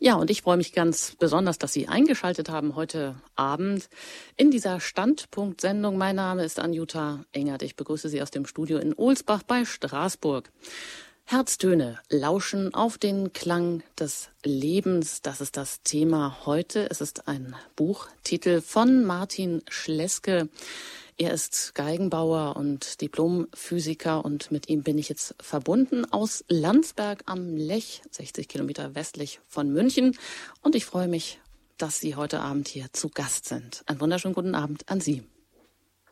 [0.00, 3.88] Ja, und ich freue mich ganz besonders, dass Sie eingeschaltet haben heute Abend
[4.36, 5.98] in dieser Standpunkt-Sendung.
[5.98, 7.62] Mein Name ist Anjuta Engert.
[7.62, 10.52] Ich begrüße Sie aus dem Studio in Ohlsbach bei Straßburg.
[11.24, 15.20] Herztöne lauschen auf den Klang des Lebens.
[15.20, 16.88] Das ist das Thema heute.
[16.88, 20.48] Es ist ein Buchtitel von Martin Schleske.
[21.20, 27.56] Er ist Geigenbauer und Diplomphysiker und mit ihm bin ich jetzt verbunden aus Landsberg am
[27.56, 30.16] Lech, 60 Kilometer westlich von München.
[30.62, 31.40] Und ich freue mich,
[31.76, 33.82] dass Sie heute Abend hier zu Gast sind.
[33.86, 35.24] Einen wunderschönen guten Abend an Sie.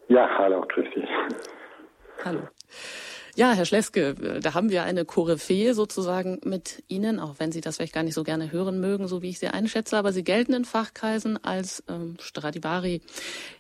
[0.09, 1.05] Ja, hallo, grüß Sie.
[2.24, 2.41] Hallo.
[3.36, 7.76] Ja, Herr Schleske, da haben wir eine Koryphäe sozusagen mit Ihnen, auch wenn Sie das
[7.76, 10.54] vielleicht gar nicht so gerne hören mögen, so wie ich Sie einschätze, aber Sie gelten
[10.54, 13.02] in Fachkreisen als ähm, Stradivari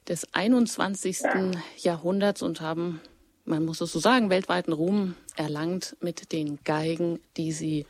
[0.08, 1.18] des 21.
[1.76, 3.02] Jahrhunderts und haben,
[3.44, 7.84] man muss es so sagen, weltweiten Ruhm erlangt mit den Geigen, die Sie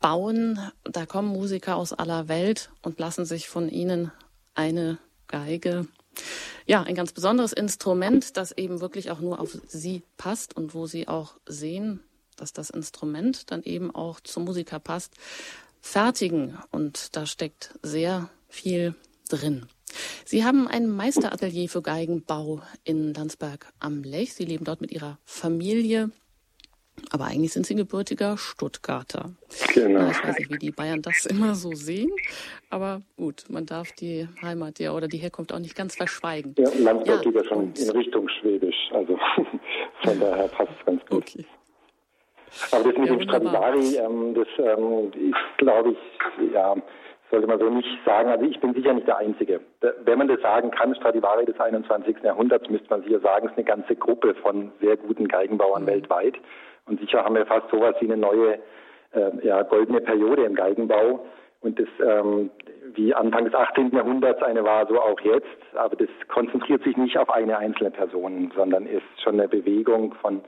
[0.00, 0.58] bauen.
[0.82, 4.10] Da kommen Musiker aus aller Welt und lassen sich von Ihnen
[4.56, 5.86] eine Geige
[6.66, 10.86] ja, ein ganz besonderes Instrument, das eben wirklich auch nur auf sie passt und wo
[10.86, 12.00] sie auch sehen,
[12.36, 15.14] dass das Instrument dann eben auch zum Musiker passt,
[15.80, 16.58] fertigen.
[16.70, 18.94] Und da steckt sehr viel
[19.28, 19.66] drin.
[20.24, 24.34] Sie haben ein Meisteratelier für Geigenbau in Landsberg am Lech.
[24.34, 26.10] Sie leben dort mit Ihrer Familie.
[27.10, 29.30] Aber eigentlich sind sie gebürtiger Stuttgarter.
[29.72, 30.10] Genau.
[30.10, 32.10] Ich weiß nicht, wie die Bayern das immer so sehen.
[32.70, 36.54] Aber gut, man darf die Heimat ja oder die Herkunft auch nicht ganz verschweigen.
[36.58, 38.90] Ja, Landsberg ja, ja schon in Richtung Schwäbisch.
[38.92, 39.18] Also
[40.02, 41.18] von daher passt es ganz gut.
[41.18, 41.44] Okay.
[42.70, 46.76] Aber das mit ja, dem Stradivari, ähm, das ähm, ist, glaube ich, ja,
[47.30, 48.28] sollte man so nicht sagen.
[48.28, 49.60] Also ich bin sicher nicht der Einzige.
[50.04, 52.18] Wenn man das sagen kann, Stradivari des 21.
[52.22, 55.88] Jahrhunderts, müsste man sicher sagen, es ist eine ganze Gruppe von sehr guten Geigenbauern mhm.
[55.88, 56.34] weltweit.
[56.86, 58.58] Und sicher haben wir fast sowas wie eine neue
[59.12, 61.24] äh, ja, goldene Periode im Geigenbau.
[61.60, 62.50] Und das, ähm,
[62.92, 63.90] wie Anfang des 18.
[63.92, 65.46] Jahrhunderts eine war, so auch jetzt.
[65.74, 70.42] Aber das konzentriert sich nicht auf eine einzelne Person, sondern ist schon eine Bewegung von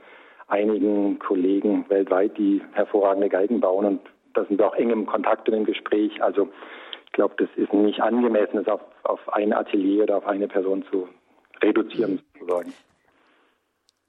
[0.47, 3.85] einigen Kollegen weltweit, die hervorragende Geigen bauen.
[3.85, 4.01] Und
[4.35, 6.21] da sind wir auch eng im Kontakt und im Gespräch.
[6.21, 6.49] Also
[7.05, 10.85] ich glaube, das ist nicht angemessen, das auf, auf ein Atelier oder auf eine Person
[10.91, 11.09] zu
[11.63, 12.73] reduzieren, sozusagen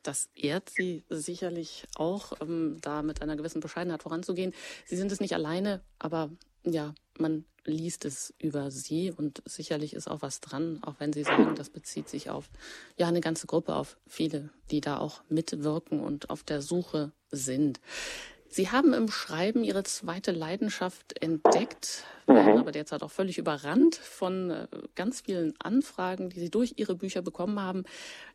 [0.03, 4.55] das ehrt Sie sicherlich auch, ähm, da mit einer gewissen Bescheidenheit voranzugehen.
[4.87, 6.31] Sie sind es nicht alleine, aber
[6.65, 11.23] ja, man liest es über Sie und sicherlich ist auch was dran, auch wenn Sie
[11.23, 12.49] sagen, das bezieht sich auf
[12.97, 17.81] ja eine ganze Gruppe, auf viele, die da auch mitwirken und auf der Suche sind.
[18.49, 22.61] Sie haben im Schreiben Ihre zweite Leidenschaft entdeckt, werden mhm.
[22.61, 27.23] aber derzeit auch völlig überrannt von äh, ganz vielen Anfragen, die Sie durch Ihre Bücher
[27.23, 27.85] bekommen haben.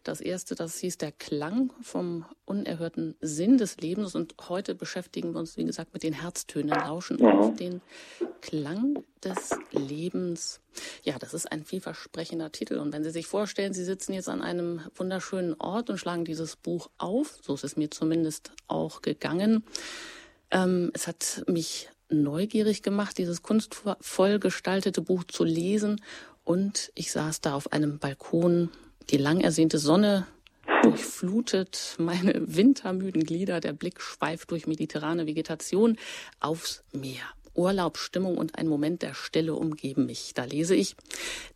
[0.04, 4.16] Das erste, das hieß der Klang vom unerhörten Sinn des Lebens.
[4.16, 7.26] Und heute beschäftigen wir uns, wie gesagt, mit den Herztönen, lauschen mhm.
[7.26, 7.81] auf den
[8.42, 10.60] Klang des Lebens.
[11.04, 12.78] Ja, das ist ein vielversprechender Titel.
[12.78, 16.56] Und wenn Sie sich vorstellen, Sie sitzen jetzt an einem wunderschönen Ort und schlagen dieses
[16.56, 19.64] Buch auf, so ist es mir zumindest auch gegangen.
[20.52, 26.02] Ähm, es hat mich neugierig gemacht, dieses kunstvoll gestaltete Buch zu lesen.
[26.44, 28.69] Und ich saß da auf einem Balkon,
[29.09, 30.28] die lang ersehnte Sonne
[30.84, 35.97] durchflutet meine wintermüden Glieder, der Blick schweift durch mediterrane Vegetation
[36.40, 37.24] aufs Meer.
[37.56, 40.34] Urlaubsstimmung und ein Moment der Stille umgeben mich.
[40.34, 40.96] Da lese ich,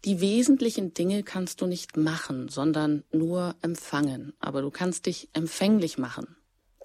[0.05, 4.33] die wesentlichen Dinge kannst du nicht machen, sondern nur empfangen.
[4.39, 6.35] Aber du kannst dich empfänglich machen.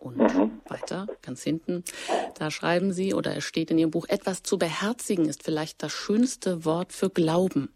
[0.02, 0.60] Und mhm.
[0.66, 1.84] weiter, ganz hinten,
[2.36, 5.92] da schreiben Sie oder es steht in Ihrem Buch, etwas zu beherzigen ist vielleicht das
[5.92, 7.72] schönste Wort für Glauben.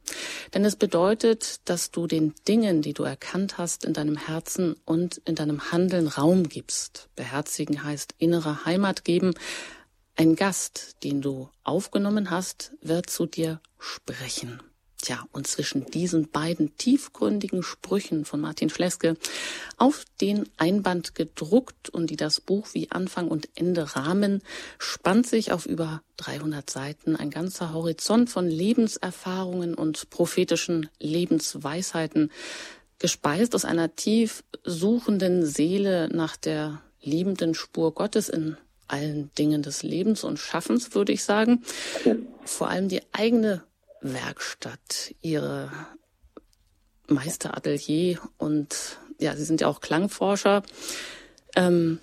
[0.52, 5.18] Denn es bedeutet, dass du den Dingen, die du erkannt hast, in deinem Herzen und
[5.18, 7.08] in deinem Handeln Raum gibst.
[7.14, 9.32] Beherzigen heißt innere Heimat geben,
[10.16, 14.60] ein Gast, den du aufgenommen hast, wird zu dir sprechen.
[15.02, 19.16] Tja, und zwischen diesen beiden tiefgründigen Sprüchen von Martin Schleske
[19.76, 24.42] auf den Einband gedruckt und die das Buch wie Anfang und Ende rahmen,
[24.78, 32.32] spannt sich auf über 300 Seiten ein ganzer Horizont von Lebenserfahrungen und prophetischen Lebensweisheiten,
[32.98, 38.56] gespeist aus einer tief suchenden Seele nach der liebenden Spur Gottes in
[38.88, 41.62] allen Dingen des Lebens und Schaffens, würde ich sagen.
[42.44, 43.62] Vor allem die eigene
[44.12, 45.70] Werkstatt, ihre
[47.08, 50.62] Meisteratelier und ja, Sie sind ja auch Klangforscher.
[51.54, 51.98] Ähm,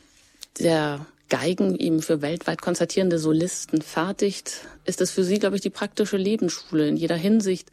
[0.59, 5.69] der Geigen eben für weltweit konzertierende Solisten fertigt, ist es für Sie, glaube ich, die
[5.69, 7.71] praktische Lebensschule in jeder Hinsicht,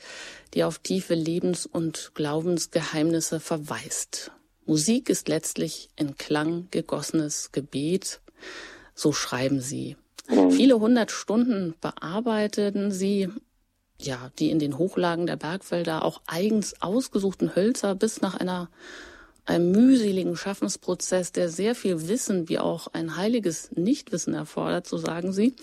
[0.55, 4.33] die auf tiefe Lebens- und Glaubensgeheimnisse verweist.
[4.67, 8.21] Musik ist letztlich in Klang gegossenes Gebet,
[8.94, 9.97] so schreiben sie.
[10.29, 10.53] Mhm.
[10.53, 13.29] Viele hundert Stunden bearbeiteten sie,
[14.02, 18.69] ja, die in den Hochlagen der Bergwälder auch eigens ausgesuchten Hölzer bis nach einer
[19.47, 25.32] einem mühseligen Schaffensprozess, der sehr viel Wissen wie auch ein heiliges Nichtwissen erfordert, so sagen
[25.32, 25.55] sie,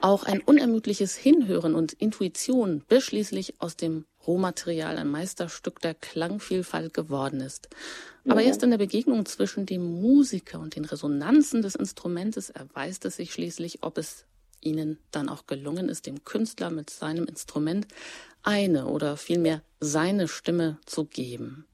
[0.00, 6.94] auch ein unermüdliches Hinhören und Intuition bis schließlich aus dem Rohmaterial ein Meisterstück der Klangvielfalt
[6.94, 7.68] geworden ist.
[8.26, 8.48] Aber ja.
[8.48, 13.32] erst in der Begegnung zwischen dem Musiker und den Resonanzen des Instrumentes erweist es sich
[13.32, 14.24] schließlich, ob es
[14.64, 17.86] ihnen dann auch gelungen ist, dem Künstler mit seinem Instrument
[18.42, 21.66] eine oder vielmehr seine Stimme zu geben.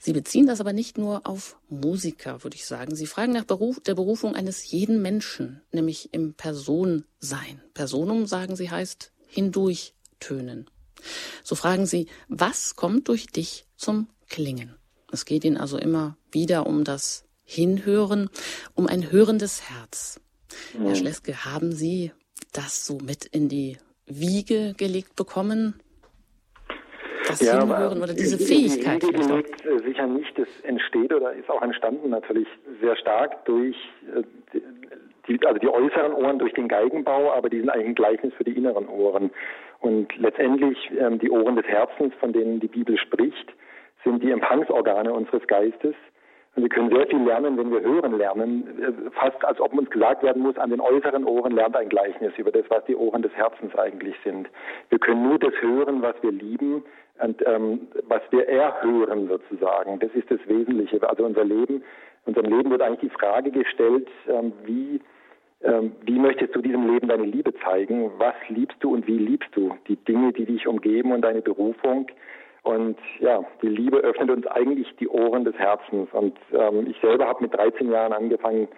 [0.00, 2.94] Sie beziehen das aber nicht nur auf Musiker, würde ich sagen.
[2.94, 7.60] Sie fragen nach Beruf, der Berufung eines jeden Menschen, nämlich im Personsein.
[7.74, 10.70] Personum, sagen Sie, heißt hindurch tönen.
[11.42, 14.74] So fragen Sie, was kommt durch dich zum Klingen?
[15.10, 18.28] Es geht Ihnen also immer wieder um das Hinhören,
[18.74, 20.20] um ein hörendes Herz.
[20.76, 20.86] Mhm.
[20.86, 22.12] Herr Schleske, haben Sie
[22.52, 25.80] das so mit in die Wiege gelegt bekommen?
[27.26, 29.02] Das ja, Hinhören oder diese Fähigkeit?
[29.02, 30.38] Die Wiege gelegt äh, sicher nicht.
[30.38, 32.48] Das entsteht oder ist auch entstanden natürlich
[32.80, 33.76] sehr stark durch
[34.14, 34.22] äh,
[35.28, 38.44] die, also die äußeren Ohren durch den Geigenbau, aber die sind eigentlich ein Gleichnis für
[38.44, 39.30] die inneren Ohren.
[39.80, 43.52] Und letztendlich ähm, die Ohren des Herzens, von denen die Bibel spricht,
[44.04, 45.94] sind die Empfangsorgane unseres Geistes.
[46.58, 49.88] Und wir können sehr viel lernen, wenn wir hören lernen, äh, fast als ob uns
[49.90, 53.22] gesagt werden muss, an den äußeren Ohren lernt ein Gleichnis über das, was die Ohren
[53.22, 54.48] des Herzens eigentlich sind.
[54.88, 56.82] Wir können nur das hören, was wir lieben
[57.22, 60.00] und ähm, was wir erhören sozusagen.
[60.00, 61.08] Das ist das Wesentliche.
[61.08, 61.84] Also unser Leben,
[62.26, 65.00] unserem Leben wird eigentlich die Frage gestellt, ähm, wie
[65.62, 68.10] ähm, wie möchtest du diesem Leben deine Liebe zeigen?
[68.18, 69.76] Was liebst du und wie liebst du?
[69.86, 72.08] Die Dinge, die dich umgeben und deine Berufung.
[72.62, 76.08] Und ja, die Liebe öffnet uns eigentlich die Ohren des Herzens.
[76.12, 78.68] Und ähm, ich selber habe mit 13 Jahren angefangen,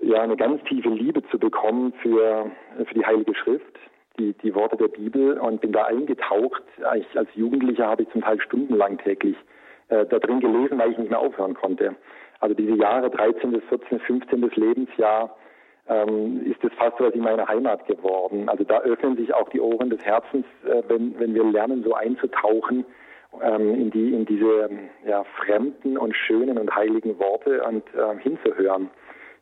[0.00, 2.50] ja, eine ganz tiefe Liebe zu bekommen für,
[2.84, 3.78] für die Heilige Schrift,
[4.18, 6.62] die, die Worte der Bibel und bin da eingetaucht.
[6.96, 9.36] Ich, als Jugendlicher habe ich zum Teil stundenlang täglich
[9.88, 11.94] äh, da drin gelesen, weil ich nicht mehr aufhören konnte.
[12.40, 13.52] Also diese Jahre 13.
[13.52, 14.00] bis 14.
[14.00, 14.50] 15.
[14.56, 15.36] Lebensjahr
[15.88, 18.48] ähm, ist es fast so wie meine Heimat geworden.
[18.48, 21.94] Also da öffnen sich auch die Ohren des Herzens, äh, wenn, wenn wir lernen, so
[21.94, 22.84] einzutauchen
[23.40, 24.70] ähm, in, die, in diese
[25.06, 28.90] ja, fremden und schönen und heiligen Worte und äh, hinzuhören.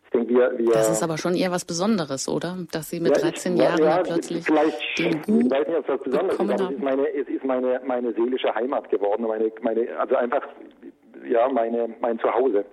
[0.05, 2.59] Ich denke, wir, wir, das ist aber schon eher was Besonderes, oder?
[2.73, 6.01] Dass Sie mit ja, 13 ich, Jahren ja, plötzlich den Ich weiß nicht, ob das
[6.03, 9.23] Besonderes ist, aber es ist, meine, es ist meine, meine seelische Heimat geworden.
[9.29, 10.43] Meine, meine, also einfach
[11.29, 12.65] ja, meine, mein Zuhause.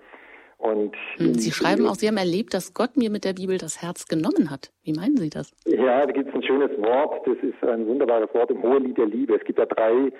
[0.58, 3.80] Und hm, Sie schreiben auch, Sie haben erlebt, dass Gott mir mit der Bibel das
[3.80, 4.72] Herz genommen hat.
[4.82, 5.54] Wie meinen Sie das?
[5.66, 9.06] Ja, da gibt es ein schönes Wort, das ist ein wunderbares Wort im Hohelied der
[9.06, 9.36] Liebe.
[9.36, 10.10] Es gibt da drei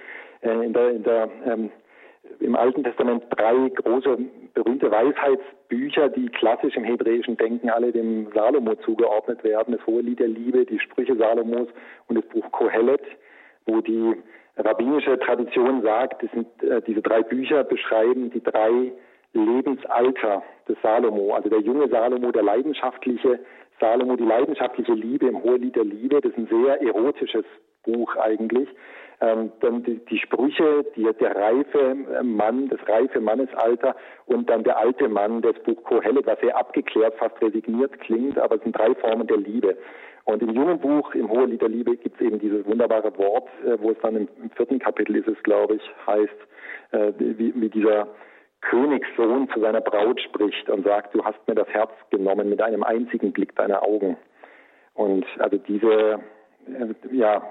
[0.42, 1.70] in der, in der ähm,
[2.40, 4.18] im Alten Testament drei große
[4.54, 9.76] berühmte Weisheitsbücher, die klassisch im hebräischen Denken alle dem Salomo zugeordnet werden.
[9.76, 11.68] Das Hohelied der Liebe, die Sprüche Salomos
[12.06, 13.02] und das Buch Kohelet,
[13.66, 14.14] wo die
[14.56, 18.92] rabbinische Tradition sagt, das sind, äh, diese drei Bücher beschreiben die drei
[19.32, 23.38] Lebensalter des Salomo, also der junge Salomo, der leidenschaftliche
[23.80, 27.44] Salomo, die leidenschaftliche Liebe im Hohelied der Liebe, das ist ein sehr erotisches
[27.84, 28.68] Buch eigentlich.
[29.20, 34.78] Ähm, dann die, die Sprüche, die, der reife Mann, das reife Mannesalter und dann der
[34.78, 38.94] alte Mann, das Buch Kohelet, was sehr abgeklärt, fast resigniert klingt, aber es sind drei
[38.94, 39.76] Formen der Liebe.
[40.28, 43.76] Und im jungen Buch, im Hohelied der Liebe, gibt es eben dieses wunderbare Wort, äh,
[43.80, 47.68] wo es dann im, im, vierten Kapitel ist es, glaube ich, heißt, äh, wie, wie
[47.70, 48.08] dieser
[48.60, 52.82] Königssohn zu seiner Braut spricht und sagt, du hast mir das Herz genommen mit einem
[52.82, 54.18] einzigen Blick deiner Augen.
[54.92, 56.20] Und also diese,
[56.66, 57.42] äh, ja,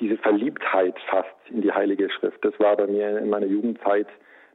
[0.00, 4.08] diese Verliebtheit fast in die Heilige Schrift, das war bei mir in meiner Jugendzeit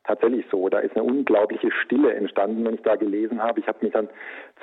[0.10, 0.69] tatsächlich so.
[0.69, 3.60] Da ist eine unglaubliche Stille entstanden, wenn ich da gelesen habe.
[3.60, 4.10] Ich habe mich dann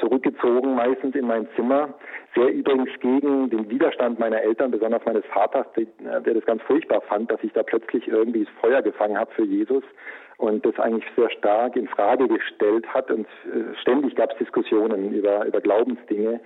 [0.01, 1.95] zurückgezogen, meistens in mein Zimmer,
[2.35, 7.31] sehr übrigens gegen den Widerstand meiner Eltern, besonders meines Vaters, der das ganz furchtbar fand,
[7.31, 9.85] dass ich da plötzlich irgendwie das Feuer gefangen habe für Jesus
[10.39, 15.15] und das eigentlich sehr stark in Frage gestellt hat und äh, ständig gab es Diskussionen
[15.15, 16.41] über, über Glaubensdinge,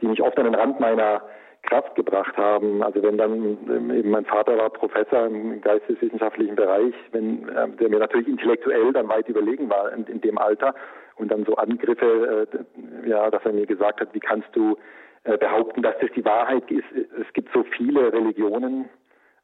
[0.00, 1.22] die mich oft an den Rand meiner
[1.64, 2.82] Kraft gebracht haben.
[2.82, 7.88] Also wenn dann ähm, eben mein Vater war Professor im geisteswissenschaftlichen Bereich, wenn äh, der
[7.88, 10.74] mir natürlich intellektuell dann weit überlegen war in, in dem Alter
[11.16, 14.76] und dann so Angriffe, äh, ja, dass er mir gesagt hat, wie kannst du
[15.24, 16.86] äh, behaupten, dass das die Wahrheit ist?
[17.20, 18.88] Es gibt so viele Religionen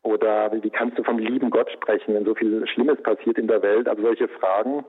[0.03, 3.63] oder wie kannst du vom lieben Gott sprechen, wenn so viel Schlimmes passiert in der
[3.63, 3.89] Welt?
[3.89, 4.85] Also solche Fragen.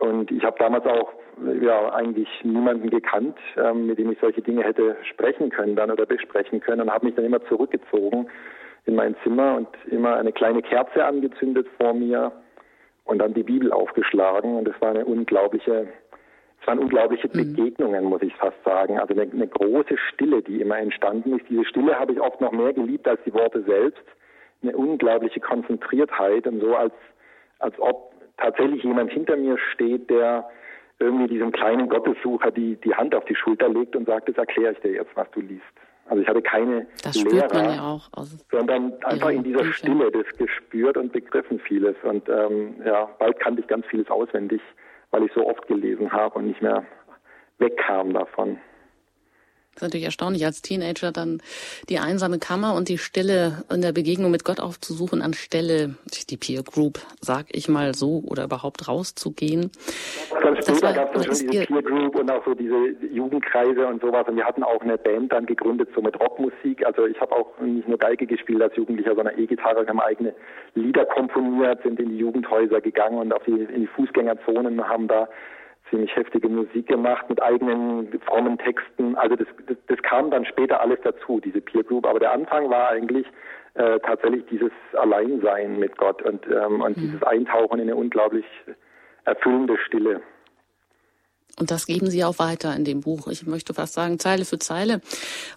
[0.00, 1.12] Und ich habe damals auch
[1.60, 6.06] ja eigentlich niemanden gekannt, ähm, mit dem ich solche Dinge hätte sprechen können dann oder
[6.06, 8.28] besprechen können und habe mich dann immer zurückgezogen
[8.86, 12.32] in mein Zimmer und immer eine kleine Kerze angezündet vor mir
[13.04, 15.88] und dann die Bibel aufgeschlagen und es war eine unglaubliche
[16.60, 17.54] es waren unglaubliche mhm.
[17.54, 18.98] Begegnungen, muss ich fast sagen.
[18.98, 21.48] Also eine, eine große Stille, die immer entstanden ist.
[21.48, 24.02] Diese Stille habe ich oft noch mehr geliebt als die Worte selbst.
[24.62, 26.92] Eine unglaubliche Konzentriertheit und so, als,
[27.60, 28.09] als ob
[28.40, 30.48] tatsächlich jemand hinter mir steht, der
[30.98, 34.72] irgendwie diesem kleinen Gottessucher die, die Hand auf die Schulter legt und sagt, das erkläre
[34.72, 35.64] ich dir jetzt, was du liest.
[36.10, 38.00] Also ich hatte keine das Lehrer, ja
[38.50, 39.72] sondern einfach in dieser Büchern.
[39.72, 41.94] Stille das gespürt und begriffen vieles.
[42.02, 44.60] Und ähm, ja, bald kannte ich ganz vieles auswendig,
[45.12, 46.84] weil ich so oft gelesen habe und nicht mehr
[47.58, 48.58] wegkam davon.
[49.80, 51.40] Das ist natürlich erstaunlich, als Teenager dann
[51.88, 55.94] die einsame Kammer und die Stille in der Begegnung mit Gott aufzusuchen, anstelle
[56.28, 59.70] die Peer Group, sag ich mal so, oder überhaupt rauszugehen.
[60.42, 62.76] Dann später gab es schon diese Peer Group und auch so diese
[63.10, 64.28] Jugendkreise und sowas.
[64.28, 66.84] Und wir hatten auch eine Band dann gegründet, so mit Rockmusik.
[66.84, 69.80] Also ich habe auch nicht nur Geige gespielt als Jugendlicher, sondern E-Gitarre.
[69.80, 70.34] Wir haben eigene
[70.74, 75.26] Lieder komponiert, sind in die Jugendhäuser gegangen und auf die, in die Fußgängerzonen haben da
[75.90, 79.16] ziemlich heftige Musik gemacht mit eigenen frommen Texten.
[79.16, 82.06] Also das, das, das kam dann später alles dazu, diese Peer Group.
[82.06, 83.26] Aber der Anfang war eigentlich
[83.74, 87.00] äh, tatsächlich dieses Alleinsein mit Gott und, ähm, und mhm.
[87.00, 88.44] dieses Eintauchen in eine unglaublich
[89.24, 90.22] erfüllende Stille.
[91.58, 93.28] Und das geben Sie auch weiter in dem Buch.
[93.28, 95.00] Ich möchte fast sagen, Zeile für Zeile.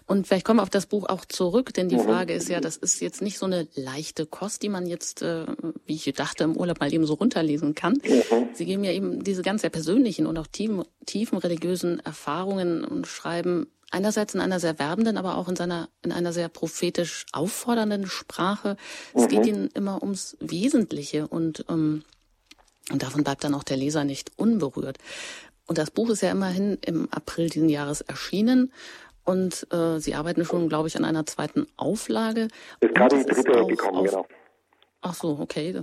[0.06, 2.04] Und vielleicht kommen wir auf das Buch auch zurück, denn die mhm.
[2.04, 5.46] Frage ist ja, das ist jetzt nicht so eine leichte Kost, die man jetzt, äh,
[5.86, 7.94] wie ich dachte, im Urlaub mal eben so runterlesen kann.
[7.94, 8.48] Mhm.
[8.52, 13.06] Sie geben ja eben diese ganz sehr persönlichen und auch tiefen, tiefen religiösen Erfahrungen und
[13.06, 18.06] schreiben einerseits in einer sehr werbenden, aber auch in seiner, in einer sehr prophetisch auffordernden
[18.06, 18.76] Sprache.
[19.14, 19.22] Mhm.
[19.22, 22.02] Es geht ihnen immer ums Wesentliche und, ähm,
[22.90, 24.98] und davon bleibt dann auch der Leser nicht unberührt.
[25.66, 28.72] Und das Buch ist ja immerhin im April diesen Jahres erschienen.
[29.24, 32.48] Und äh, Sie arbeiten schon, glaube ich, an einer zweiten Auflage.
[32.80, 34.26] Ist gerade die dritte gekommen, genau.
[35.06, 35.82] Ach so, okay.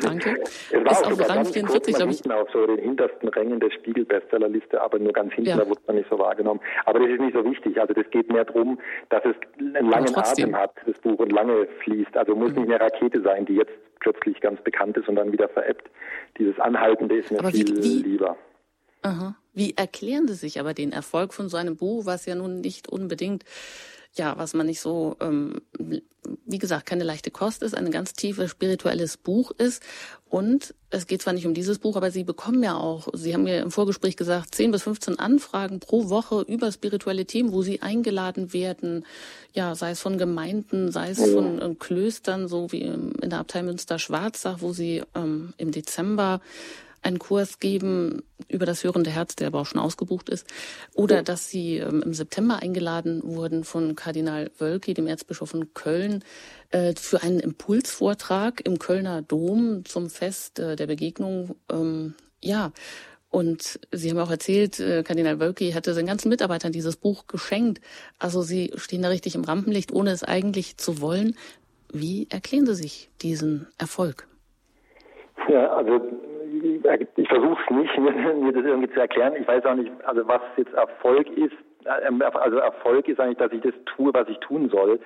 [0.00, 0.42] Danke.
[0.70, 2.30] es war ist auch auf Rang 44, glaube ich.
[2.32, 5.56] auf so den hintersten Rängen der Spiegel-Bestsellerliste, aber nur ganz hinten, ja.
[5.58, 6.60] da wurde man nicht so wahrgenommen.
[6.84, 7.80] Aber das ist nicht so wichtig.
[7.80, 8.80] Also das geht mehr darum,
[9.10, 12.16] dass es einen langen Atem hat, das Buch, und lange fließt.
[12.16, 12.62] Also muss mhm.
[12.62, 15.88] nicht eine Rakete sein, die jetzt plötzlich ganz bekannt ist und dann wieder veräppt.
[16.36, 18.36] Dieses Anhaltende ist mir aber viel wie, wie, lieber.
[19.02, 19.36] Aha.
[19.52, 22.88] Wie erklären Sie sich aber den Erfolg von so einem Buch, was ja nun nicht
[22.88, 23.44] unbedingt,
[24.14, 25.62] ja, was man nicht so, ähm,
[26.44, 29.82] wie gesagt, keine leichte Kost ist, ein ganz tiefes spirituelles Buch ist.
[30.28, 33.44] Und es geht zwar nicht um dieses Buch, aber Sie bekommen ja auch, Sie haben
[33.44, 37.80] mir im Vorgespräch gesagt, 10 bis 15 Anfragen pro Woche über spirituelle Themen, wo Sie
[37.80, 39.06] eingeladen werden,
[39.54, 43.62] ja, sei es von Gemeinden, sei es von äh, Klöstern, so wie in der Abtei
[43.62, 46.40] Münster-Schwarzach, wo Sie ähm, im Dezember
[47.02, 50.46] einen Kurs geben über das hörende Herz, der aber auch schon ausgebucht ist,
[50.94, 56.24] oder dass sie ähm, im September eingeladen wurden von Kardinal Wölki, dem Erzbischof von Köln,
[56.70, 61.56] äh, für einen Impulsvortrag im Kölner Dom zum Fest äh, der Begegnung.
[61.70, 62.72] Ähm, ja,
[63.30, 67.80] und Sie haben auch erzählt, äh, Kardinal Wölki hatte seinen ganzen Mitarbeitern dieses Buch geschenkt.
[68.18, 71.34] Also Sie stehen da richtig im Rampenlicht, ohne es eigentlich zu wollen.
[71.90, 74.28] Wie erklären Sie sich diesen Erfolg?
[75.48, 76.00] Ja, also
[77.16, 79.34] ich versuche es nicht, mir das irgendwie zu erklären.
[79.38, 81.54] Ich weiß auch nicht, also was jetzt Erfolg ist.
[82.06, 85.00] Ähm, also Erfolg ist eigentlich, dass ich das tue, was ich tun soll.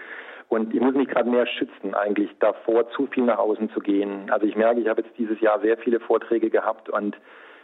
[0.48, 4.30] Und ich muss mich gerade mehr schützen, eigentlich davor, zu viel nach außen zu gehen.
[4.30, 7.16] Also ich merke, ich habe jetzt dieses Jahr sehr viele Vorträge gehabt und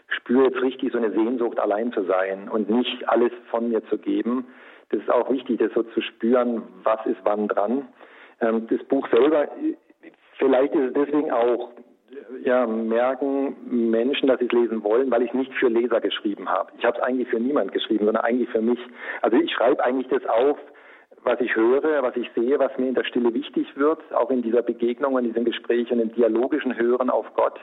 [0.08, 3.98] spüre jetzt richtig so eine Sehnsucht, allein zu sein und nicht alles von mir zu
[3.98, 4.46] geben.
[4.90, 7.88] Das ist auch wichtig, das so zu spüren, was ist wann dran.
[8.40, 9.48] Ähm, das Buch selber,
[10.38, 11.70] vielleicht ist es deswegen auch
[12.44, 13.56] ja, merken
[13.90, 16.72] Menschen, dass sie es lesen wollen, weil ich nicht für Leser geschrieben habe.
[16.78, 18.78] Ich habe es eigentlich für niemand geschrieben, sondern eigentlich für mich.
[19.22, 20.58] Also ich schreibe eigentlich das auf,
[21.24, 24.42] was ich höre, was ich sehe, was mir in der Stille wichtig wird, auch in
[24.42, 27.60] dieser Begegnung, in diesem Gespräch und im dialogischen Hören auf Gott.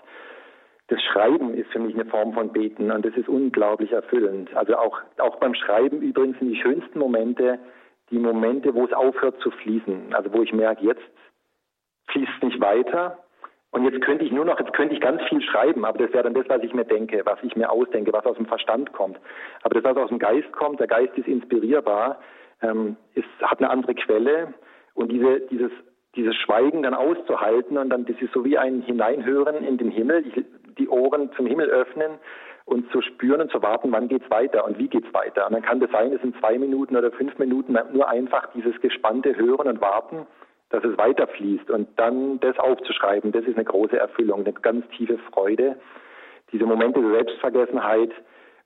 [0.87, 4.55] Das Schreiben ist für mich eine Form von Beten und das ist unglaublich erfüllend.
[4.55, 7.59] Also auch, auch beim Schreiben übrigens sind die schönsten Momente
[8.11, 10.13] die Momente, wo es aufhört zu fließen.
[10.13, 11.03] Also wo ich merke, jetzt
[12.07, 13.19] fließt es nicht weiter,
[13.71, 16.23] und jetzt könnte ich nur noch, jetzt könnte ich ganz viel schreiben, aber das wäre
[16.23, 19.19] dann das, was ich mir denke, was ich mir ausdenke, was aus dem Verstand kommt.
[19.61, 22.19] Aber das, was aus dem Geist kommt, der Geist ist inspirierbar,
[22.61, 24.53] ähm, ist, hat eine andere Quelle
[24.95, 25.71] und diese, dieses,
[26.15, 30.23] dieses Schweigen dann auszuhalten und dann, das ist so wie ein Hineinhören in den Himmel,
[30.77, 32.13] die Ohren zum Himmel öffnen
[32.65, 35.45] und zu spüren und zu warten, wann geht's weiter und wie geht's weiter.
[35.45, 38.79] Und dann kann das sein, es sind zwei Minuten oder fünf Minuten nur einfach dieses
[38.81, 40.25] gespannte Hören und Warten
[40.69, 45.17] dass es weiterfließt und dann das aufzuschreiben, das ist eine große Erfüllung, eine ganz tiefe
[45.31, 45.79] Freude.
[46.51, 48.11] Diese Momente der Selbstvergessenheit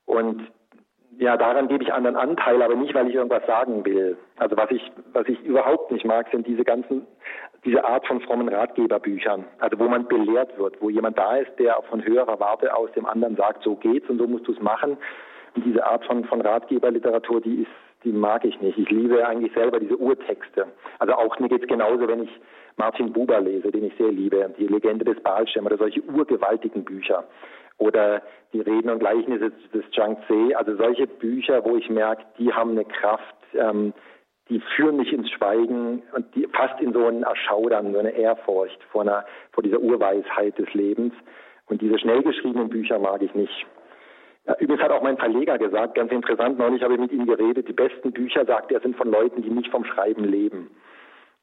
[0.05, 0.41] und
[1.19, 4.17] ja, daran gebe ich anderen Anteil, aber nicht, weil ich irgendwas sagen will.
[4.37, 7.05] Also was ich, was ich überhaupt nicht mag, sind diese ganzen,
[7.65, 9.45] diese Art von frommen Ratgeberbüchern.
[9.59, 13.05] Also wo man belehrt wird, wo jemand da ist, der von höherer Warte aus dem
[13.05, 14.97] anderen sagt, so geht's und so musst du es machen.
[15.55, 17.71] Und diese Art von, von Ratgeberliteratur, die ist,
[18.03, 18.77] die mag ich nicht.
[18.77, 20.67] Ich liebe eigentlich selber diese Urtexte.
[20.99, 22.29] Also auch mir geht's genauso, wenn ich
[22.77, 27.23] Martin Buber lese, den ich sehr liebe, die Legende des Balschem oder solche urgewaltigen Bücher
[27.77, 28.21] oder
[28.53, 32.71] die Reden und Gleichnisse des Zhang Tse, also solche Bücher, wo ich merke, die haben
[32.71, 33.93] eine Kraft, ähm,
[34.49, 38.81] die führen mich ins Schweigen und die fast in so ein Erschaudern, so eine Ehrfurcht
[38.91, 41.13] vor, einer, vor dieser Urweisheit des Lebens.
[41.67, 43.65] Und diese schnell geschriebenen Bücher mag ich nicht.
[44.59, 47.73] Übrigens hat auch mein Verleger gesagt, ganz interessant, neulich habe ich mit ihm geredet, die
[47.73, 50.69] besten Bücher, sagt er, sind von Leuten, die nicht vom Schreiben leben.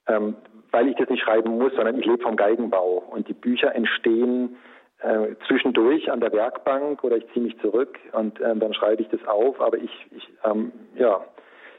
[0.06, 0.36] Ähm,
[0.70, 3.02] weil ich das nicht schreiben muss, sondern ich lebe vom Geigenbau.
[3.10, 4.56] Und die Bücher entstehen
[5.00, 9.08] äh, zwischendurch an der Werkbank oder ich ziehe mich zurück und äh, dann schreibe ich
[9.08, 9.60] das auf.
[9.60, 11.24] Aber ich, ich ähm, ja,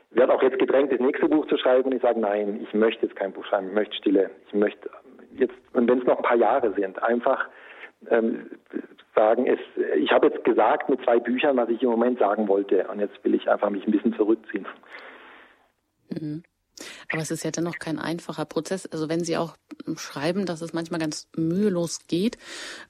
[0.10, 3.06] werde auch jetzt gedrängt, das nächste Buch zu schreiben und ich sage, nein, ich möchte
[3.06, 4.32] jetzt kein Buch schreiben, ich möchte Stille.
[4.48, 4.90] Ich möchte
[5.38, 7.48] jetzt, und wenn es noch ein paar Jahre sind, einfach
[8.10, 8.50] ähm,
[9.16, 9.60] sagen, es,
[9.98, 13.24] ich habe jetzt gesagt mit zwei Büchern, was ich im Moment sagen wollte und jetzt
[13.24, 14.66] will ich einfach mich ein bisschen zurückziehen.
[16.10, 16.44] Mhm.
[17.12, 18.86] Aber es ist ja dennoch kein einfacher Prozess.
[18.88, 19.56] Also wenn Sie auch
[19.98, 22.38] schreiben, dass es manchmal ganz mühelos geht,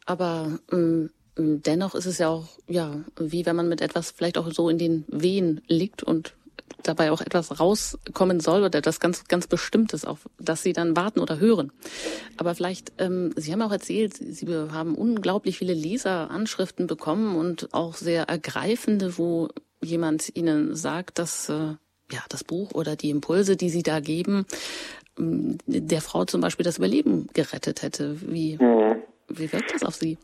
[0.06, 4.50] aber ähm, dennoch ist es ja auch, ja, wie wenn man mit etwas vielleicht auch
[4.52, 6.36] so in den Wehen liegt und
[6.84, 11.20] dabei auch etwas rauskommen soll oder etwas ganz, ganz Bestimmtes, auf das Sie dann warten
[11.20, 11.72] oder hören.
[12.38, 17.96] Aber vielleicht, ähm, Sie haben auch erzählt, Sie haben unglaublich viele Leseranschriften bekommen und auch
[17.96, 19.50] sehr ergreifende, wo
[19.82, 21.76] jemand Ihnen sagt, dass äh,
[22.12, 24.46] ja, das Buch oder die Impulse, die Sie da geben,
[25.18, 28.16] ähm, der Frau zum Beispiel das Überleben gerettet hätte.
[28.22, 29.02] Wie, mhm.
[29.28, 30.18] wie wirkt das auf Sie?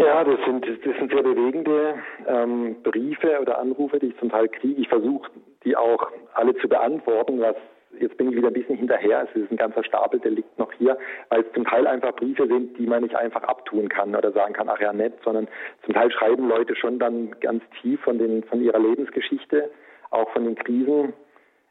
[0.00, 1.94] Ja, das sind, das sind sehr bewegende
[2.26, 4.80] ähm, Briefe oder Anrufe, die ich zum Teil kriege.
[4.80, 5.30] Ich versuche,
[5.64, 7.56] die auch alle zu beantworten, was
[7.98, 9.26] jetzt bin ich wieder ein bisschen hinterher.
[9.28, 10.96] Es ist ein ganzer Stapel, der liegt noch hier,
[11.28, 14.54] weil es zum Teil einfach Briefe sind, die man nicht einfach abtun kann oder sagen
[14.54, 15.48] kann, ach ja, nett, sondern
[15.84, 19.70] zum Teil schreiben Leute schon dann ganz tief von, den, von ihrer Lebensgeschichte
[20.10, 21.12] auch von den Krisen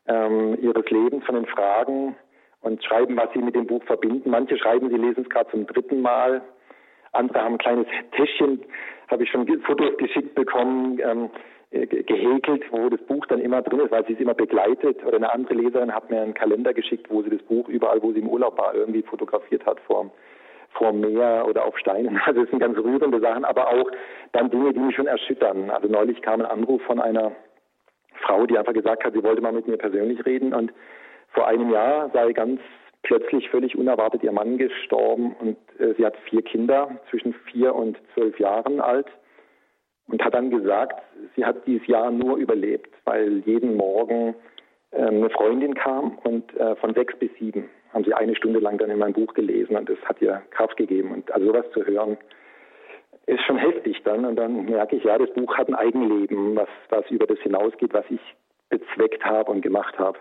[0.07, 2.15] ähm, ihres Lebens, von den Fragen
[2.61, 4.29] und schreiben, was sie mit dem Buch verbinden.
[4.29, 6.41] Manche schreiben, sie lesen es gerade zum dritten Mal.
[7.11, 8.63] Andere haben ein kleines Täschchen,
[9.07, 11.29] habe ich schon Fotos geschickt bekommen, ähm,
[11.71, 15.05] gehäkelt, wo das Buch dann immer drin ist, weil sie es immer begleitet.
[15.05, 18.11] Oder eine andere Leserin hat mir einen Kalender geschickt, wo sie das Buch überall, wo
[18.11, 20.09] sie im Urlaub war, irgendwie fotografiert hat vor,
[20.71, 22.19] vor Meer oder auf Steinen.
[22.25, 23.89] Also es sind ganz rührende Sachen, aber auch
[24.31, 25.69] dann Dinge, die mich schon erschüttern.
[25.69, 27.33] Also neulich kam ein Anruf von einer
[28.21, 30.53] Frau, die einfach gesagt hat, sie wollte mal mit mir persönlich reden.
[30.55, 30.73] Und
[31.33, 32.61] vor einem Jahr sei ganz
[33.03, 37.97] plötzlich völlig unerwartet ihr Mann gestorben und äh, sie hat vier Kinder zwischen vier und
[38.13, 39.07] zwölf Jahren alt
[40.09, 41.01] und hat dann gesagt,
[41.35, 44.35] sie hat dieses Jahr nur überlebt, weil jeden Morgen
[44.91, 48.77] äh, eine Freundin kam und äh, von sechs bis sieben haben sie eine Stunde lang
[48.77, 51.85] dann in meinem Buch gelesen und das hat ihr Kraft gegeben und also sowas zu
[51.85, 52.17] hören,
[53.29, 54.25] ist schon heftig dann.
[54.25, 57.93] Und dann merke ich, ja, das Buch hat ein Eigenleben, was, was über das hinausgeht,
[57.93, 58.21] was ich
[58.69, 60.17] bezweckt habe und gemacht habe.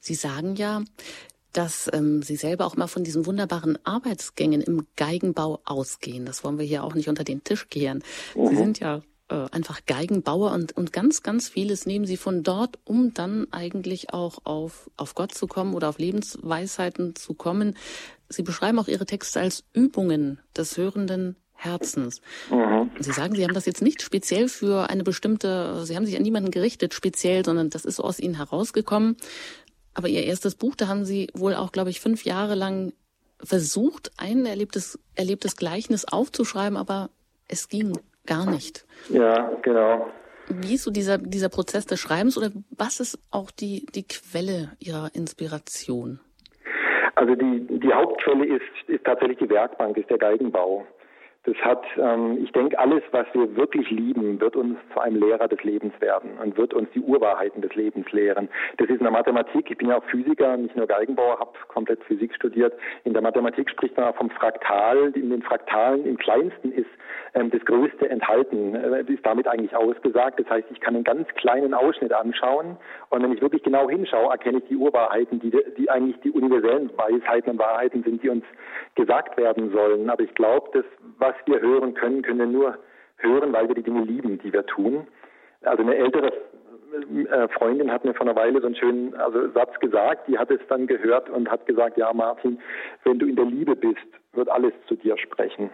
[0.00, 0.80] Sie sagen ja,
[1.54, 6.26] dass ähm, Sie selber auch mal von diesen wunderbaren Arbeitsgängen im Geigenbau ausgehen.
[6.26, 8.02] Das wollen wir hier auch nicht unter den Tisch kehren.
[8.34, 8.48] Mhm.
[8.48, 12.78] Sie sind ja äh, einfach Geigenbauer und, und ganz, ganz vieles nehmen Sie von dort,
[12.84, 17.76] um dann eigentlich auch auf, auf Gott zu kommen oder auf Lebensweisheiten zu kommen.
[18.28, 22.20] Sie beschreiben auch Ihre Texte als Übungen des hörenden Herzens.
[22.50, 22.90] Mhm.
[22.98, 26.22] Sie sagen, Sie haben das jetzt nicht speziell für eine bestimmte, Sie haben sich an
[26.22, 29.16] niemanden gerichtet speziell, sondern das ist aus Ihnen herausgekommen.
[29.94, 32.92] Aber Ihr erstes Buch, da haben Sie wohl auch, glaube ich, fünf Jahre lang
[33.42, 37.10] versucht, ein erlebtes, erlebtes Gleichnis aufzuschreiben, aber
[37.48, 38.86] es ging gar nicht.
[39.08, 40.08] Ja, genau.
[40.48, 44.72] Wie ist so dieser, dieser Prozess des Schreibens oder was ist auch die, die Quelle
[44.78, 46.20] Ihrer Inspiration?
[47.14, 50.86] Also die, die Hauptquelle ist, ist tatsächlich die Werkbank, ist der Geigenbau.
[51.44, 55.46] Das hat, ähm, ich denke, alles, was wir wirklich lieben, wird uns zu einem Lehrer
[55.46, 58.48] des Lebens werden und wird uns die Urwahrheiten des Lebens lehren.
[58.78, 62.02] Das ist in der Mathematik, ich bin ja auch Physiker, nicht nur Geigenbauer, habe komplett
[62.04, 62.72] Physik studiert.
[63.04, 65.12] In der Mathematik spricht man auch vom Fraktal.
[65.14, 66.88] In den Fraktalen im kleinsten ist
[67.34, 70.38] das Größte enthalten, äh, ist damit eigentlich ausgesagt.
[70.38, 72.76] Das heißt, ich kann einen ganz kleinen Ausschnitt anschauen
[73.10, 76.90] und wenn ich wirklich genau hinschaue, erkenne ich die Urwahrheiten, die, die eigentlich die universellen
[76.96, 78.44] Weisheiten und Wahrheiten sind, die uns
[78.94, 80.08] gesagt werden sollen.
[80.08, 80.84] Aber ich glaube, das,
[81.18, 82.78] was wir hören können, können wir nur
[83.18, 85.06] hören, weil wir die Dinge lieben, die wir tun.
[85.62, 86.32] Also eine ältere
[87.30, 90.50] äh, Freundin hat mir vor einer Weile so einen schönen also Satz gesagt, die hat
[90.50, 92.60] es dann gehört und hat gesagt, ja Martin,
[93.02, 95.70] wenn du in der Liebe bist, wird alles zu dir sprechen.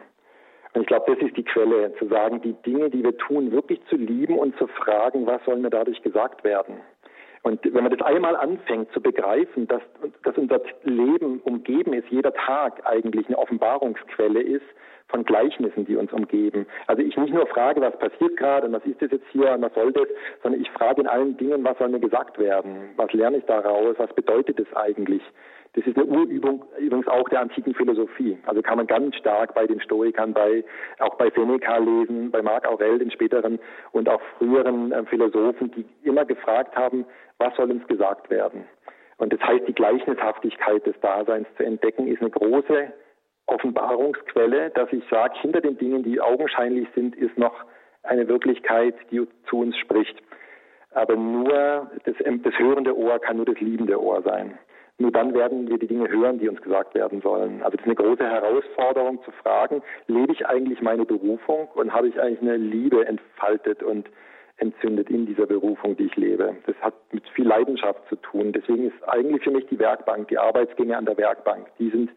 [0.73, 3.81] Und ich glaube, das ist die Quelle, zu sagen, die Dinge, die wir tun, wirklich
[3.89, 6.77] zu lieben und zu fragen, was soll mir dadurch gesagt werden.
[7.43, 9.83] Und wenn man das einmal anfängt zu begreifen, dass,
[10.25, 14.67] dass unser Leben umgeben ist, jeder Tag eigentlich eine Offenbarungsquelle ist
[15.09, 16.67] von Gleichnissen, die uns umgeben.
[16.87, 19.63] Also ich nicht nur frage, was passiert gerade und was ist das jetzt hier und
[19.63, 20.07] was soll das,
[20.43, 22.91] sondern ich frage in allen Dingen, was soll mir gesagt werden?
[22.97, 23.97] Was lerne ich daraus?
[23.99, 25.23] Was bedeutet das eigentlich?
[25.75, 28.37] Das ist eine Urübung übrigens auch der antiken Philosophie.
[28.45, 30.65] Also kann man ganz stark bei den Stoikern, bei,
[30.99, 33.61] auch bei Seneca lesen, bei Marc Aurel, den späteren
[33.93, 37.07] und auch früheren äh, Philosophen, die immer gefragt haben,
[37.39, 38.65] was soll uns gesagt werden?
[39.19, 42.93] Und das heißt, die Gleichnishaftigkeit des Daseins zu entdecken, ist eine große
[43.47, 47.65] Offenbarungsquelle, dass ich sage, hinter den Dingen, die augenscheinlich sind, ist noch
[48.03, 50.17] eine Wirklichkeit, die zu uns spricht.
[50.93, 54.59] Aber nur das, das hörende Ohr kann nur das liebende Ohr sein.
[55.01, 57.63] Nur dann werden wir die Dinge hören, die uns gesagt werden sollen.
[57.63, 62.09] Also das ist eine große Herausforderung zu fragen, lebe ich eigentlich meine Berufung und habe
[62.09, 64.11] ich eigentlich eine Liebe entfaltet und
[64.59, 66.55] entzündet in dieser Berufung, die ich lebe.
[66.67, 68.53] Das hat mit viel Leidenschaft zu tun.
[68.53, 72.11] Deswegen ist eigentlich für mich die Werkbank, die Arbeitsgänge an der Werkbank, die sind,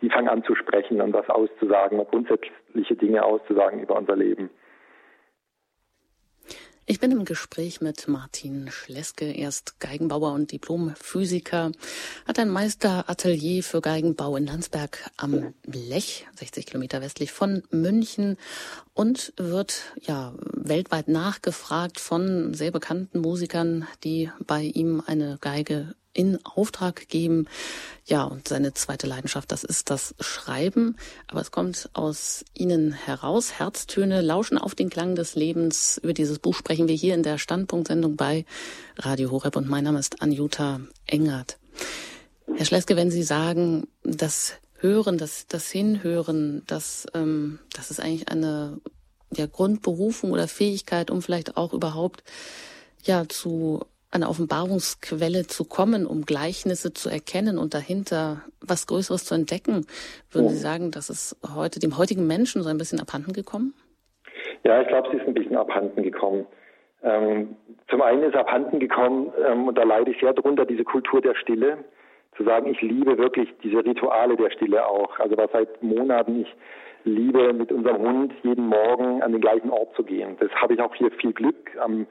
[0.00, 4.48] die fangen an zu sprechen und was auszusagen, grundsätzliche Dinge auszusagen über unser Leben.
[6.90, 9.24] Ich bin im Gespräch mit Martin Schleske.
[9.26, 11.70] Er ist Geigenbauer und Diplomphysiker,
[12.26, 18.38] hat ein Meisteratelier für Geigenbau in Landsberg am Lech, 60 Kilometer westlich von München
[19.00, 26.38] und wird ja weltweit nachgefragt von sehr bekannten Musikern, die bei ihm eine Geige in
[26.44, 27.48] Auftrag geben.
[28.04, 30.96] Ja, und seine zweite Leidenschaft, das ist das Schreiben.
[31.28, 33.58] Aber es kommt aus Ihnen heraus.
[33.58, 35.98] Herztöne lauschen auf den Klang des Lebens.
[36.02, 38.44] Über dieses Buch sprechen wir hier in der Standpunktsendung bei
[38.98, 39.56] Radio Horeb.
[39.56, 41.58] Und mein Name ist Anjuta Engert.
[42.54, 48.30] Herr Schleske, wenn Sie sagen, das Hören, das, das Hinhören, das, ähm, das ist eigentlich
[48.30, 48.80] eine
[49.32, 52.24] ja, Grundberufung oder Fähigkeit, um vielleicht auch überhaupt
[53.04, 53.80] ja zu
[54.12, 59.86] eine Offenbarungsquelle zu kommen, um Gleichnisse zu erkennen und dahinter was Größeres zu entdecken.
[60.32, 63.72] Würden Sie sagen, das ist heute dem heutigen Menschen so ein bisschen abhanden gekommen?
[64.64, 66.46] Ja, ich glaube, sie ist ein bisschen abhanden gekommen.
[67.02, 67.56] Ähm,
[67.88, 71.34] zum einen ist abhanden gekommen, ähm, und da leide ich sehr drunter, diese Kultur der
[71.34, 71.78] Stille.
[72.40, 75.18] Zu sagen, ich liebe wirklich diese Rituale der Stille auch.
[75.18, 76.54] Also was seit Monaten ich
[77.04, 80.38] liebe, mit unserem Hund jeden Morgen an den gleichen Ort zu gehen.
[80.40, 81.76] Das habe ich auch hier viel Glück.
[81.78, 82.06] Am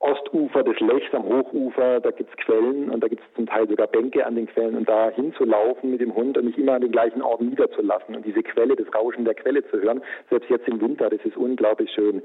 [0.00, 4.26] Ostufer des Lechs am Hochufer, da gibt's Quellen und da gibt's zum Teil sogar Bänke
[4.26, 7.22] an den Quellen und da hinzulaufen mit dem Hund und mich immer an den gleichen
[7.22, 11.10] Ort niederzulassen und diese Quelle, das Rauschen der Quelle zu hören, selbst jetzt im Winter,
[11.10, 12.22] das ist unglaublich schön.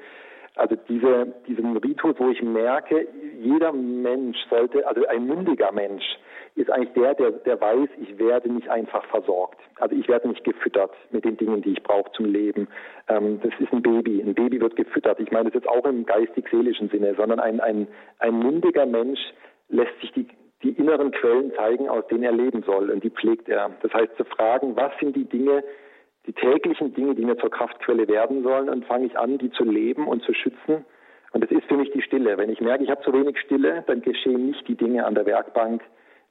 [0.55, 3.07] Also diese, diesen Ritus, wo ich merke,
[3.41, 6.03] jeder Mensch sollte, also ein mündiger Mensch,
[6.55, 9.59] ist eigentlich der, der, der weiß, ich werde nicht einfach versorgt.
[9.79, 12.69] Also ich werde nicht gefüttert mit den Dingen, die ich brauche zum Leben.
[13.09, 14.21] Ähm, das ist ein Baby.
[14.21, 15.19] Ein Baby wird gefüttert.
[15.19, 17.87] Ich meine das jetzt auch im geistig-seelischen Sinne, sondern ein, ein,
[18.19, 19.19] ein mündiger Mensch
[19.67, 20.27] lässt sich die,
[20.63, 22.89] die inneren Quellen zeigen, aus denen er leben soll.
[22.89, 23.71] Und die pflegt er.
[23.81, 25.61] Das heißt, zu fragen, was sind die Dinge,
[26.27, 29.63] die täglichen Dinge, die mir zur Kraftquelle werden sollen, und fange ich an, die zu
[29.63, 30.85] leben und zu schützen.
[31.31, 32.37] Und das ist für mich die Stille.
[32.37, 35.25] Wenn ich merke, ich habe zu wenig Stille, dann geschehen nicht die Dinge an der
[35.25, 35.81] Werkbank,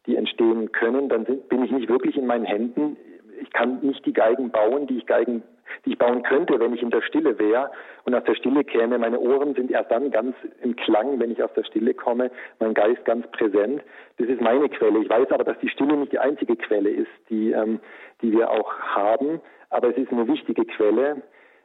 [0.06, 2.96] die entstehen können, dann sind, bin ich nicht wirklich in meinen Händen.
[3.40, 5.42] Ich kann nicht die Geigen bauen, die ich Geigen,
[5.84, 7.70] die ich bauen könnte, wenn ich in der Stille wäre
[8.04, 8.98] und aus der Stille käme.
[8.98, 12.74] Meine Ohren sind erst dann ganz im Klang, wenn ich aus der Stille komme, mein
[12.74, 13.82] Geist ganz präsent.
[14.18, 15.00] Das ist meine Quelle.
[15.00, 17.80] Ich weiß aber, dass die Stille nicht die einzige Quelle ist, die, ähm,
[18.22, 19.40] die wir auch haben,
[19.74, 21.22] aber es ist eine wichtige Quelle.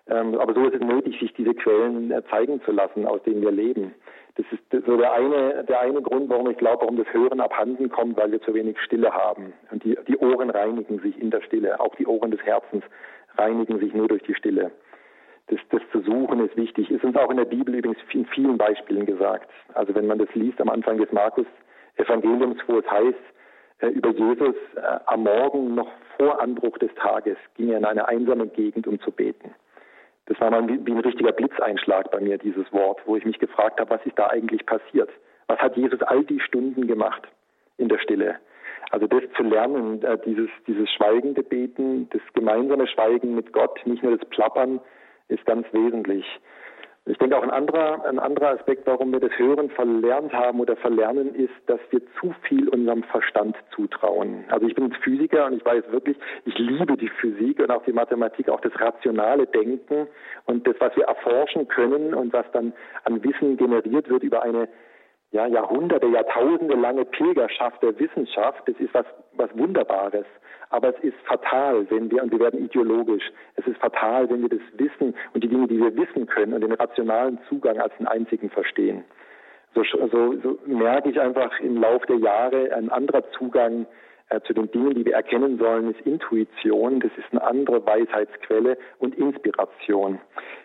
[0.10, 3.42] Ähm, aber so ist es nötig, sich diese Quellen äh, zeigen zu lassen, aus denen
[3.42, 3.94] wir leben.
[4.36, 7.90] Das ist so der eine, der eine Grund, warum ich glaube, warum das Hören abhanden
[7.90, 9.54] kommt, weil wir zu wenig Stille haben.
[9.72, 11.80] Und die, die Ohren reinigen sich in der Stille.
[11.80, 12.84] Auch die Ohren des Herzens
[13.38, 14.72] reinigen sich nur durch die Stille.
[15.48, 16.90] Das, das zu suchen ist wichtig.
[16.90, 19.50] Ist uns auch in der Bibel übrigens in vielen Beispielen gesagt.
[19.74, 23.18] Also wenn man das liest am Anfang des Markus-Evangeliums, wo es heißt,
[23.88, 28.48] über Jesus äh, am Morgen noch vor Anbruch des Tages ging er in eine einsame
[28.48, 29.56] Gegend, um zu beten.
[30.26, 33.40] Das war mal wie, wie ein richtiger Blitzeinschlag bei mir, dieses Wort, wo ich mich
[33.40, 35.10] gefragt habe, was ist da eigentlich passiert?
[35.48, 37.28] Was hat Jesus all die Stunden gemacht
[37.78, 38.36] in der Stille?
[38.92, 44.04] Also das zu lernen, äh, dieses, dieses schweigende Beten, das gemeinsame Schweigen mit Gott, nicht
[44.04, 44.80] nur das Plappern,
[45.28, 46.26] ist ganz wesentlich.
[47.10, 50.76] Ich denke auch ein anderer, ein anderer Aspekt, warum wir das Hören verlernt haben oder
[50.76, 54.46] verlernen, ist, dass wir zu viel unserem Verstand zutrauen.
[54.50, 57.94] Also ich bin Physiker und ich weiß wirklich, ich liebe die Physik und auch die
[57.94, 60.08] Mathematik, auch das rationale Denken
[60.46, 62.74] und das, was wir erforschen können und was dann
[63.06, 64.70] an Wissen generiert wird über eine
[65.32, 70.26] ja, Jahrhunderte, Jahrtausende lange Pilgerschaft der Wissenschaft, das ist was, was Wunderbares.
[70.72, 74.50] Aber es ist fatal, wenn wir, und wir werden ideologisch, es ist fatal, wenn wir
[74.50, 78.08] das Wissen und die Dinge, die wir wissen können und den rationalen Zugang als den
[78.08, 79.04] einzigen verstehen.
[79.76, 83.86] So, so, so merke ich einfach im Laufe der Jahre ein anderer Zugang
[84.30, 88.78] äh, zu den Dingen, die wir erkennen sollen, ist Intuition, das ist eine andere Weisheitsquelle
[89.00, 90.20] und Inspiration.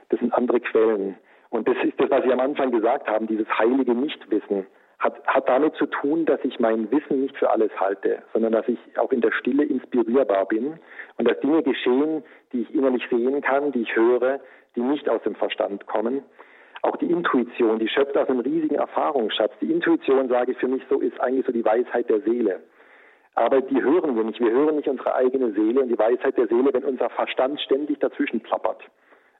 [0.08, 1.16] Das sind andere Quellen.
[1.54, 4.66] Und das ist das, was Sie am Anfang gesagt haben, dieses heilige Nichtwissen
[4.98, 8.66] hat, hat damit zu tun, dass ich mein Wissen nicht für alles halte, sondern dass
[8.66, 10.80] ich auch in der Stille inspirierbar bin
[11.16, 14.40] und dass Dinge geschehen, die ich innerlich sehen kann, die ich höre,
[14.74, 16.24] die nicht aus dem Verstand kommen.
[16.82, 19.52] Auch die Intuition, die schöpft aus einem riesigen Erfahrungsschatz.
[19.60, 22.62] Die Intuition, sage ich für mich so, ist eigentlich so die Weisheit der Seele.
[23.36, 24.40] Aber die hören wir nicht.
[24.40, 28.00] Wir hören nicht unsere eigene Seele und die Weisheit der Seele, wenn unser Verstand ständig
[28.00, 28.82] dazwischen plappert.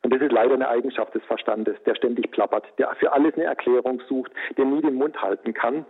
[0.05, 3.45] Und das ist leider eine Eigenschaft des Verstandes, der ständig plappert, der für alles eine
[3.45, 5.87] Erklärung sucht, der nie den Mund halten kann.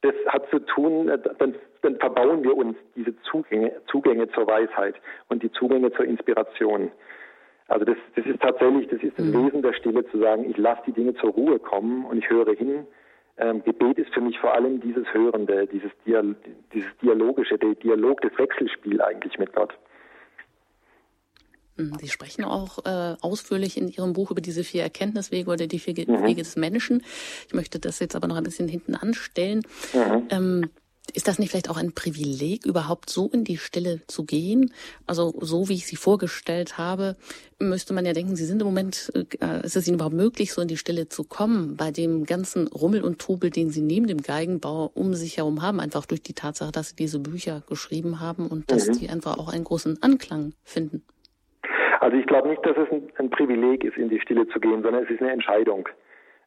[0.00, 4.94] Das hat zu tun, äh, dann, dann verbauen wir uns diese Zugänge, Zugänge zur Weisheit
[5.28, 6.90] und die Zugänge zur Inspiration.
[7.66, 9.46] Also das, das ist tatsächlich, das ist das mhm.
[9.46, 12.54] Wesen der Stille, zu sagen, ich lasse die Dinge zur Ruhe kommen und ich höre
[12.54, 12.86] hin.
[13.36, 16.34] Ähm, Gebet ist für mich vor allem dieses Hörende, dieses, Dial
[16.72, 19.74] dieses Dialogische, der Dialog, das Wechselspiel eigentlich mit Gott.
[21.78, 25.78] Mhm, Sie sprechen auch äh, ausführlich in Ihrem Buch über diese vier Erkenntniswege oder die
[25.78, 26.24] vier mhm.
[26.24, 27.02] Wege des Menschen.
[27.46, 29.62] Ich möchte das jetzt aber noch ein bisschen hinten anstellen.
[29.94, 30.26] Mhm.
[30.30, 30.70] Ähm,
[31.14, 34.72] ist das nicht vielleicht auch ein Privileg, überhaupt so in die Stille zu gehen?
[35.06, 37.16] Also so wie ich Sie vorgestellt habe,
[37.58, 40.60] müsste man ja denken, Sie sind im Moment, äh, ist es Ihnen überhaupt möglich, so
[40.60, 44.20] in die Stille zu kommen, bei dem ganzen Rummel und Trubel, den Sie neben dem
[44.20, 48.46] Geigenbau um sich herum haben, einfach durch die Tatsache, dass Sie diese Bücher geschrieben haben
[48.46, 48.98] und dass mhm.
[48.98, 51.02] die einfach auch einen großen Anklang finden?
[52.00, 54.82] Also ich glaube nicht, dass es ein, ein, Privileg ist, in die Stille zu gehen,
[54.82, 55.88] sondern es ist eine Entscheidung.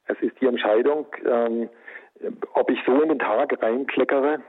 [0.08, 1.70] Es ist die Entscheidung, ähm,
[2.54, 4.42] ob ich so in den Tag reinkleckere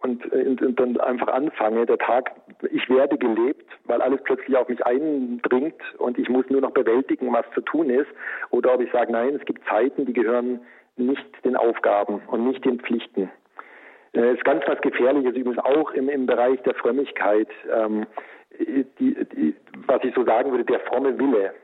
[0.00, 2.32] und, und, und, dann einfach anfange, der Tag,
[2.70, 7.32] ich werde gelebt, weil alles plötzlich auf mich eindringt und ich muss nur noch bewältigen,
[7.32, 8.08] was zu tun ist,
[8.50, 10.60] oder ob ich sage, nein, es gibt Zeiten, die gehören
[10.96, 13.30] nicht den Aufgaben und nicht den Pflichten.
[14.12, 17.48] Es äh, ist ganz was Gefährliches übrigens auch im, im Bereich der Frömmigkeit.
[17.70, 18.06] Ähm,
[18.58, 19.54] die, die,
[19.86, 21.54] was ich so sagen würde, der fromme Wille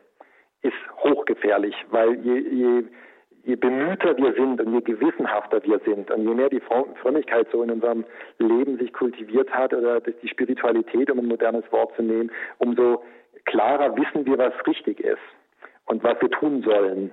[0.63, 2.85] ist hochgefährlich, weil je, je,
[3.45, 6.63] je bemühter wir sind und je gewissenhafter wir sind und je mehr die
[7.03, 8.05] Frömmigkeit so in unserem
[8.39, 13.03] Leben sich kultiviert hat oder die Spiritualität, um ein modernes Wort zu nehmen, umso
[13.45, 15.19] klarer wissen wir, was richtig ist
[15.87, 17.13] und was wir tun sollen.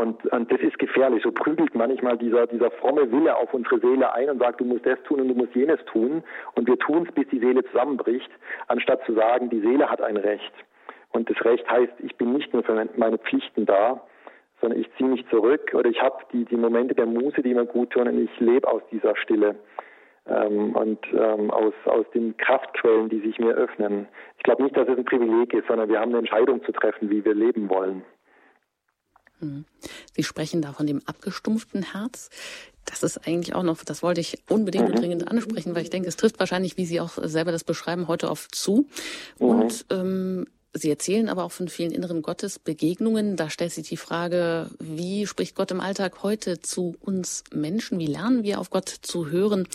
[0.00, 1.22] Und, und das ist gefährlich.
[1.22, 4.86] So prügelt manchmal dieser, dieser fromme Wille auf unsere Seele ein und sagt, du musst
[4.86, 6.24] das tun und du musst jenes tun.
[6.54, 8.30] Und wir tun es, bis die Seele zusammenbricht,
[8.68, 10.54] anstatt zu sagen, die Seele hat ein Recht.
[11.10, 14.00] Und das Recht heißt, ich bin nicht nur für meine Pflichten da,
[14.62, 17.66] sondern ich ziehe mich zurück oder ich habe die, die Momente der Muße, die mir
[17.66, 19.54] gut tun und ich lebe aus dieser Stille
[20.26, 24.08] ähm, und ähm, aus, aus den Kraftquellen, die sich mir öffnen.
[24.38, 27.10] Ich glaube nicht, dass es ein Privileg ist, sondern wir haben eine Entscheidung zu treffen,
[27.10, 28.02] wie wir leben wollen.
[29.40, 29.64] Mhm.
[30.14, 32.30] Sie sprechen da von dem abgestumpften Herz.
[32.84, 35.00] Das ist eigentlich auch noch, das wollte ich unbedingt und mhm.
[35.00, 38.30] dringend ansprechen, weil ich denke, es trifft wahrscheinlich, wie Sie auch selber das beschreiben, heute
[38.30, 38.88] oft zu.
[39.38, 39.46] Mhm.
[39.46, 43.36] Und ähm, Sie erzählen aber auch von vielen inneren Gottesbegegnungen.
[43.36, 47.98] Da stellt sich die Frage, wie spricht Gott im Alltag heute zu uns Menschen?
[47.98, 49.66] Wie lernen wir auf Gott zu hören?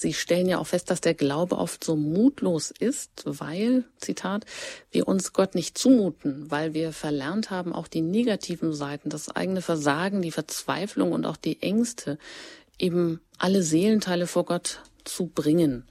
[0.00, 4.46] Sie stellen ja auch fest, dass der Glaube oft so mutlos ist, weil, Zitat,
[4.92, 9.60] wir uns Gott nicht zumuten, weil wir verlernt haben, auch die negativen Seiten, das eigene
[9.60, 12.16] Versagen, die Verzweiflung und auch die Ängste,
[12.78, 15.82] eben alle Seelenteile vor Gott zu bringen.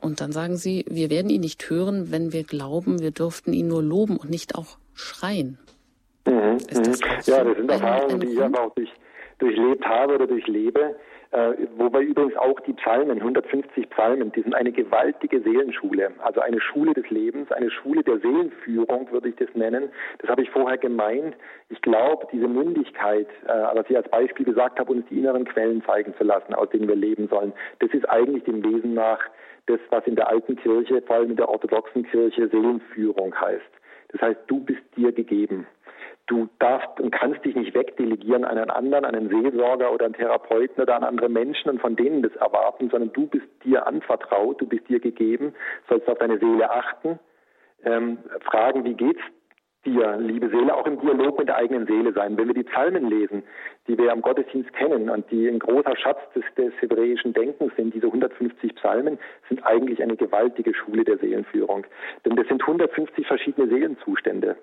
[0.00, 3.68] Und dann sagen sie, wir werden ihn nicht hören, wenn wir glauben, wir dürften ihn
[3.68, 5.58] nur loben und nicht auch schreien.
[6.26, 6.94] Mhm, das mhm.
[7.26, 8.90] ja, das sind Erfahrungen, die ich aber auch durch,
[9.38, 10.96] durchlebt habe oder durchlebe.
[11.36, 16.62] Äh, wobei übrigens auch die Psalmen, 150 Psalmen, die sind eine gewaltige Seelenschule, also eine
[16.62, 19.90] Schule des Lebens, eine Schule der Seelenführung, würde ich das nennen.
[20.20, 21.36] Das habe ich vorher gemeint.
[21.68, 25.84] Ich glaube, diese Mündigkeit, äh, was ich als Beispiel gesagt habe, uns die inneren Quellen
[25.84, 29.20] zeigen zu lassen, aus denen wir leben sollen, das ist eigentlich dem Wesen nach
[29.66, 33.60] das, was in der alten Kirche, vor allem in der orthodoxen Kirche, Seelenführung heißt.
[34.12, 35.66] Das heißt, du bist dir gegeben.
[36.26, 40.82] Du darfst und kannst dich nicht wegdelegieren an einen anderen, einen Seelsorger oder einen Therapeuten
[40.82, 44.66] oder an andere Menschen und von denen das erwarten, sondern du bist dir anvertraut, du
[44.66, 45.54] bist dir gegeben,
[45.88, 47.20] sollst auf deine Seele achten,
[47.84, 49.22] ähm, fragen, wie geht's
[49.86, 52.36] dir, liebe Seele, auch im Dialog mit der eigenen Seele sein.
[52.36, 53.42] Wenn wir die Psalmen lesen,
[53.86, 57.94] die wir am Gottesdienst kennen und die ein großer Schatz des, des hebräischen Denkens sind,
[57.94, 59.18] diese 150 Psalmen,
[59.48, 61.86] sind eigentlich eine gewaltige Schule der Seelenführung.
[62.24, 64.56] Denn das sind 150 verschiedene Seelenzustände.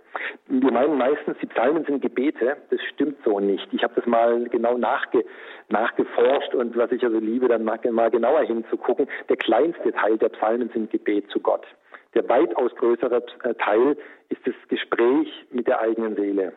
[0.48, 2.58] Wir meinen meistens, die Psalmen sind Gebete.
[2.70, 3.68] Das stimmt so nicht.
[3.74, 5.24] Ich habe das mal genau nachge,
[5.70, 9.08] nachgeforscht und was ich also liebe, dann mal genauer hinzugucken.
[9.30, 11.66] Der kleinste Teil der Psalmen sind Gebet zu Gott.
[12.14, 13.98] Der weitaus größere äh, Teil
[14.30, 16.54] ist das Gespräch mit der eigenen Seele.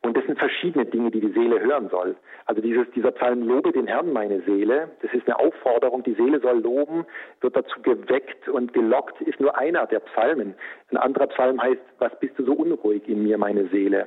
[0.00, 2.16] Und das sind verschiedene Dinge, die die Seele hören soll.
[2.46, 6.40] Also dieses, dieser Psalm, lobe den Herrn, meine Seele, das ist eine Aufforderung, die Seele
[6.40, 7.04] soll loben,
[7.40, 10.54] wird dazu geweckt und gelockt, ist nur einer der Psalmen.
[10.90, 14.06] Ein anderer Psalm heißt, was bist du so unruhig in mir, meine Seele?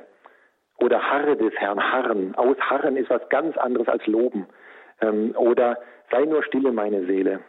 [0.78, 2.34] Oder harre des Herrn, harren.
[2.36, 4.46] Ausharren ist was ganz anderes als loben.
[5.00, 5.78] Ähm, oder
[6.10, 7.40] sei nur stille, meine Seele.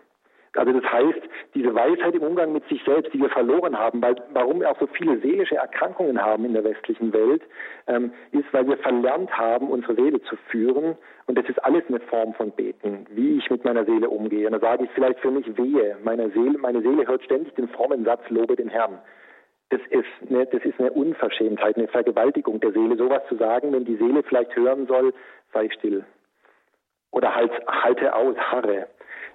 [0.55, 1.21] Also das heißt,
[1.55, 4.79] diese Weisheit im Umgang mit sich selbst, die wir verloren haben, weil, warum wir auch
[4.79, 7.41] so viele seelische Erkrankungen haben in der westlichen Welt,
[7.87, 10.95] ähm, ist, weil wir verlernt haben, unsere Seele zu führen.
[11.25, 14.45] Und das ist alles eine Form von Beten, wie ich mit meiner Seele umgehe.
[14.45, 17.69] Und da sage ich vielleicht für mich wehe, meine Seele, meine Seele hört ständig den
[17.69, 18.99] frommen Satz, lobe den Herrn.
[19.69, 23.85] Das ist, eine, das ist eine Unverschämtheit, eine Vergewaltigung der Seele, sowas zu sagen, wenn
[23.85, 25.15] die Seele vielleicht hören soll,
[25.51, 26.03] sei still.
[27.09, 28.87] Oder halt, halte aus, harre.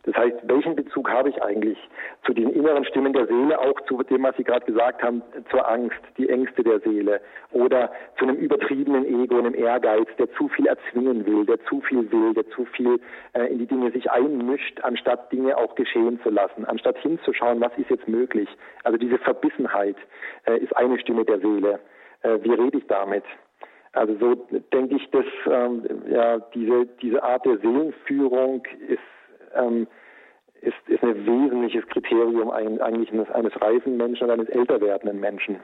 [0.08, 1.76] Das heißt, welchen Bezug habe ich eigentlich
[2.24, 5.68] zu den inneren Stimmen der Seele, auch zu dem, was Sie gerade gesagt haben, zur
[5.70, 7.20] Angst, die Ängste der Seele
[7.52, 12.10] oder zu einem übertriebenen Ego, einem Ehrgeiz, der zu viel erzwingen will, der zu viel
[12.10, 12.98] will, der zu viel
[13.34, 17.76] äh, in die Dinge sich einmischt, anstatt Dinge auch geschehen zu lassen, anstatt hinzuschauen, was
[17.76, 18.48] ist jetzt möglich.
[18.84, 19.96] Also diese Verbissenheit
[20.46, 21.80] äh, ist eine Stimme der Seele.
[22.22, 23.24] Äh, wie rede ich damit?
[23.92, 29.00] Also so denke ich, dass ähm, ja diese diese Art der Seelenführung ist
[29.54, 29.87] ähm,
[30.61, 35.61] ist, ist ein wesentliches Kriterium eigentlich eines, eines reifen Menschen oder eines älter werdenden Menschen.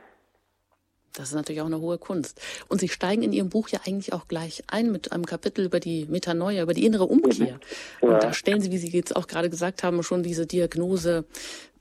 [1.17, 2.41] Das ist natürlich auch eine hohe Kunst.
[2.69, 5.79] Und Sie steigen in Ihrem Buch ja eigentlich auch gleich ein mit einem Kapitel über
[5.79, 7.55] die Metanoia, über die innere Umkehr.
[7.55, 8.09] Mhm.
[8.09, 8.15] Ja.
[8.15, 11.25] Und da stellen Sie, wie Sie jetzt auch gerade gesagt haben, schon diese Diagnose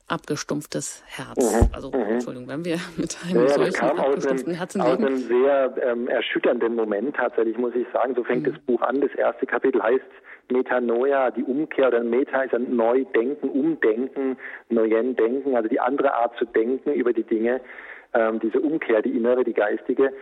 [0.06, 1.36] abgestumpftes Herz.
[1.38, 1.68] Mhm.
[1.72, 2.02] Also, mhm.
[2.02, 5.04] Entschuldigung, wenn wir mit einem ja, solchen abgestumpften Herzen leben.
[5.04, 8.14] Aus einem sehr ähm, erschütternden Moment tatsächlich, muss ich sagen.
[8.14, 8.52] So fängt mhm.
[8.52, 9.00] das Buch an.
[9.00, 10.04] Das erste Kapitel heißt
[10.50, 14.36] Metanoia, die Umkehr oder Meta ist ein Neudenken, Umdenken,
[14.68, 17.60] Neuen Denken, also die andere Art zu denken über die Dinge,
[18.14, 20.12] ähm, diese Umkehr, die innere, die geistige.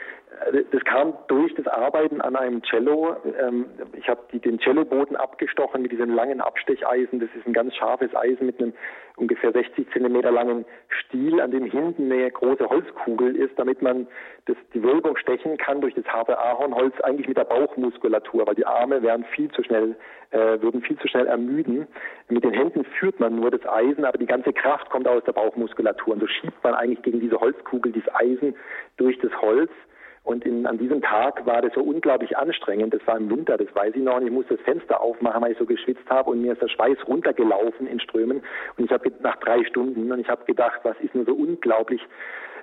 [0.53, 3.17] Äh, das kam durch das Arbeiten an einem Cello.
[3.39, 7.21] Ähm, ich habe den Celloboden abgestochen mit diesem langen Abstecheisen.
[7.21, 8.73] Das ist ein ganz scharfes Eisen mit einem
[9.17, 14.07] ungefähr 60 Zentimeter langen Stiel, an dem hinten eine große Holzkugel ist, damit man
[14.47, 18.67] das, die Wölbung stechen kann durch das harte Ahornholz eigentlich mit der Bauchmuskulatur, weil die
[18.67, 19.97] Arme wären viel zu schnell,
[20.33, 21.87] äh, würden viel zu schnell ermüden.
[22.29, 25.33] Mit den Händen führt man nur das Eisen, aber die ganze Kraft kommt aus der
[25.33, 26.15] Bauchmuskulatur.
[26.15, 28.55] Und so schiebt man eigentlich gegen diese Holzkugel das Eisen
[28.97, 29.71] durch das Holz.
[30.25, 32.95] Und in, an diesem Tag war das so unglaublich anstrengend.
[32.95, 34.17] Das war im Winter, das weiß ich noch.
[34.17, 36.31] Und ich musste das Fenster aufmachen, weil ich so geschwitzt habe.
[36.31, 38.43] Und mir ist der Schweiß runtergelaufen in Strömen.
[38.77, 42.01] Und ich habe nach drei Stunden und ich habe gedacht, was ist nur so unglaublich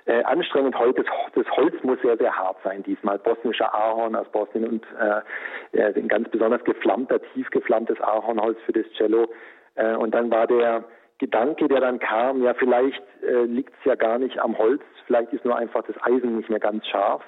[0.06, 1.04] äh, anstrengend heute.
[1.34, 3.18] Das, Holz muss sehr, sehr hart sein diesmal.
[3.18, 8.86] Bosnischer Ahorn aus Bosnien und äh, ein ganz besonders geflammter, tief geflammtes Ahornholz für das
[8.96, 9.28] Cello.
[9.74, 10.84] Äh, und dann war der
[11.18, 15.32] Gedanke, der dann kam, ja, vielleicht äh, liegt es ja gar nicht am Holz, vielleicht
[15.32, 17.22] ist nur einfach das Eisen nicht mehr ganz scharf.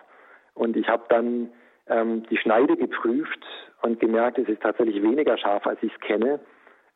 [0.54, 1.50] Und ich habe dann
[1.88, 3.44] ähm, die Schneide geprüft
[3.82, 6.40] und gemerkt, es ist tatsächlich weniger scharf, als ich es kenne.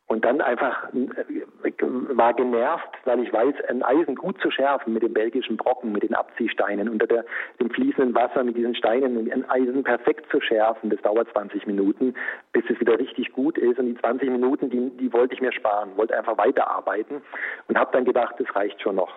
[0.08, 5.02] Und dann einfach äh, war genervt, weil ich weiß, ein Eisen gut zu schärfen mit
[5.02, 7.24] dem belgischen Brocken, mit den Abziehsteinen unter der,
[7.60, 12.14] dem fließenden Wasser mit diesen Steinen, ein Eisen perfekt zu schärfen, das dauert 20 Minuten,
[12.52, 13.80] bis es wieder richtig gut ist.
[13.80, 17.22] Und die 20 Minuten, die, die wollte ich mir sparen, wollte einfach weiterarbeiten
[17.66, 19.12] und habe dann gedacht, das reicht schon noch.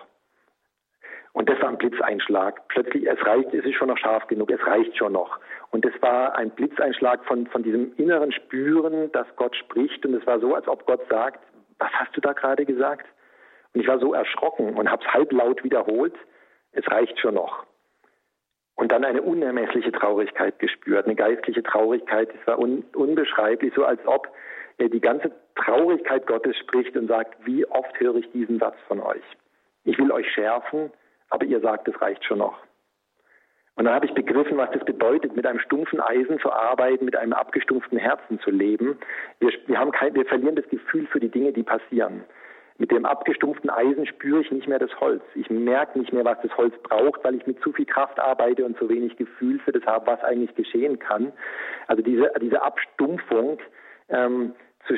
[1.32, 2.66] Und das war ein Blitzeinschlag.
[2.68, 5.38] Plötzlich, es reicht, es ist schon noch scharf genug, es reicht schon noch.
[5.70, 10.04] Und das war ein Blitzeinschlag von, von diesem inneren Spüren, dass Gott spricht.
[10.04, 11.40] Und es war so, als ob Gott sagt,
[11.78, 13.06] was hast du da gerade gesagt?
[13.72, 16.14] Und ich war so erschrocken und habe es halblaut wiederholt,
[16.72, 17.64] es reicht schon noch.
[18.74, 22.30] Und dann eine unermessliche Traurigkeit gespürt, eine geistliche Traurigkeit.
[22.34, 24.28] Es war un, unbeschreiblich, so als ob
[24.78, 29.00] er die ganze Traurigkeit Gottes spricht und sagt, wie oft höre ich diesen Satz von
[29.00, 29.22] euch?
[29.84, 30.90] Ich will euch schärfen,
[31.28, 32.58] aber ihr sagt, es reicht schon noch.
[33.80, 37.16] Und dann habe ich begriffen, was das bedeutet, mit einem stumpfen Eisen zu arbeiten, mit
[37.16, 38.98] einem abgestumpften Herzen zu leben.
[39.38, 42.24] Wir, wir, haben kein, wir verlieren das Gefühl für die Dinge, die passieren.
[42.76, 45.22] Mit dem abgestumpften Eisen spüre ich nicht mehr das Holz.
[45.34, 48.66] Ich merke nicht mehr, was das Holz braucht, weil ich mit zu viel Kraft arbeite
[48.66, 51.32] und zu wenig Gefühl für das habe, was eigentlich geschehen kann.
[51.86, 53.60] Also diese, diese Abstumpfung,
[54.10, 54.52] ähm,
[54.88, 54.94] zu,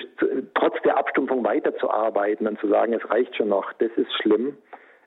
[0.55, 4.57] trotz der Abstumpfung weiterzuarbeiten und zu sagen, es reicht schon noch, das ist schlimm.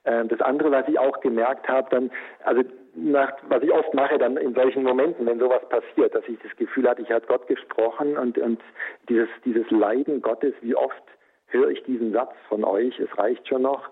[0.05, 2.11] Ähm, das andere, was ich auch gemerkt habe, dann,
[2.43, 2.63] also
[2.95, 6.55] nach, was ich oft mache dann in solchen Momenten, wenn sowas passiert, dass ich das
[6.55, 8.61] Gefühl hatte, ich habe Gott gesprochen und, und
[9.09, 11.03] dieses, dieses Leiden Gottes, wie oft
[11.47, 13.89] höre ich diesen Satz von euch, es reicht schon noch.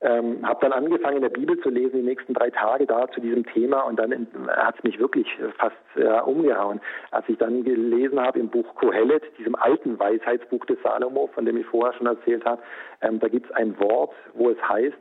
[0.00, 3.22] Ähm, habe dann angefangen, in der Bibel zu lesen, die nächsten drei Tage da zu
[3.22, 5.26] diesem Thema und dann hat es mich wirklich
[5.56, 6.80] fast äh, umgehauen.
[7.10, 11.56] Als ich dann gelesen habe im Buch Kohelet, diesem alten Weisheitsbuch des Salomo, von dem
[11.56, 12.60] ich vorher schon erzählt habe,
[13.00, 14.98] ähm, da gibt es ein Wort, wo es heißt,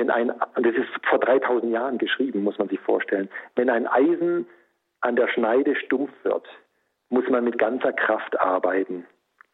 [0.00, 4.46] wenn ein, das ist vor 3000 Jahren geschrieben, muss man sich vorstellen, wenn ein Eisen
[5.02, 6.46] an der Schneide stumpf wird,
[7.10, 9.04] muss man mit ganzer Kraft arbeiten.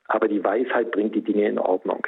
[0.06, 2.06] Aber die Weisheit bringt die Dinge in Ordnung.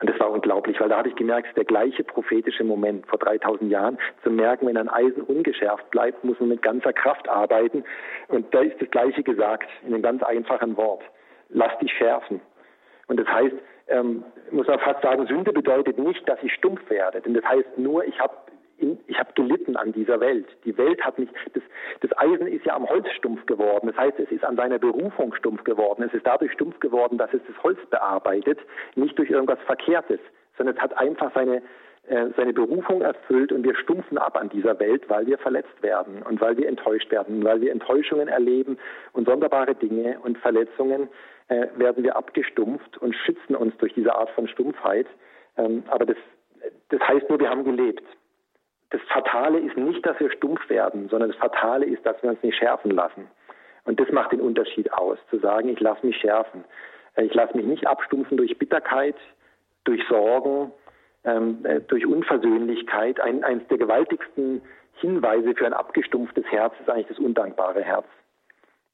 [0.00, 3.70] Und das war unglaublich, weil da habe ich gemerkt, der gleiche prophetische Moment vor 3000
[3.70, 7.82] Jahren, zu merken, wenn ein Eisen ungeschärft bleibt, muss man mit ganzer Kraft arbeiten.
[8.28, 11.02] Und da ist das Gleiche gesagt, in einem ganz einfachen Wort.
[11.48, 12.40] Lass dich schärfen.
[13.06, 13.56] Und das heißt,
[13.88, 17.20] ähm, muss man fast sagen, Sünde bedeutet nicht, dass ich stumpf werde.
[17.20, 18.34] Denn das heißt nur, ich habe
[19.08, 20.46] ich habe gelitten an dieser Welt.
[20.64, 21.62] Die Welt hat mich, das,
[22.00, 23.88] das Eisen ist ja am Holz stumpf geworden.
[23.88, 26.04] Das heißt, es ist an seiner Berufung stumpf geworden.
[26.04, 28.58] Es ist dadurch stumpf geworden, dass es das Holz bearbeitet,
[28.94, 30.20] nicht durch irgendwas Verkehrtes,
[30.56, 31.60] sondern es hat einfach seine,
[32.06, 36.22] äh, seine Berufung erfüllt und wir stumpfen ab an dieser Welt, weil wir verletzt werden
[36.22, 38.78] und weil wir enttäuscht werden, weil wir Enttäuschungen erleben
[39.12, 41.08] und sonderbare Dinge und Verletzungen
[41.48, 45.06] äh, werden wir abgestumpft und schützen uns durch diese Art von Stumpfheit.
[45.56, 46.16] Ähm, aber das,
[46.88, 48.04] das heißt nur, wir haben gelebt
[48.90, 52.42] das Fatale ist nicht, dass wir stumpf werden, sondern das Fatale ist, dass wir uns
[52.42, 53.28] nicht schärfen lassen.
[53.84, 56.64] Und das macht den Unterschied aus, zu sagen, ich lasse mich schärfen.
[57.14, 59.16] Äh, ich lasse mich nicht abstumpfen durch Bitterkeit,
[59.84, 60.72] durch Sorgen,
[61.24, 63.20] ähm, äh, durch Unversöhnlichkeit.
[63.20, 64.62] Ein, eines der gewaltigsten
[64.94, 68.06] Hinweise für ein abgestumpftes Herz ist eigentlich das undankbare Herz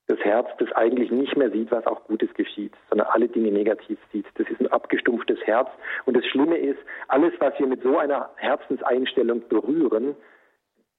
[0.07, 3.98] das Herz, das eigentlich nicht mehr sieht, was auch Gutes geschieht, sondern alle Dinge negativ
[4.12, 4.26] sieht.
[4.34, 5.68] Das ist ein abgestumpftes Herz.
[6.05, 6.78] Und das Schlimme ist,
[7.09, 10.14] alles, was wir mit so einer Herzenseinstellung berühren,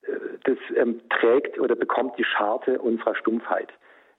[0.02, 0.12] äh,
[0.44, 3.72] das ähm, trägt oder bekommt die Scharte unserer Stumpfheit.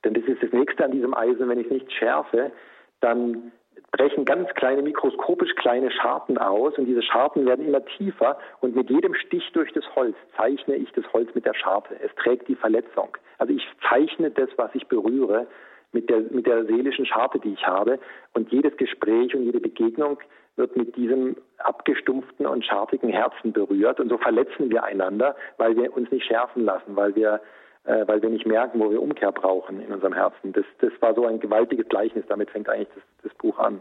[0.05, 2.53] Denn das ist das Nächste an diesem Eisen, wenn ich es nicht schärfe,
[3.01, 3.51] dann
[3.93, 8.91] brechen ganz kleine, mikroskopisch kleine Scharten aus und diese Scharten werden immer tiefer und mit
[8.91, 11.97] jedem Stich durch das Holz zeichne ich das Holz mit der Scharte.
[12.01, 13.17] Es trägt die Verletzung.
[13.39, 15.47] Also ich zeichne das, was ich berühre,
[15.93, 17.99] mit der, mit der seelischen Scharte, die ich habe
[18.35, 20.19] und jedes Gespräch und jede Begegnung
[20.57, 25.95] wird mit diesem abgestumpften und schartigen Herzen berührt und so verletzen wir einander, weil wir
[25.97, 27.41] uns nicht schärfen lassen, weil wir
[27.87, 30.53] äh, weil wir nicht merken, wo wir Umkehr brauchen in unserem Herzen.
[30.53, 33.81] Das, das war so ein gewaltiges Gleichnis, damit fängt eigentlich das, das Buch an.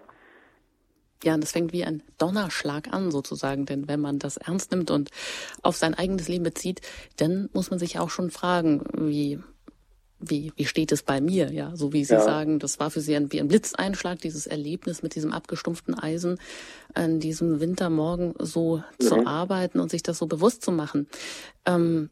[1.23, 5.09] Ja, das fängt wie ein Donnerschlag an sozusagen, denn wenn man das ernst nimmt und
[5.63, 6.81] auf sein eigenes Leben bezieht,
[7.17, 9.39] dann muss man sich auch schon fragen, wie
[10.19, 11.51] wie, wie steht es bei mir?
[11.51, 12.21] Ja, so wie Sie ja.
[12.21, 16.39] sagen, das war für Sie ein, wie ein Blitzeinschlag, dieses Erlebnis mit diesem abgestumpften Eisen
[16.93, 19.03] an diesem Wintermorgen so mhm.
[19.03, 21.07] zu arbeiten und sich das so bewusst zu machen.
[21.65, 22.09] Ähm,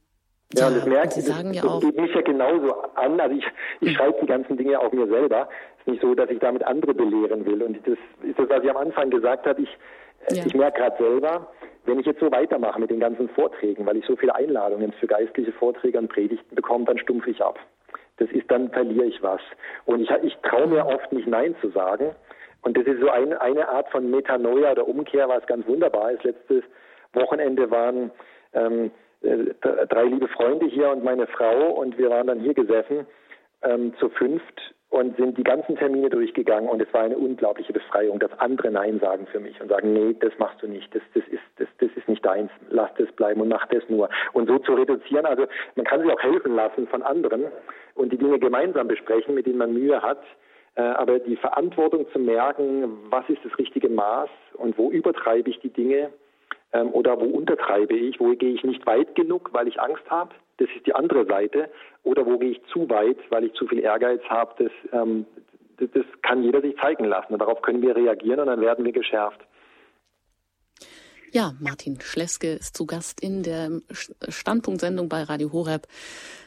[0.55, 1.79] ja, und das merkt, Sie sagen das, ja auch.
[1.79, 3.19] geht mich ja genauso an.
[3.19, 3.45] Also ich,
[3.81, 3.95] ich hm.
[3.95, 5.49] schreibe die ganzen Dinge auch mir selber.
[5.75, 7.63] Es ist nicht so, dass ich damit andere belehren will.
[7.63, 9.61] Und das ist das, was ich am Anfang gesagt habe.
[9.61, 9.77] Ich,
[10.27, 10.43] äh, ja.
[10.45, 11.47] ich merke gerade selber,
[11.85, 15.07] wenn ich jetzt so weitermache mit den ganzen Vorträgen, weil ich so viele Einladungen für
[15.07, 17.59] geistliche Vorträge und Predigten bekomme, dann stumpfe ich ab.
[18.17, 19.41] Das ist, dann verliere ich was.
[19.85, 22.11] Und ich, ich traue mir oft nicht Nein zu sagen.
[22.61, 26.23] Und das ist so ein, eine Art von Metanoia oder Umkehr, was ganz wunderbar ist.
[26.23, 26.63] Letztes
[27.13, 28.11] Wochenende waren
[28.53, 28.89] ähm, äh,
[29.23, 33.07] drei liebe Freunde hier und meine Frau und wir waren dann hier gesessen
[33.63, 38.19] ähm, zu fünft und sind die ganzen Termine durchgegangen und es war eine unglaubliche Befreiung,
[38.19, 41.23] dass andere Nein sagen für mich und sagen, nee, das machst du nicht, das, das,
[41.29, 44.09] ist, das, das ist nicht deins, lass das bleiben und mach das nur.
[44.33, 47.45] Und so zu reduzieren, also man kann sich auch helfen lassen von anderen
[47.95, 50.21] und die Dinge gemeinsam besprechen, mit denen man Mühe hat,
[50.75, 55.59] äh, aber die Verantwortung zu merken, was ist das richtige Maß und wo übertreibe ich
[55.61, 56.11] die Dinge,
[56.73, 60.33] ähm, oder wo untertreibe ich, wo gehe ich nicht weit genug, weil ich Angst habe,
[60.57, 61.69] das ist die andere Seite,
[62.03, 65.25] oder wo gehe ich zu weit, weil ich zu viel Ehrgeiz habe, das, ähm,
[65.77, 68.85] das, das kann jeder sich zeigen lassen und darauf können wir reagieren und dann werden
[68.85, 69.39] wir geschärft.
[71.31, 75.87] Ja, Martin Schleske ist zu Gast in der Standpunktsendung bei Radio Horeb.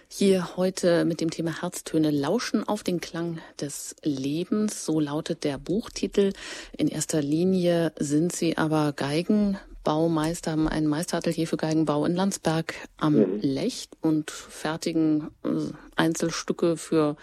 [0.09, 4.87] Hier heute mit dem Thema Herztöne lauschen auf den Klang des Lebens.
[4.87, 6.33] So lautet der Buchtitel.
[6.79, 12.75] In erster Linie sind sie aber Geigen Baumeister haben ein Meisteratelier für Geigenbau in Landsberg
[12.97, 13.39] am mhm.
[13.41, 15.49] Lech und fertigen äh,
[15.95, 17.15] Einzelstücke für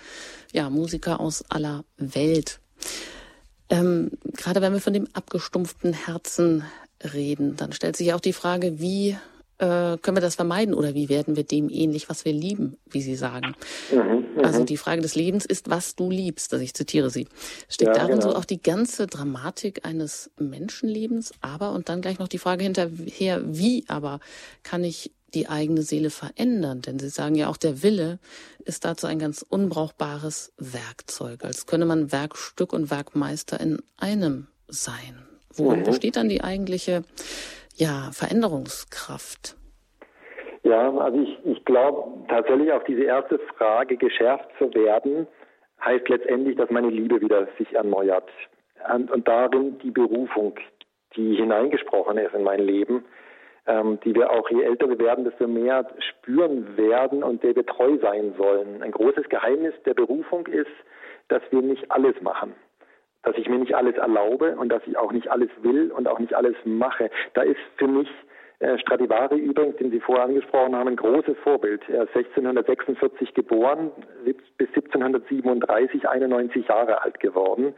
[0.54, 2.62] ja, Musiker aus aller Welt.
[3.70, 6.64] Ähm, gerade wenn wir von dem abgestumpften Herzen
[7.04, 9.18] reden, dann stellt sich auch die Frage, wie
[9.64, 13.02] äh, können wir das vermeiden oder wie werden wir dem ähnlich, was wir lieben, wie
[13.02, 13.56] Sie sagen.
[13.92, 14.66] Mhm, also mhm.
[14.66, 16.52] die Frage des Lebens ist, was du liebst.
[16.52, 17.28] Also ich zitiere Sie.
[17.70, 18.32] Steckt ja, darin genau.
[18.32, 23.42] so auch die ganze Dramatik eines Menschenlebens, aber und dann gleich noch die Frage hinterher,
[23.46, 24.20] wie aber
[24.64, 26.82] kann ich die eigene Seele verändern?
[26.82, 28.20] Denn Sie sagen ja auch, der Wille
[28.66, 35.24] ist dazu ein ganz unbrauchbares Werkzeug, als könne man Werkstück und Werkmeister in einem sein.
[35.56, 35.86] Worin mhm.
[35.86, 37.04] besteht dann die eigentliche
[37.76, 39.56] ja, Veränderungskraft?
[40.64, 45.28] Ja, also ich, ich glaube tatsächlich auf diese erste Frage geschärft zu werden,
[45.84, 48.30] heißt letztendlich, dass meine Liebe wieder sich erneuert.
[48.94, 50.56] Und, und darin die Berufung,
[51.16, 53.04] die hineingesprochen ist in mein Leben,
[53.68, 57.66] ähm, die wir auch, je älter wir werden, desto mehr spüren werden und der wir
[57.66, 58.82] treu sein sollen.
[58.82, 60.72] Ein großes Geheimnis der Berufung ist,
[61.28, 62.54] dass wir nicht alles machen
[63.24, 66.20] dass ich mir nicht alles erlaube und dass ich auch nicht alles will und auch
[66.20, 67.10] nicht alles mache.
[67.34, 68.10] Da ist für mich
[68.64, 71.82] äh, Stradivari übrigens, den Sie vorher angesprochen haben, ein großes Vorbild.
[71.90, 73.92] Er ist 1646 geboren,
[74.24, 77.74] bis 1737 91 Jahre alt geworden.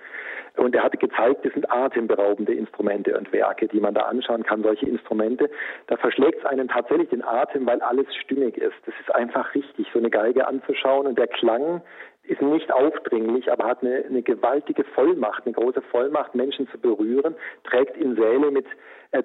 [0.58, 4.62] Und er hat gezeigt, das sind atemberaubende Instrumente und Werke, die man da anschauen kann,
[4.62, 5.50] solche Instrumente.
[5.88, 8.78] Da verschlägt es einen tatsächlich den Atem, weil alles stimmig ist.
[8.86, 11.08] Das ist einfach richtig, so eine Geige anzuschauen.
[11.08, 11.82] Und der Klang
[12.28, 17.36] ist nicht aufdringlich, aber hat eine, eine gewaltige Vollmacht, eine große Vollmacht, Menschen zu berühren,
[17.64, 18.66] trägt in Säle mit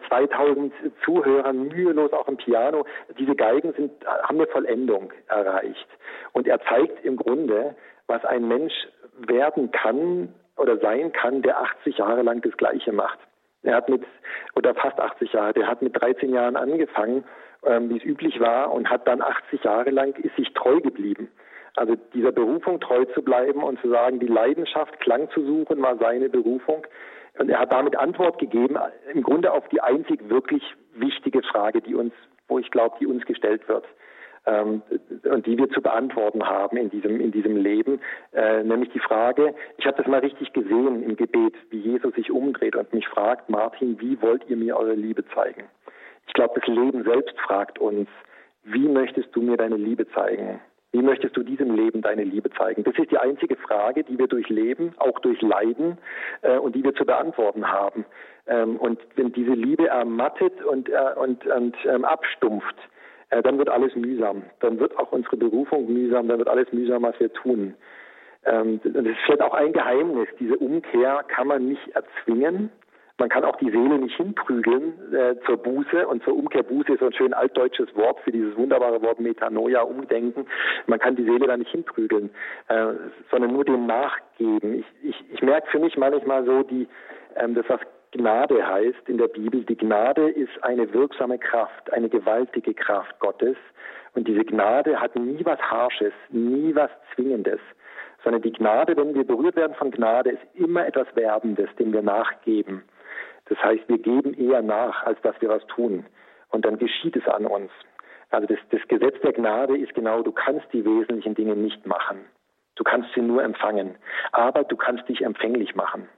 [0.09, 2.85] 2000 äh, Zuhörern mühelos auch im Piano.
[3.19, 5.89] Diese Geigen sind, haben eine Vollendung erreicht.
[6.33, 7.75] Und er zeigt im Grunde,
[8.07, 8.75] was ein Mensch
[9.19, 13.19] werden kann oder sein kann, der 80 Jahre lang das Gleiche macht.
[13.63, 14.03] Er hat mit,
[14.55, 17.25] oder fast 80 Jahre, der hat mit 13 Jahren angefangen,
[17.65, 21.29] ähm, wie es üblich war, und hat dann 80 Jahre lang, ist sich treu geblieben.
[21.77, 25.97] Also dieser Berufung treu zu bleiben und zu sagen, die Leidenschaft, Klang zu suchen, war
[25.99, 26.87] seine Berufung.
[27.39, 28.77] Und er hat damit Antwort gegeben,
[29.13, 30.63] im Grunde auf die einzig wirklich
[30.95, 32.13] wichtige Frage, die uns,
[32.49, 33.85] wo ich glaube, die uns gestellt wird.
[34.47, 34.83] Ähm,
[35.25, 38.01] und die wir zu beantworten haben in diesem, in diesem Leben,
[38.33, 42.31] äh, nämlich die Frage, ich habe das mal richtig gesehen im Gebet, wie Jesus sich
[42.31, 45.65] umdreht und mich fragt, Martin, wie wollt ihr mir eure Liebe zeigen?
[46.27, 48.09] Ich glaube, das Leben selbst fragt uns,
[48.65, 50.61] wie möchtest du mir deine Liebe zeigen?
[50.93, 52.83] Wie möchtest du diesem Leben deine Liebe zeigen?
[52.83, 55.99] Das ist die einzige Frage, die wir durchleben, auch durch Leiden
[56.43, 58.05] äh, und die wir zu beantworten haben.
[58.49, 62.77] Ähm, und wenn diese Liebe ermattet und, äh, und, und ähm, abstumpft,
[63.31, 64.43] äh, dann wird alles mühsam.
[64.59, 67.75] Dann wird auch unsere Berufung mühsam, dann wird alles mühsam, was wir tun.
[68.45, 70.29] Ähm, das ist vielleicht auch ein Geheimnis.
[70.41, 72.71] Diese Umkehr kann man nicht erzwingen.
[73.21, 76.63] Man kann auch die Seele nicht hinprügeln äh, zur Buße und zur Umkehr.
[76.63, 80.47] Buße ist so ein schön altdeutsches Wort für dieses wunderbare Wort Metanoia, Umdenken.
[80.87, 82.31] Man kann die Seele da nicht hinprügeln,
[82.69, 82.95] äh,
[83.31, 84.81] sondern nur dem nachgeben.
[84.81, 86.89] Ich, ich, ich merke für mich manchmal so, die,
[87.37, 87.81] ähm, das was
[88.13, 93.57] Gnade heißt in der Bibel, die Gnade ist eine wirksame Kraft, eine gewaltige Kraft Gottes.
[94.15, 97.61] Und diese Gnade hat nie was Harsches, nie was Zwingendes
[98.23, 102.03] sondern die Gnade, wenn wir berührt werden von Gnade, ist immer etwas Werbendes, dem wir
[102.03, 102.83] nachgeben.
[103.51, 106.07] Das heißt, wir geben eher nach, als dass wir was tun.
[106.51, 107.71] Und dann geschieht es an uns.
[108.31, 112.21] Also das, das Gesetz der Gnade ist genau, du kannst die wesentlichen Dinge nicht machen.
[112.77, 113.97] Du kannst sie nur empfangen.
[114.31, 116.09] Aber du kannst dich empfänglich machen.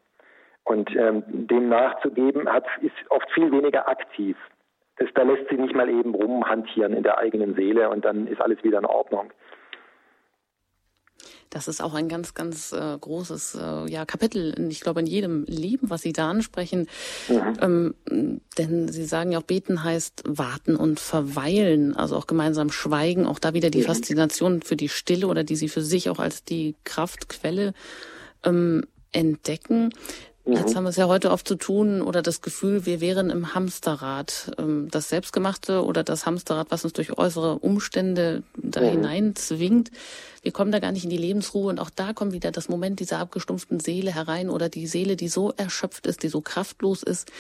[0.65, 4.37] Und ähm, dem nachzugeben hat, ist oft viel weniger aktiv.
[4.99, 8.43] Das, da lässt sich nicht mal eben rumhantieren in der eigenen Seele und dann ist
[8.43, 9.33] alles wieder in Ordnung.
[11.53, 15.45] Das ist auch ein ganz, ganz äh, großes äh, ja, Kapitel, ich glaube, in jedem
[15.45, 16.89] Leben, was Sie da ansprechen.
[17.29, 17.53] Ja.
[17.61, 17.95] Ähm,
[18.57, 23.39] denn Sie sagen ja auch, beten heißt warten und verweilen, also auch gemeinsam schweigen, auch
[23.39, 23.87] da wieder die ja.
[23.87, 27.75] Faszination für die Stille oder die Sie für sich auch als die Kraftquelle
[28.45, 29.91] ähm, entdecken.
[30.45, 30.55] Mhm.
[30.55, 33.55] Jetzt haben wir es ja heute oft zu tun oder das Gefühl, wir wären im
[33.55, 34.53] Hamsterrad.
[34.59, 38.87] Ähm, das Selbstgemachte oder das Hamsterrad, was uns durch äußere Umstände da mhm.
[38.87, 39.91] hinein zwingt.
[40.43, 42.99] Wir kommen da gar nicht in die Lebensruhe und auch da kommt wieder das Moment
[42.99, 47.31] dieser abgestumpften Seele herein oder die Seele, die so erschöpft ist, die so kraftlos ist.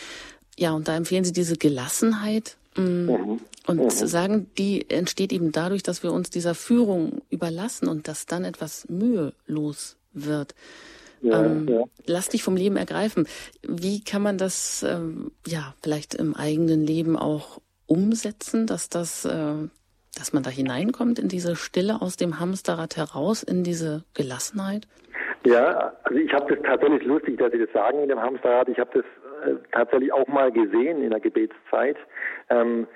[0.56, 2.56] Ja, und da empfehlen Sie diese Gelassenheit.
[2.76, 3.40] Mm, mhm.
[3.66, 3.90] Und mhm.
[3.90, 8.86] sagen, die entsteht eben dadurch, dass wir uns dieser Führung überlassen und dass dann etwas
[8.88, 10.54] mühelos wird.
[11.22, 11.84] Ja, ähm, ja.
[12.06, 13.26] Lass dich vom Leben ergreifen.
[13.62, 19.68] Wie kann man das ähm, ja vielleicht im eigenen Leben auch umsetzen, dass das, äh,
[20.18, 24.88] dass man da hineinkommt in diese Stille aus dem Hamsterrad heraus, in diese Gelassenheit?
[25.44, 28.68] Ja, also ich habe das tatsächlich lustig, dass Sie das sagen in dem Hamsterrad.
[28.68, 29.04] Ich habe das
[29.48, 31.96] äh, tatsächlich auch mal gesehen in der Gebetszeit.
[32.50, 32.86] Ähm,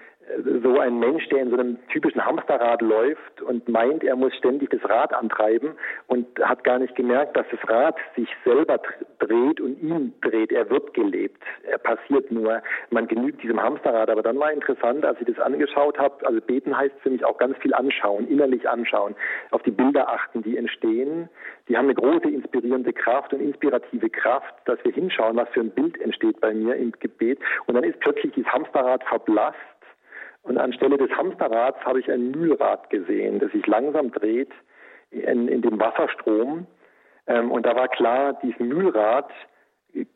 [0.63, 4.71] so ein Mensch, der in so einem typischen Hamsterrad läuft und meint, er muss ständig
[4.71, 5.73] das Rad antreiben
[6.09, 8.81] und hat gar nicht gemerkt, dass das Rad sich selber
[9.19, 10.53] dreht und ihn dreht.
[10.53, 11.43] Er wird gelebt.
[11.65, 12.63] Er passiert nur.
[12.91, 14.11] Man genügt diesem Hamsterrad.
[14.11, 17.39] Aber dann war interessant, als ich das angeschaut habe, also beten heißt für mich auch
[17.39, 19.15] ganz viel anschauen, innerlich anschauen,
[19.53, 21.29] auf die Bilder achten, die entstehen.
[21.69, 25.71] Die haben eine große inspirierende Kraft und inspirative Kraft, dass wir hinschauen, was für ein
[25.71, 27.39] Bild entsteht bei mir im Gebet.
[27.67, 29.57] Und dann ist plötzlich dieses Hamsterrad verblasst
[30.47, 34.53] und anstelle des Hamsterrads habe ich ein Mühlrad gesehen, das sich langsam dreht
[35.11, 36.67] in, in dem Wasserstrom.
[37.27, 39.31] Ähm, und da war klar, dieses Mühlrad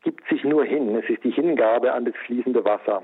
[0.03, 0.95] gibt sich nur hin.
[0.95, 3.03] Es ist die Hingabe an das fließende Wasser.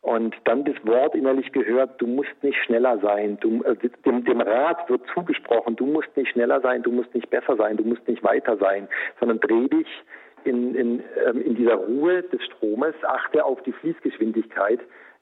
[0.00, 3.38] Und dann das Wort innerlich gehört, du musst nicht schneller sein.
[3.40, 7.30] Du, äh, dem, dem Rad wird zugesprochen, du musst nicht schneller sein, du musst nicht
[7.30, 8.88] besser sein, du musst nicht weiter sein,
[9.20, 9.86] sondern dreh dich
[10.44, 14.80] in, in, ähm, in dieser Ruhe des Stromes, achte auf die Fließgeschwindigkeit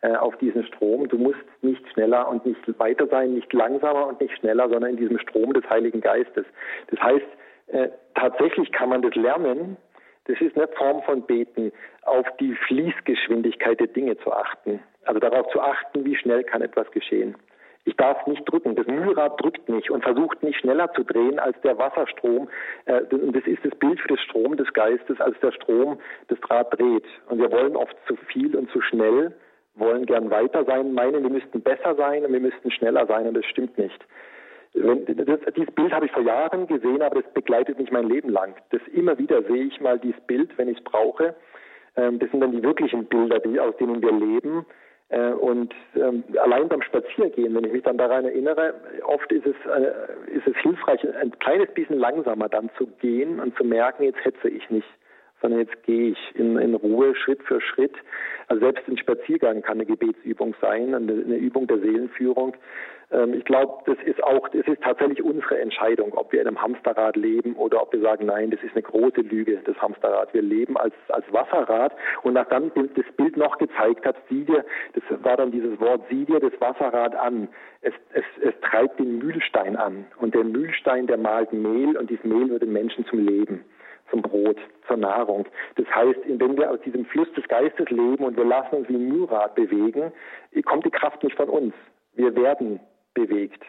[0.08, 1.08] auf diesen Strom.
[1.08, 4.96] Du musst nicht schneller und nicht weiter sein, nicht langsamer und nicht schneller, sondern in
[4.96, 6.46] diesem Strom des Heiligen Geistes.
[6.90, 7.26] Das heißt,
[7.68, 9.76] äh, tatsächlich kann man das lernen.
[10.24, 11.72] Das ist eine Form von Beten,
[12.02, 14.80] auf die Fließgeschwindigkeit der Dinge zu achten.
[15.04, 17.36] Also darauf zu achten, wie schnell kann etwas geschehen.
[17.84, 18.76] Ich darf nicht drücken.
[18.76, 22.48] Das Mühlrad drückt nicht und versucht nicht schneller zu drehen als der Wasserstrom.
[22.84, 25.98] Äh, und das ist das Bild für den Strom des Geistes, als der Strom
[26.28, 27.06] das Rad dreht.
[27.28, 29.34] Und wir wollen oft zu viel und zu schnell,
[29.74, 33.34] wollen gern weiter sein, meinen, wir müssten besser sein und wir müssten schneller sein und
[33.34, 34.04] das stimmt nicht.
[34.74, 38.28] Wenn, das, dieses Bild habe ich vor Jahren gesehen, aber das begleitet mich mein Leben
[38.28, 38.54] lang.
[38.70, 41.34] Das immer wieder sehe ich mal dieses Bild, wenn ich es brauche.
[41.96, 44.64] Ähm, das sind dann die wirklichen Bilder, die, aus denen wir leben.
[45.08, 49.56] Äh, und ähm, allein beim Spaziergehen, wenn ich mich dann daran erinnere, oft ist es,
[49.66, 54.24] äh, ist es hilfreich, ein kleines bisschen langsamer dann zu gehen und zu merken, jetzt
[54.24, 54.86] hetze ich nicht,
[55.40, 57.94] sondern jetzt gehe ich in, in Ruhe, Schritt für Schritt.
[58.48, 62.56] Also selbst ein Spaziergang kann eine Gebetsübung sein, eine, eine Übung der Seelenführung.
[63.12, 66.60] Ähm, ich glaube, das ist auch, das ist tatsächlich unsere Entscheidung, ob wir in einem
[66.60, 70.32] Hamsterrad leben oder ob wir sagen, nein, das ist eine große Lüge, das Hamsterrad.
[70.34, 74.64] Wir leben als, als Wasserrad und nachdem das Bild noch gezeigt hat, sieh dir,
[74.94, 77.48] das war dann dieses Wort, sieh dir das Wasserrad an.
[77.82, 82.24] Es, es, es treibt den Mühlstein an und der Mühlstein, der malt Mehl und dieses
[82.24, 83.64] Mehl wird den Menschen zum Leben
[84.54, 85.46] Brot, zur Nahrung.
[85.76, 88.96] Das heißt, wenn wir aus diesem Fluss des Geistes leben und wir lassen uns wie
[88.96, 90.12] ein bewegen,
[90.64, 91.74] kommt die Kraft nicht von uns.
[92.14, 92.80] Wir werden
[93.14, 93.62] bewegt.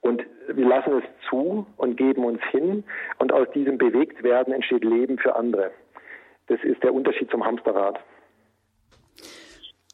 [0.00, 2.84] Und wir lassen es zu und geben uns hin
[3.18, 5.70] und aus diesem Bewegtwerden entsteht Leben für andere.
[6.46, 7.98] Das ist der Unterschied zum Hamsterrad.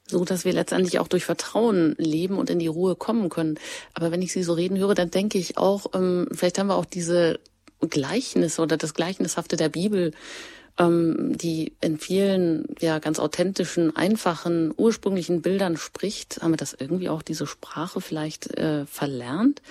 [0.06, 3.58] So dass wir letztendlich auch durch Vertrauen leben und in die Ruhe kommen können.
[3.94, 6.76] Aber wenn ich Sie so reden höre, dann denke ich auch, ähm, vielleicht haben wir
[6.76, 7.38] auch diese
[7.88, 10.12] Gleichnisse oder das Gleichnishafte der Bibel
[10.78, 17.08] ähm, die in vielen ja ganz authentischen, einfachen, ursprünglichen Bildern spricht, haben wir das irgendwie
[17.08, 19.62] auch diese Sprache vielleicht äh, verlernt,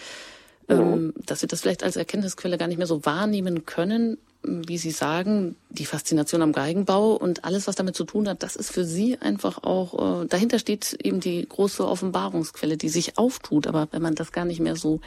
[0.67, 4.91] ähm, dass wir das vielleicht als Erkenntnisquelle gar nicht mehr so wahrnehmen können, wie Sie
[4.91, 8.85] sagen, die Faszination am Geigenbau und alles, was damit zu tun hat, das ist für
[8.85, 13.67] Sie einfach auch, äh, dahinter steht eben die große Offenbarungsquelle, die sich auftut.
[13.67, 15.01] Aber wenn man das gar nicht mehr so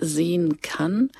[0.00, 1.10] sehen kann,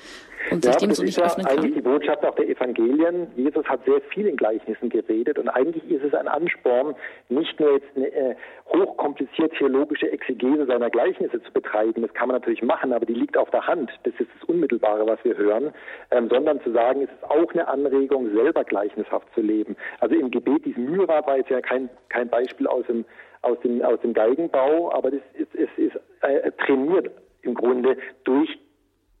[0.51, 3.27] und ja, das so ist ja eigentlich die Botschaft auch der Evangelien.
[3.35, 6.95] Jesus hat sehr viel in Gleichnissen geredet und eigentlich ist es ein Ansporn,
[7.29, 8.35] nicht nur jetzt eine äh,
[8.73, 12.01] hochkompliziert theologische Exegese seiner Gleichnisse zu betreiben.
[12.01, 13.91] Das kann man natürlich machen, aber die liegt auf der Hand.
[14.03, 15.73] Das ist das Unmittelbare, was wir hören,
[16.11, 19.75] ähm, sondern zu sagen, es ist auch eine Anregung, selber gleichnishaft zu leben.
[19.99, 23.05] Also im Gebet, dieses Mühlrad war jetzt ja kein, kein Beispiel aus dem,
[23.41, 28.57] aus dem, aus dem Geigenbau, aber das ist, es ist äh, trainiert im Grunde durch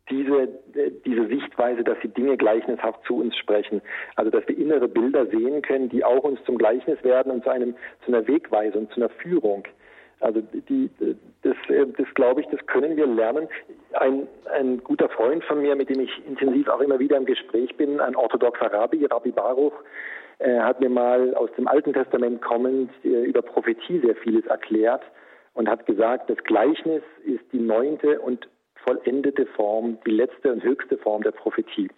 [0.09, 0.47] diese,
[1.05, 3.81] diese Sichtweise, dass die Dinge gleichnishaft zu uns sprechen.
[4.15, 7.49] Also, dass wir innere Bilder sehen können, die auch uns zum Gleichnis werden und zu
[7.49, 7.75] einem,
[8.05, 9.63] zu einer Wegweisung, zu einer Führung.
[10.19, 10.89] Also, die,
[11.41, 13.47] das, das glaube ich, das können wir lernen.
[13.93, 17.75] Ein, ein guter Freund von mir, mit dem ich intensiv auch immer wieder im Gespräch
[17.75, 19.73] bin, ein orthodoxer Rabbi, Rabbi Baruch,
[20.39, 25.01] äh, hat mir mal aus dem Alten Testament kommend äh, über Prophetie sehr vieles erklärt
[25.53, 28.47] und hat gesagt, das Gleichnis ist die neunte und
[28.85, 31.89] vollendete Form, die letzte und höchste Form der Prophetie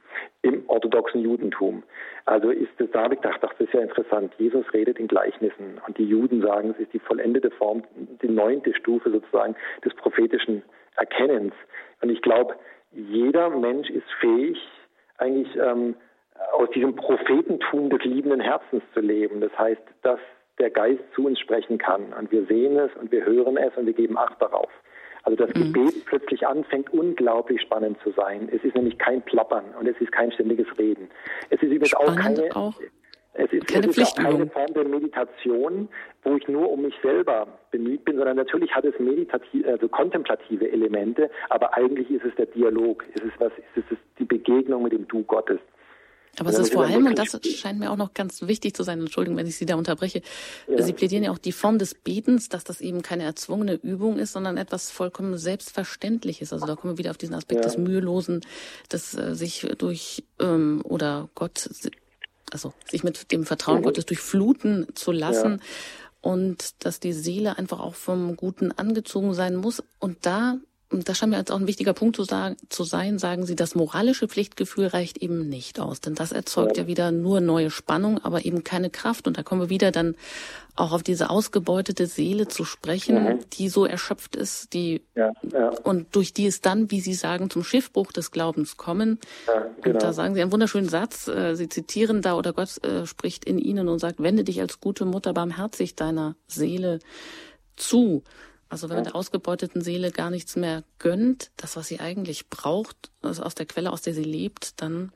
[0.41, 1.83] im orthodoxen Judentum.
[2.25, 4.33] Also ist es, da ich gedacht, ach, das ist ja interessant.
[4.37, 7.83] Jesus redet in Gleichnissen und die Juden sagen, es ist die vollendete Form,
[8.21, 10.63] die neunte Stufe sozusagen des prophetischen
[10.95, 11.53] Erkennens.
[12.01, 12.55] Und ich glaube,
[12.91, 14.57] jeder Mensch ist fähig,
[15.17, 15.95] eigentlich ähm,
[16.53, 19.41] aus diesem Prophetentum des liebenden Herzens zu leben.
[19.41, 20.19] Das heißt, dass
[20.59, 22.13] der Geist zu uns sprechen kann.
[22.13, 24.69] Und wir sehen es und wir hören es und wir geben Acht darauf.
[25.27, 25.73] Also das mhm.
[25.73, 28.47] Gebet plötzlich anfängt unglaublich spannend zu sein.
[28.49, 31.09] Es ist nämlich kein Plappern und es ist kein ständiges Reden.
[31.49, 32.73] Es ist übrigens auch keine, auch.
[33.33, 35.89] Es ist, keine, es ist auch keine Form der Meditation,
[36.23, 40.71] wo ich nur um mich selber bemüht bin, sondern natürlich hat es meditative, also kontemplative
[40.71, 44.93] Elemente, aber eigentlich ist es der Dialog, es ist was, es ist die Begegnung mit
[44.93, 45.59] dem Du Gottes.
[46.39, 48.99] Aber es ist vor allem, und das scheint mir auch noch ganz wichtig zu sein,
[48.99, 50.21] Entschuldigung, wenn ich Sie da unterbreche,
[50.67, 50.83] ja.
[50.83, 54.33] Sie plädieren ja auch die Form des Betens, dass das eben keine erzwungene Übung ist,
[54.33, 56.53] sondern etwas vollkommen Selbstverständliches.
[56.53, 57.67] Also da kommen wir wieder auf diesen Aspekt ja.
[57.67, 58.41] des Mühelosen,
[58.91, 61.69] des äh, sich durch ähm, oder Gott,
[62.51, 63.85] also sich mit dem Vertrauen mhm.
[63.85, 65.53] Gottes durchfluten zu lassen.
[65.53, 65.59] Ja.
[66.21, 69.83] Und dass die Seele einfach auch vom Guten angezogen sein muss.
[69.99, 70.57] Und da
[70.89, 73.75] das scheint mir jetzt auch ein wichtiger Punkt zu, sagen, zu sein, sagen Sie, das
[73.75, 76.83] moralische Pflichtgefühl reicht eben nicht aus, denn das erzeugt ja.
[76.83, 79.27] ja wieder nur neue Spannung, aber eben keine Kraft.
[79.27, 80.15] Und da kommen wir wieder dann
[80.77, 83.39] auch auf diese ausgebeutete Seele zu sprechen, mhm.
[83.53, 85.69] die so erschöpft ist, die ja, ja.
[85.83, 89.19] und durch die es dann, wie Sie sagen, zum Schiffbruch des Glaubens kommen.
[89.81, 89.95] Genau.
[89.95, 91.27] Und da sagen Sie einen wunderschönen Satz.
[91.27, 94.79] Äh, Sie zitieren da oder Gott äh, spricht in Ihnen und sagt: Wende dich als
[94.79, 96.99] gute Mutter barmherzig deiner Seele
[97.75, 98.23] zu.
[98.69, 103.11] Also wenn man der ausgebeuteten Seele gar nichts mehr gönnt, das, was sie eigentlich braucht,
[103.21, 105.11] also aus der Quelle, aus der sie lebt, dann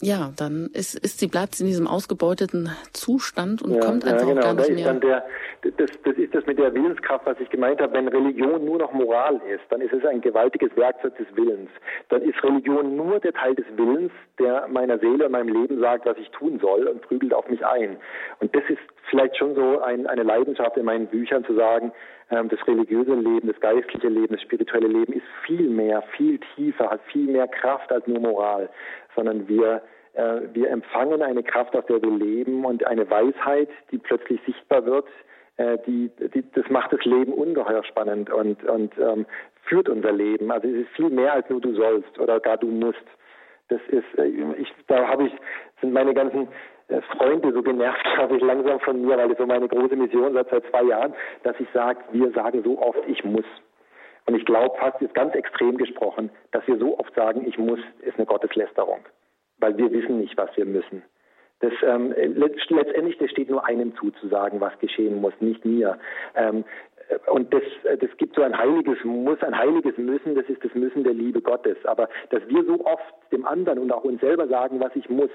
[0.00, 4.34] ja, dann ist, ist sie bleibt in diesem ausgebeuteten Zustand und ja, kommt einfach ja,
[4.34, 4.42] genau.
[4.42, 4.94] gar nicht mehr.
[4.94, 5.24] Der,
[5.62, 7.94] das, das ist das mit der Willenskraft, was ich gemeint habe.
[7.94, 11.70] Wenn Religion nur noch Moral ist, dann ist es ein gewaltiges Werkzeug des Willens.
[12.10, 16.06] Dann ist Religion nur der Teil des Willens, der meiner Seele und meinem Leben sagt,
[16.06, 17.96] was ich tun soll und prügelt auf mich ein.
[18.38, 18.78] Und das ist
[19.10, 21.92] vielleicht schon so ein, eine Leidenschaft in meinen Büchern zu sagen,
[22.30, 26.90] ähm, das religiöse Leben, das geistliche Leben, das spirituelle Leben ist viel mehr, viel tiefer,
[26.90, 28.68] hat viel mehr Kraft als nur Moral,
[29.18, 29.82] sondern wir
[30.14, 34.86] äh, wir empfangen eine Kraft, aus der wir leben und eine Weisheit, die plötzlich sichtbar
[34.86, 35.06] wird,
[35.56, 39.26] äh, die, die, das macht das Leben ungeheuer spannend und, und ähm,
[39.64, 40.50] führt unser Leben.
[40.52, 43.04] Also es ist viel mehr als nur du sollst oder gar du musst.
[43.68, 45.32] Das ist, äh, ich, da habe ich,
[45.80, 46.48] sind meine ganzen
[46.88, 50.32] äh, Freunde so genervt, glaube ich, langsam von mir, weil das so meine große Mission
[50.32, 51.12] seit seit zwei Jahren,
[51.42, 53.46] dass ich sage, wir sagen so oft, ich muss.
[54.28, 57.80] Und ich glaube fast, ist ganz extrem gesprochen, dass wir so oft sagen, ich muss,
[58.02, 58.98] ist eine Gotteslästerung.
[59.56, 61.02] Weil wir wissen nicht, was wir müssen.
[61.60, 65.98] Das, ähm, letztendlich, das steht nur einem zu, zu sagen, was geschehen muss, nicht mir.
[66.34, 66.64] Ähm,
[67.32, 71.04] und das, das gibt so ein heiliges Muss, ein heiliges Müssen, das ist das Müssen
[71.04, 71.78] der Liebe Gottes.
[71.84, 75.30] Aber dass wir so oft dem anderen und auch uns selber sagen, was ich muss,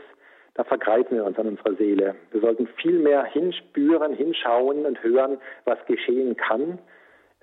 [0.53, 2.13] da vergreifen wir uns an unserer Seele.
[2.29, 6.81] Wir sollten viel mehr hinspüren, hinschauen und hören, was geschehen kann, äh,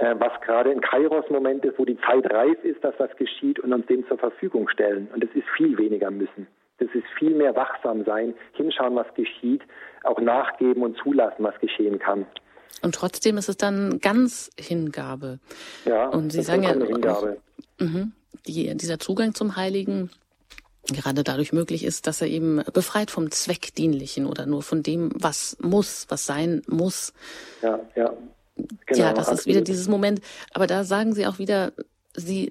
[0.00, 3.86] was gerade ein Kairos-Moment ist, wo die Zeit reif ist, dass was geschieht und uns
[3.86, 5.08] dem zur Verfügung stellen.
[5.12, 6.46] Und es ist viel weniger müssen.
[6.78, 9.62] Das ist viel mehr wachsam sein, hinschauen, was geschieht,
[10.02, 12.24] auch nachgeben und zulassen, was geschehen kann.
[12.82, 15.38] Und trotzdem ist es dann ganz Hingabe.
[15.84, 17.36] Ja, und Sie sagen ja, Hingabe.
[17.78, 18.08] Mh,
[18.46, 20.10] die, dieser Zugang zum Heiligen
[20.86, 25.58] gerade dadurch möglich ist, dass er eben befreit vom Zweckdienlichen oder nur von dem, was
[25.60, 27.12] muss, was sein muss.
[27.62, 28.12] Ja, ja.
[28.86, 29.40] Genau, ja, das absolut.
[29.40, 30.20] ist wieder dieses Moment.
[30.52, 31.72] Aber da sagen Sie auch wieder,
[32.14, 32.50] Sie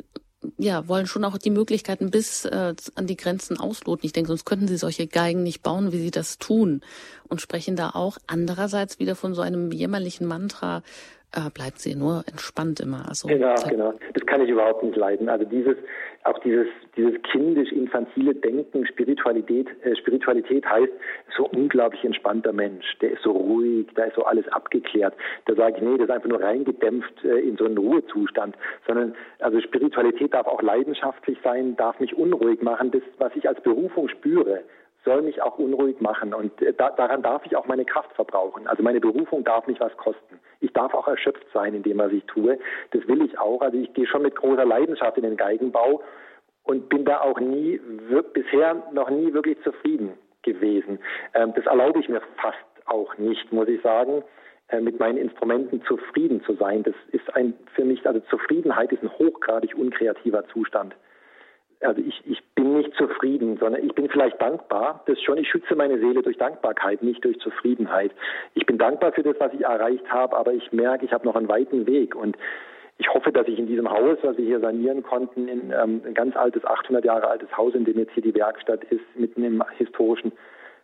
[0.58, 4.06] ja, wollen schon auch die Möglichkeiten bis äh, an die Grenzen ausloten.
[4.06, 6.82] Ich denke, sonst könnten sie solche Geigen nicht bauen, wie sie das tun.
[7.28, 10.82] Und sprechen da auch andererseits wieder von so einem jämmerlichen Mantra,
[11.36, 13.08] äh, bleibt sie nur entspannt immer.
[13.08, 13.94] Also, genau, genau.
[14.14, 15.30] Das kann ich überhaupt nicht leiden.
[15.30, 15.78] Also dieses,
[16.24, 16.68] auch dieses,
[16.98, 20.92] dieses kindisch-infantile Denken, Spiritualität, äh, Spiritualität heißt,
[21.38, 22.86] so unglaublich entspannter Mensch.
[23.02, 25.14] Der ist so ruhig, da ist so alles abgeklärt.
[25.46, 28.56] Da sage ich, nee, das ist einfach nur reingedämpft äh, in so einen Ruhezustand.
[28.88, 32.92] Sondern, also Spiritualität darf auch leidenschaftlich sein, darf mich unruhig machen.
[32.92, 34.64] Das, was ich als Berufung spüre,
[35.06, 36.34] soll mich auch unruhig machen.
[36.34, 38.68] Und äh, da, daran darf ich auch meine Kraft verbrauchen.
[38.68, 40.40] Also meine Berufung darf mich was kosten.
[40.60, 42.60] Ich darf auch erschöpft sein in dem, was ich tue.
[42.92, 43.62] Das will ich auch.
[43.62, 46.02] Also ich gehe schon mit großer Leidenschaft in den Geigenbau
[46.64, 47.80] und bin da auch nie,
[48.34, 51.00] bisher noch nie wirklich zufrieden gewesen.
[51.34, 54.24] Ähm, das erlaube ich mir fast auch nicht, muss ich sagen
[54.70, 56.84] äh, mit meinen Instrumenten zufrieden zu sein.
[56.84, 60.96] Das ist ein für mich, also Zufriedenheit ist ein hochgradig unkreativer Zustand
[61.82, 65.04] also ich, ich bin nicht zufrieden, sondern ich bin vielleicht dankbar.
[65.06, 68.12] Das schon, ich schütze meine Seele durch Dankbarkeit, nicht durch Zufriedenheit.
[68.54, 71.36] Ich bin dankbar für das, was ich erreicht habe, aber ich merke, ich habe noch
[71.36, 72.38] einen weiten Weg und
[72.98, 76.14] ich hoffe, dass ich in diesem Haus, was wir hier sanieren konnten, in ähm, ein
[76.14, 79.64] ganz altes, 800 Jahre altes Haus, in dem jetzt hier die Werkstatt ist, mitten im
[79.78, 80.34] historischen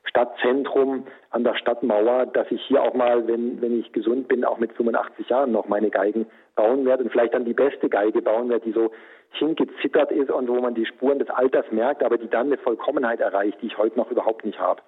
[0.06, 4.60] Stadtzentrum an der Stadtmauer, dass ich hier auch mal, wenn, wenn ich gesund bin, auch
[4.60, 6.26] mit 85 Jahren noch meine Geigen
[6.56, 8.92] bauen werde und vielleicht dann die beste Geige bauen werde, die so
[9.32, 13.20] hingezittert ist und wo man die Spuren des Alters merkt, aber die dann eine Vollkommenheit
[13.20, 14.82] erreicht, die ich heute noch überhaupt nicht habe.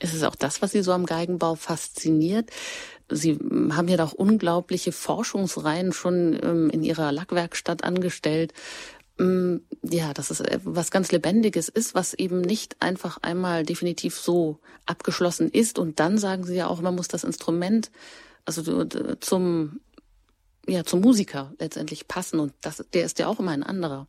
[0.00, 2.50] Ist es auch das, was Sie so am Geigenbau fasziniert?
[3.10, 3.38] Sie
[3.72, 8.54] haben ja doch unglaubliche Forschungsreihen schon ähm, in Ihrer Lackwerkstatt angestellt.
[9.18, 14.16] Ähm, ja, dass es äh, was ganz Lebendiges ist, was eben nicht einfach einmal definitiv
[14.16, 15.78] so abgeschlossen ist.
[15.78, 17.90] Und dann sagen Sie ja auch, man muss das Instrument
[18.46, 18.84] also
[19.20, 19.80] zum
[20.70, 24.06] ja, zum Musiker letztendlich passen und das, der ist ja auch immer ein anderer.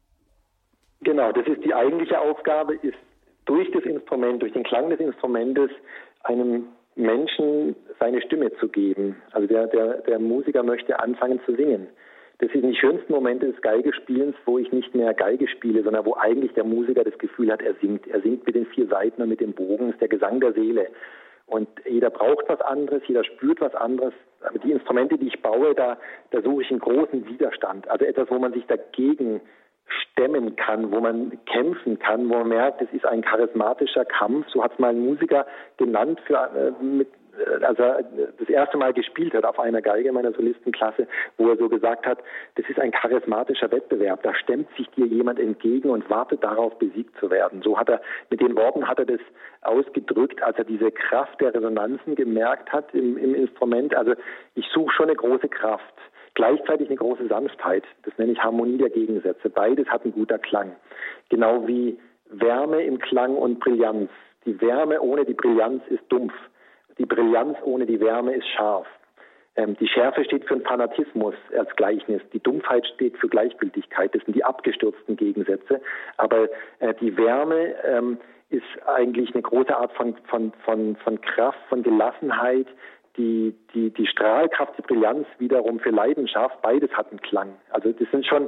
[1.02, 2.98] Genau, das ist die eigentliche Aufgabe, ist
[3.46, 5.72] durch das Instrument, durch den Klang des Instrumentes
[6.24, 9.16] einem Menschen seine Stimme zu geben.
[9.32, 11.88] Also der, der, der Musiker möchte anfangen zu singen.
[12.38, 16.16] Das sind die schönsten Momente des Geigespielens, wo ich nicht mehr Geige spiele, sondern wo
[16.16, 18.08] eigentlich der Musiker das Gefühl hat, er singt.
[18.08, 20.88] Er singt mit den vier Seiten und mit dem Bogen, ist der Gesang der Seele.
[21.52, 24.14] Und jeder braucht was anderes, jeder spürt was anderes.
[24.40, 25.98] Aber die Instrumente, die ich baue, da,
[26.32, 27.90] da suche ich einen großen Widerstand.
[27.90, 29.42] Also etwas, wo man sich dagegen
[29.86, 34.48] stemmen kann, wo man kämpfen kann, wo man merkt, es ist ein charismatischer Kampf.
[34.48, 35.46] So hat es mal ein Musiker
[35.76, 37.10] genannt, für, äh, mit,
[37.62, 38.04] als er
[38.40, 41.08] das erste Mal gespielt hat auf einer Geige in meiner Solistenklasse,
[41.38, 42.20] wo er so gesagt hat,
[42.56, 44.24] das ist ein charismatischer Wettbewerb.
[44.24, 47.62] Da stemmt sich dir jemand entgegen und wartet darauf, besiegt zu werden.
[47.62, 49.22] So hat er, mit den Worten hat er das
[49.62, 53.96] ausgedrückt, als er diese Kraft der Resonanzen gemerkt hat im, im Instrument.
[53.96, 54.14] Also
[54.56, 55.94] ich suche schon eine große Kraft.
[56.34, 57.84] Gleichzeitig eine große Sanftheit.
[58.04, 59.50] Das nenne ich Harmonie der Gegensätze.
[59.50, 60.76] Beides hat ein guter Klang.
[61.30, 64.10] Genau wie Wärme im Klang und Brillanz.
[64.46, 66.34] Die Wärme ohne die Brillanz ist dumpf.
[67.02, 68.86] Die Brillanz ohne die Wärme ist scharf.
[69.56, 72.22] Ähm, die Schärfe steht für einen Fanatismus als Gleichnis.
[72.32, 74.14] Die Dumpfheit steht für Gleichgültigkeit.
[74.14, 75.82] Das sind die abgestürzten Gegensätze.
[76.18, 76.48] Aber
[76.78, 78.20] äh, die Wärme ähm,
[78.52, 82.68] ist eigentlich eine große Art von, von, von, von Kraft, von Gelassenheit.
[83.18, 86.62] Die, die, die Strahlkraft, die Brillanz wiederum für Leidenschaft.
[86.62, 87.56] Beides hat einen Klang.
[87.72, 88.48] Also das sind schon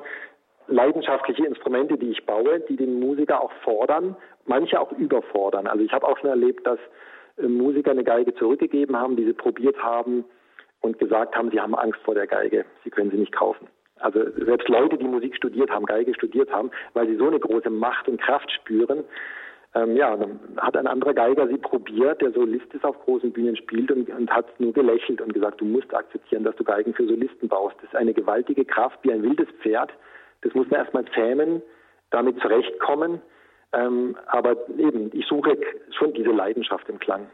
[0.68, 5.66] leidenschaftliche Instrumente, die ich baue, die den Musiker auch fordern, manche auch überfordern.
[5.66, 6.78] Also ich habe auch schon erlebt, dass
[7.42, 10.26] Musiker eine Geige zurückgegeben haben, die sie probiert haben
[10.82, 13.68] und gesagt haben, sie haben Angst vor der Geige, sie können sie nicht kaufen.
[14.00, 17.70] Also selbst Leute, die Musik studiert haben, Geige studiert haben, weil sie so eine große
[17.70, 19.04] Macht und Kraft spüren,
[19.76, 23.56] ähm, ja, dann hat ein anderer Geiger sie probiert, der Solist ist auf großen Bühnen
[23.56, 27.08] spielt und, und hat nur gelächelt und gesagt, du musst akzeptieren, dass du Geigen für
[27.08, 27.76] Solisten baust.
[27.78, 29.92] Das ist eine gewaltige Kraft wie ein wildes Pferd.
[30.42, 31.64] Das muss man erstmal zähmen,
[32.12, 33.20] damit zurechtkommen
[33.74, 35.58] ähm, aber eben, ich suche
[35.98, 37.28] schon diese Leidenschaft im Klang.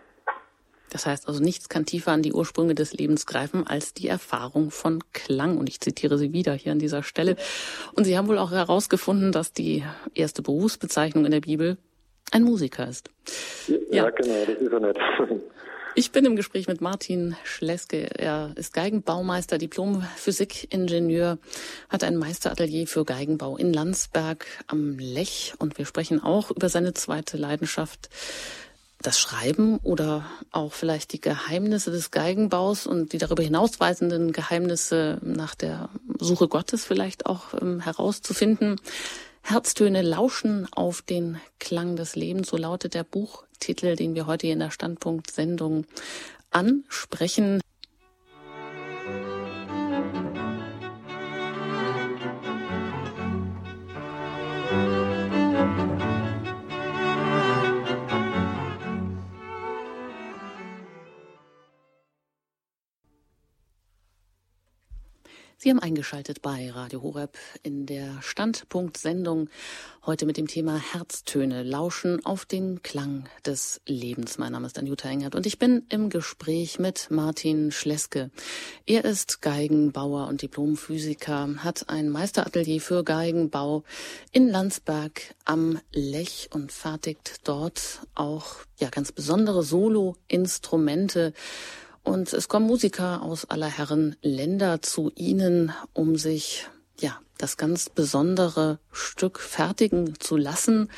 [0.91, 4.71] Das heißt also, nichts kann tiefer an die Ursprünge des Lebens greifen als die Erfahrung
[4.71, 5.57] von Klang.
[5.57, 7.35] Und ich zitiere Sie wieder hier an dieser Stelle.
[7.93, 9.83] Und Sie haben wohl auch herausgefunden, dass die
[10.15, 11.77] erste Berufsbezeichnung in der Bibel
[12.31, 13.09] ein Musiker ist.
[13.67, 14.09] Ja, ja.
[14.09, 14.99] genau, das ist er nicht.
[15.95, 18.09] Ich bin im Gespräch mit Martin Schleske.
[18.17, 21.39] Er ist Geigenbaumeister, Diplom-Physikingenieur,
[21.89, 25.53] hat ein Meisteratelier für Geigenbau in Landsberg am Lech.
[25.57, 28.09] Und wir sprechen auch über seine zweite Leidenschaft,
[29.01, 35.55] das Schreiben oder auch vielleicht die Geheimnisse des Geigenbaus und die darüber hinausweisenden Geheimnisse nach
[35.55, 38.79] der Suche Gottes vielleicht auch ähm, herauszufinden.
[39.41, 43.03] Herztöne lauschen auf den Klang des Lebens, so lautet der
[43.60, 45.86] Buchtitel, den wir heute in der Standpunkt-Sendung
[46.49, 47.60] ansprechen.
[65.62, 69.49] Sie haben eingeschaltet bei Radio Horeb in der Standpunkt-Sendung
[70.05, 74.38] heute mit dem Thema Herztöne, Lauschen auf den Klang des Lebens.
[74.38, 78.32] Mein Name ist Anjuta Engert und ich bin im Gespräch mit Martin Schleske.
[78.86, 83.84] Er ist Geigenbauer und Diplomphysiker, hat ein Meisteratelier für Geigenbau
[84.32, 91.34] in Landsberg am Lech und fertigt dort auch ja ganz besondere Solo-Instrumente
[92.04, 96.68] und es kommen Musiker aus aller Herren Länder zu Ihnen, um sich
[97.00, 100.89] ja das ganz besondere Stück fertigen zu lassen,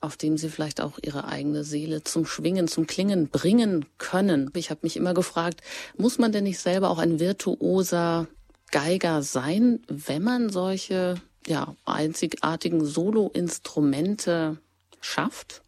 [0.00, 4.50] auf dem Sie vielleicht auch Ihre eigene Seele zum Schwingen, zum Klingen bringen können.
[4.54, 5.60] Ich habe mich immer gefragt,
[5.96, 8.26] muss man denn nicht selber auch ein virtuoser
[8.70, 14.58] Geiger sein, wenn man solche ja, einzigartigen Solo-Instrumente
[15.00, 15.62] schafft?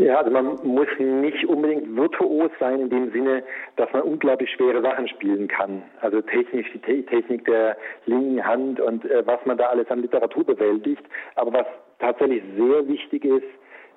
[0.00, 3.42] Ja, also man muss nicht unbedingt virtuos sein in dem Sinne,
[3.76, 5.82] dass man unglaublich schwere Sachen spielen kann.
[6.00, 7.76] Also technisch die Technik der
[8.06, 11.02] linken Hand und äh, was man da alles an Literatur bewältigt.
[11.34, 11.66] Aber was
[11.98, 13.44] tatsächlich sehr wichtig ist,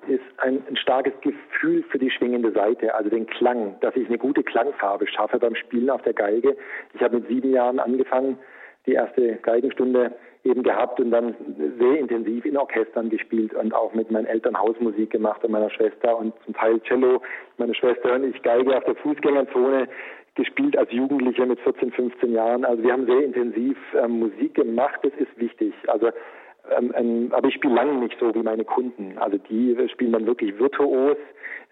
[0.06, 4.18] ist ein, ein, starkes Gefühl für die schwingende Seite, also den Klang, dass ich eine
[4.18, 6.54] gute Klangfarbe schaffe beim Spielen auf der Geige.
[6.92, 8.38] Ich habe mit sieben Jahren angefangen,
[8.84, 10.12] die erste Geigenstunde
[10.44, 11.34] eben gehabt und dann
[11.78, 16.16] sehr intensiv in Orchestern gespielt und auch mit meinen Eltern Hausmusik gemacht und meiner Schwester
[16.18, 17.22] und zum Teil Cello.
[17.56, 19.88] Meine Schwester und ich Geige auf der Fußgängerzone
[20.34, 22.64] gespielt als Jugendliche mit 14, 15 Jahren.
[22.64, 25.72] Also wir haben sehr intensiv ähm, Musik gemacht, das ist wichtig.
[25.86, 26.10] Also
[26.76, 29.16] ähm, ähm, aber ich spiele lange nicht so wie meine Kunden.
[29.18, 31.16] Also die spielen dann wirklich virtuos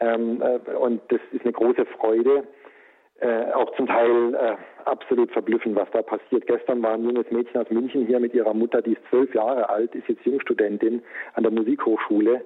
[0.01, 2.45] ähm, äh, und das ist eine große Freude
[3.23, 4.57] äh, auch zum Teil äh,
[4.87, 6.47] absolut verblüffend, was da passiert.
[6.47, 9.69] Gestern war ein junges Mädchen aus München hier mit ihrer Mutter, die ist zwölf Jahre
[9.69, 11.03] alt, ist jetzt Jungstudentin
[11.35, 12.45] an der Musikhochschule,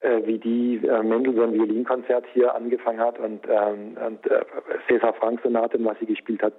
[0.00, 4.40] äh, wie die äh, Mendelssohn Violinkonzert hier angefangen hat und, ähm, und äh,
[4.88, 6.54] César Frank Sonaten, was sie gespielt hat,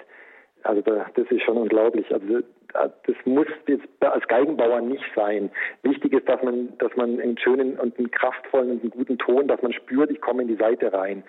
[0.64, 2.12] Also da, das ist schon unglaublich.
[2.14, 2.39] Also
[2.74, 5.49] das muss jetzt als Geigenbauer nicht sein.
[5.84, 9.47] Wichtig ist, dass man, dass man einen schönen und einen kraftvollen und einen guten Ton,
[9.47, 11.24] dass man spürt, ich komme in die Seite rein.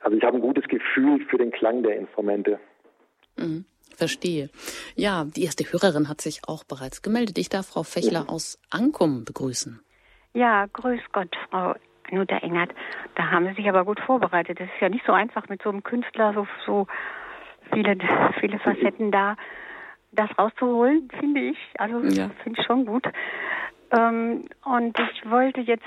[0.00, 2.58] Also ich habe ein gutes Gefühl für den Klang der Instrumente.
[3.36, 3.64] Mhm.
[3.96, 4.50] Verstehe.
[4.94, 7.38] Ja, die erste Hörerin hat sich auch bereits gemeldet.
[7.38, 8.28] Ich darf Frau Fechler ja.
[8.28, 9.80] aus Ankum begrüßen.
[10.34, 11.74] Ja, grüß Gott, Frau
[12.10, 12.72] Nutter Engert.
[13.14, 14.60] Da haben Sie sich aber gut vorbereitet.
[14.60, 16.86] Es ist ja nicht so einfach mit so einem Künstler so, so
[17.72, 17.96] viele,
[18.38, 19.36] viele Facetten da,
[20.12, 21.58] das rauszuholen, finde ich.
[21.78, 22.30] Also ja.
[22.42, 23.06] finde ich schon gut.
[23.92, 25.86] Ähm, und ich wollte jetzt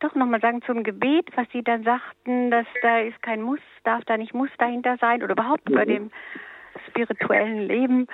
[0.00, 4.04] doch nochmal sagen zum Gebet, was Sie dann sagten, dass da ist kein Muss, darf
[4.04, 5.74] da nicht Muss dahinter sein oder überhaupt mhm.
[5.74, 6.10] bei dem
[6.88, 8.06] spirituellen Leben.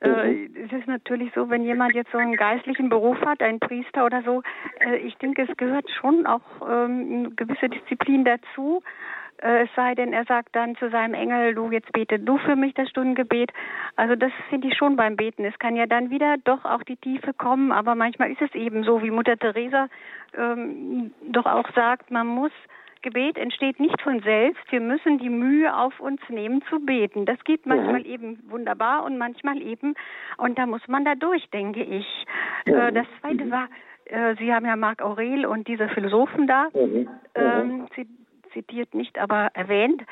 [0.00, 0.56] Äh, mhm.
[0.64, 4.22] es ist natürlich so, wenn jemand jetzt so einen geistlichen Beruf hat, ein Priester oder
[4.22, 4.42] so,
[4.80, 8.82] äh, ich denke, es gehört schon auch ähm, eine gewisse Disziplin dazu.
[9.38, 12.56] Äh, es sei denn, er sagt dann zu seinem Engel, du jetzt bete du für
[12.56, 13.52] mich das Stundengebet.
[13.96, 15.44] Also das finde ich schon beim Beten.
[15.44, 18.84] Es kann ja dann wieder doch auch die Tiefe kommen, aber manchmal ist es eben
[18.84, 19.88] so, wie Mutter Teresa
[20.36, 22.52] ähm, doch auch sagt, man muss
[23.06, 24.60] Gebet entsteht nicht von selbst.
[24.72, 27.24] Wir müssen die Mühe auf uns nehmen zu beten.
[27.24, 28.14] Das geht manchmal ja.
[28.14, 29.94] eben wunderbar und manchmal eben,
[30.38, 32.26] und da muss man da durch, denke ich.
[32.66, 32.88] Ja.
[32.88, 33.50] Äh, das zweite mhm.
[33.52, 33.68] war,
[34.06, 37.08] äh, Sie haben ja Marc Aurel und diese Philosophen da mhm.
[37.36, 37.86] ähm,
[38.52, 40.02] zitiert, nicht aber erwähnt.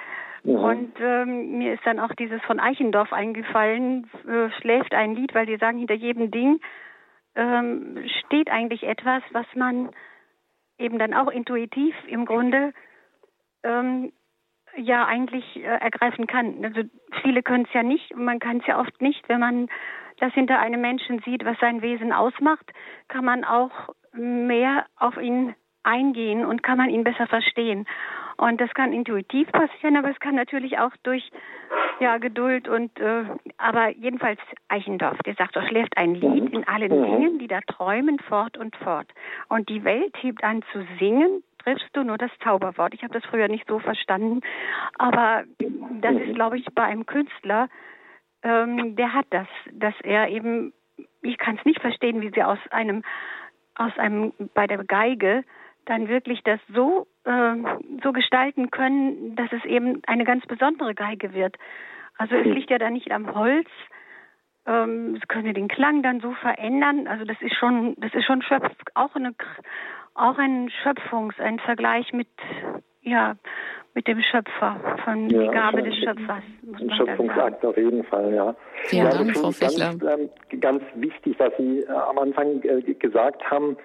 [0.45, 0.55] Mhm.
[0.55, 5.47] Und ähm, mir ist dann auch dieses von Eichendorff eingefallen, äh, schläft ein Lied, weil
[5.47, 6.61] die sagen, hinter jedem Ding
[7.35, 9.91] ähm, steht eigentlich etwas, was man
[10.79, 12.73] eben dann auch intuitiv im Grunde
[13.63, 14.13] ähm,
[14.77, 16.65] ja eigentlich äh, ergreifen kann.
[16.65, 16.83] Also
[17.23, 19.29] viele können es ja nicht und man kann es ja oft nicht.
[19.29, 19.69] Wenn man
[20.19, 22.73] das hinter einem Menschen sieht, was sein Wesen ausmacht,
[23.09, 27.87] kann man auch mehr auf ihn eingehen und kann man ihn besser verstehen.
[28.37, 31.31] Und das kann intuitiv passieren, aber es kann natürlich auch durch
[32.01, 33.25] ja, Geduld und äh,
[33.59, 37.05] aber jedenfalls Eichendorff, der sagt, er schläft ein Lied in allen mhm.
[37.05, 39.07] Dingen, die da träumen fort und fort.
[39.49, 42.95] Und die Welt hebt an zu singen, triffst du nur das Zauberwort.
[42.95, 44.41] Ich habe das früher nicht so verstanden,
[44.99, 45.45] aber
[46.01, 47.69] das ist, glaube ich, bei einem Künstler,
[48.43, 50.73] ähm, der hat das, dass er eben,
[51.23, 53.03] ich kann es nicht verstehen, wie sie aus einem,
[53.75, 55.45] aus einem, bei der Geige
[55.87, 57.55] dann wirklich das so, äh,
[58.03, 61.57] so gestalten können, dass es eben eine ganz besondere Geige wird.
[62.19, 63.69] Also es liegt ja dann nicht am Holz,
[64.67, 67.07] ähm, es könnte den Klang dann so verändern.
[67.07, 69.35] Also das ist schon, das ist schon Schöpf, auch eine,
[70.15, 72.29] auch ein Schöpfungs, ein Vergleich mit,
[73.03, 73.37] ja,
[73.95, 76.43] mit dem Schöpfer, von ja, die Gabe des Schöpfers.
[76.81, 78.55] Ein Schöpfungsakt auf jeden Fall, ja.
[78.85, 79.97] Vielen ja, Dank, Frau Fischler.
[79.97, 83.77] Ganz, ähm, ganz wichtig, was Sie äh, am Anfang äh, gesagt haben,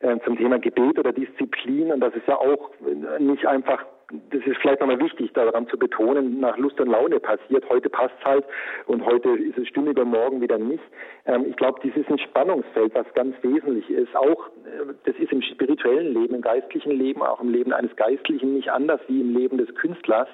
[0.00, 1.92] äh, zum Thema Gebet oder Disziplin.
[1.92, 2.70] Und das ist ja auch
[3.18, 3.84] nicht einfach,
[4.30, 7.68] das ist vielleicht nochmal wichtig, daran zu betonen, nach Lust und Laune passiert.
[7.68, 8.44] Heute passt es halt
[8.86, 10.82] und heute ist es stimmig und morgen wieder nicht.
[11.24, 14.14] Ähm, ich glaube, dies ist ein Spannungsfeld, was ganz wesentlich ist.
[14.14, 18.54] Auch, äh, das ist im spirituellen Leben, im geistlichen Leben, auch im Leben eines Geistlichen
[18.54, 20.28] nicht anders wie im Leben des Künstlers.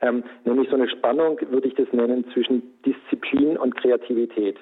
[0.00, 4.56] Ähm, nämlich so eine Spannung, würde ich das nennen, zwischen Disziplin und Kreativität.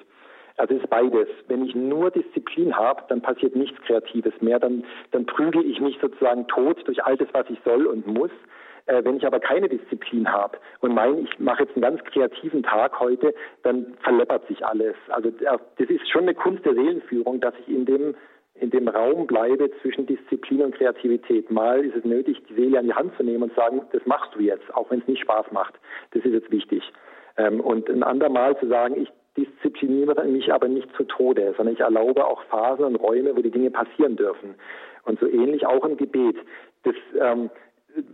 [0.57, 1.27] Also es ist beides.
[1.47, 4.59] Wenn ich nur Disziplin habe, dann passiert nichts Kreatives mehr.
[4.59, 8.31] Dann, dann prügel ich mich sozusagen tot durch all das, was ich soll und muss.
[8.87, 12.63] Äh, wenn ich aber keine Disziplin habe und meine, ich mache jetzt einen ganz kreativen
[12.63, 13.33] Tag heute,
[13.63, 14.95] dann verleppert sich alles.
[15.09, 18.15] Also das ist schon eine Kunst der Seelenführung, dass ich in dem
[18.59, 21.51] in dem Raum bleibe zwischen Disziplin und Kreativität.
[21.51, 24.33] Mal ist es nötig, die Seele an die Hand zu nehmen und sagen, das machst
[24.33, 25.75] du jetzt, auch wenn es nicht Spaß macht.
[26.09, 26.81] Das ist jetzt wichtig.
[27.37, 31.81] Ähm, und ein andermal zu sagen, ich diszipliniere mich aber nicht zu Tode, sondern ich
[31.81, 34.55] erlaube auch Phasen und Räume, wo die Dinge passieren dürfen.
[35.03, 36.35] Und so ähnlich auch im Gebet.
[36.83, 37.49] Das, ähm,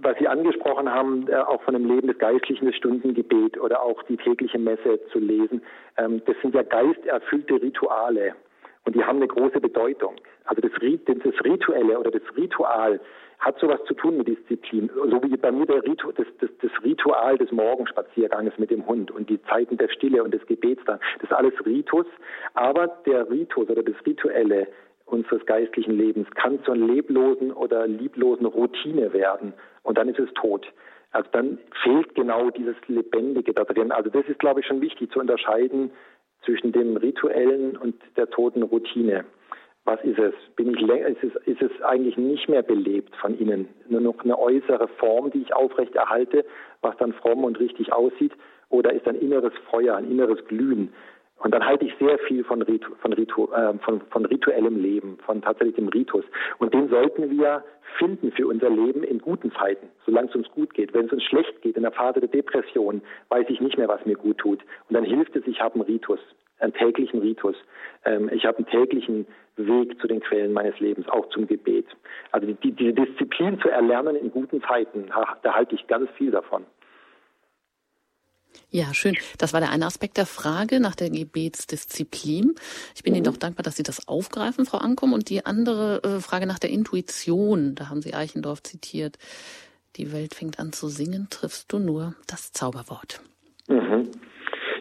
[0.02, 4.04] was Sie angesprochen haben, äh, auch von dem Leben des Geistlichen, das Stundengebet oder auch
[4.04, 5.62] die tägliche Messe zu lesen,
[5.98, 8.36] ähm, das sind ja geisterfüllte Rituale.
[8.86, 10.16] Und die haben eine große Bedeutung.
[10.46, 13.00] Also das, das Rituelle oder das Ritual
[13.44, 14.90] hat sowas zu tun mit Disziplin.
[14.96, 19.12] So wie bei mir der Ritu, das, das, das Ritual des Morgenspazierganges mit dem Hund
[19.12, 21.00] und die Zeiten der Stille und des Gebets dann.
[21.20, 22.06] Das ist alles Ritus.
[22.54, 24.68] Aber der Ritus oder das Rituelle
[25.06, 29.54] unseres geistlichen Lebens kann zur leblosen oder lieblosen Routine werden.
[29.84, 30.66] Und dann ist es tot.
[31.12, 33.92] Also dann fehlt genau dieses Lebendige da drin.
[33.92, 35.92] Also das ist, glaube ich, schon wichtig zu unterscheiden
[36.46, 39.26] zwischen dem Rituellen und der toten Routine
[39.86, 40.34] was ist es?
[40.56, 43.68] Bin ich ist es, ist es eigentlich nicht mehr belebt von innen?
[43.90, 46.46] Nur noch eine äußere Form, die ich aufrechterhalte,
[46.82, 48.32] was dann fromm und richtig aussieht?
[48.70, 50.94] Oder ist ein inneres Feuer, ein inneres Glühen?
[51.44, 55.18] Und dann halte ich sehr viel von, Ritu, von, Ritu, äh, von, von rituellem Leben,
[55.26, 56.24] von tatsächlich dem Ritus.
[56.60, 57.64] Und den sollten wir
[57.98, 60.94] finden für unser Leben in guten Zeiten, solange es uns gut geht.
[60.94, 64.06] Wenn es uns schlecht geht, in der Phase der Depression, weiß ich nicht mehr, was
[64.06, 64.62] mir gut tut.
[64.88, 66.20] Und dann hilft es, ich habe einen Ritus,
[66.60, 67.56] einen täglichen Ritus.
[68.06, 71.86] Ähm, ich habe einen täglichen Weg zu den Quellen meines Lebens, auch zum Gebet.
[72.32, 75.08] Also die, diese Disziplin zu erlernen in guten Zeiten,
[75.44, 76.66] da halte ich ganz viel davon.
[78.70, 79.16] Ja, schön.
[79.38, 82.56] Das war der eine Aspekt der Frage nach der Gebetsdisziplin.
[82.96, 83.18] Ich bin mhm.
[83.18, 85.14] Ihnen doch dankbar, dass Sie das aufgreifen, Frau Ankom.
[85.14, 89.18] Und die andere äh, Frage nach der Intuition, da haben Sie Eichendorf zitiert.
[89.96, 93.22] Die Welt fängt an zu singen, triffst du nur das Zauberwort.
[93.68, 94.10] Mhm.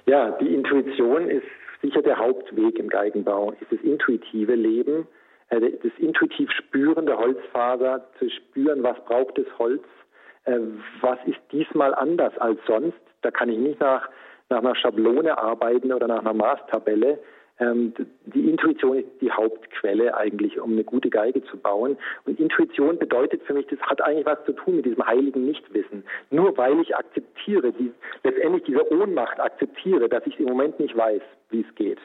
[0.06, 1.46] Ja, die Intuition ist
[1.82, 5.06] sicher der Hauptweg im Geigenbau, ist das intuitive Leben,
[5.50, 9.82] äh, das intuitiv Spüren der Holzfaser, zu spüren, was braucht das Holz,
[10.44, 10.58] äh,
[11.00, 12.98] was ist diesmal anders als sonst.
[13.22, 14.08] Da kann ich nicht nach,
[14.48, 17.18] nach einer Schablone arbeiten oder nach einer Maßtabelle.
[17.58, 17.92] Ähm,
[18.26, 21.96] die Intuition ist die Hauptquelle eigentlich, um eine gute Geige zu bauen.
[22.24, 26.04] Und Intuition bedeutet für mich, das hat eigentlich was zu tun mit diesem heiligen Nichtwissen.
[26.30, 27.92] Nur weil ich akzeptiere, die,
[28.24, 31.98] letztendlich diese Ohnmacht akzeptiere, dass ich im Moment nicht weiß, wie es geht.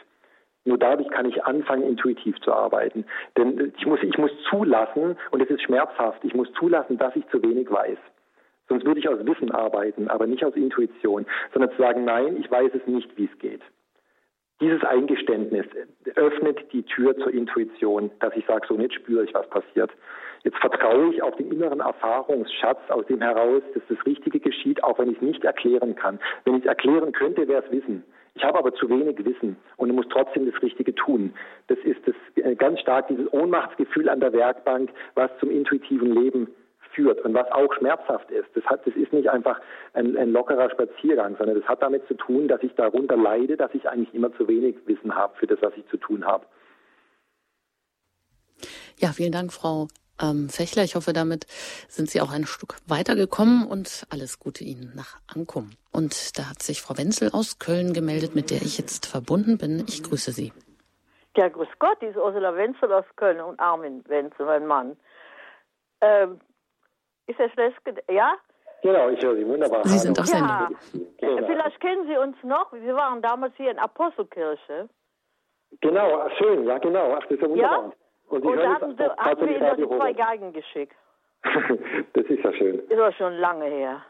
[0.66, 3.06] Nur dadurch kann ich anfangen, intuitiv zu arbeiten.
[3.38, 7.26] Denn ich muss, ich muss zulassen, und es ist schmerzhaft, ich muss zulassen, dass ich
[7.30, 7.98] zu wenig weiß.
[8.68, 12.52] Sonst würde ich aus Wissen arbeiten, aber nicht aus Intuition, sondern zu sagen, nein, ich
[12.52, 13.62] weiß es nicht, wie es geht.
[14.60, 15.66] Dieses Eingeständnis
[16.16, 19.92] öffnet die Tür zur Intuition, dass ich sage, so nicht spüre ich, was passiert.
[20.44, 24.98] Jetzt vertraue ich auf den inneren Erfahrungsschatz, aus dem heraus, dass das Richtige geschieht, auch
[24.98, 26.20] wenn ich es nicht erklären kann.
[26.46, 28.04] Wenn ich es erklären könnte, wäre es Wissen.
[28.34, 31.34] Ich habe aber zu wenig Wissen und muss trotzdem das Richtige tun.
[31.68, 36.48] Das ist das, äh, ganz stark dieses Ohnmachtsgefühl an der Werkbank, was zum intuitiven Leben
[36.98, 38.50] führt und was auch schmerzhaft ist.
[38.56, 39.62] Das, hat, das ist nicht einfach
[39.94, 43.74] ein, ein lockerer Spaziergang, sondern das hat damit zu tun, dass ich darunter leide, dass
[43.74, 46.46] ich eigentlich immer zu wenig Wissen habe für das, was ich zu tun habe.
[48.98, 49.88] Ja, vielen Dank, Frau
[50.20, 50.84] ähm, Fechler.
[50.84, 51.46] Ich hoffe, damit
[51.88, 55.70] sind Sie auch ein Stück weitergekommen und alles Gute Ihnen nach Ankum.
[55.92, 59.84] Und da hat sich Frau Wenzel aus Köln gemeldet, mit der ich jetzt verbunden bin.
[59.88, 60.52] Ich grüße Sie.
[61.36, 64.98] Ja, grüß Gott, die ist Ursula Wenzel aus Köln und Armin Wenzel, mein Mann.
[66.02, 66.40] Ähm,
[67.28, 67.78] ist er schlecht?
[68.10, 68.36] Ja?
[68.82, 69.82] Genau, ich höre Sie wunderbar.
[69.86, 70.50] Sie sind auf Sendung.
[70.50, 70.70] Ja.
[71.18, 71.48] Genau.
[71.48, 72.72] Vielleicht kennen Sie uns noch.
[72.74, 74.90] Wir waren damals hier in Apostelkirche.
[75.82, 77.14] Genau, schön, ja genau.
[77.16, 77.84] Ach, das ist ja wunderbar.
[77.84, 77.92] Ja?
[78.30, 80.96] Und, Und da haben, Sie, haben wir Ihnen die zwei Geigen geschickt.
[82.14, 82.80] das ist ja schön.
[82.88, 84.02] Ist auch schon lange her.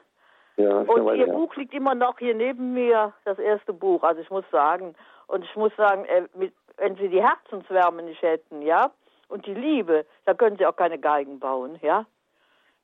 [0.57, 1.33] Ja, und Ihr her.
[1.33, 4.03] Buch liegt immer noch hier neben mir, das erste Buch.
[4.03, 4.95] Also ich muss sagen,
[5.27, 8.91] und ich muss sagen, äh, mit, wenn Sie die Herzenswärme nicht hätten, ja,
[9.29, 12.05] und die Liebe, da können Sie auch keine Geigen bauen, ja.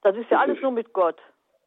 [0.03, 1.17] Das ist ja alles nur mit Gott.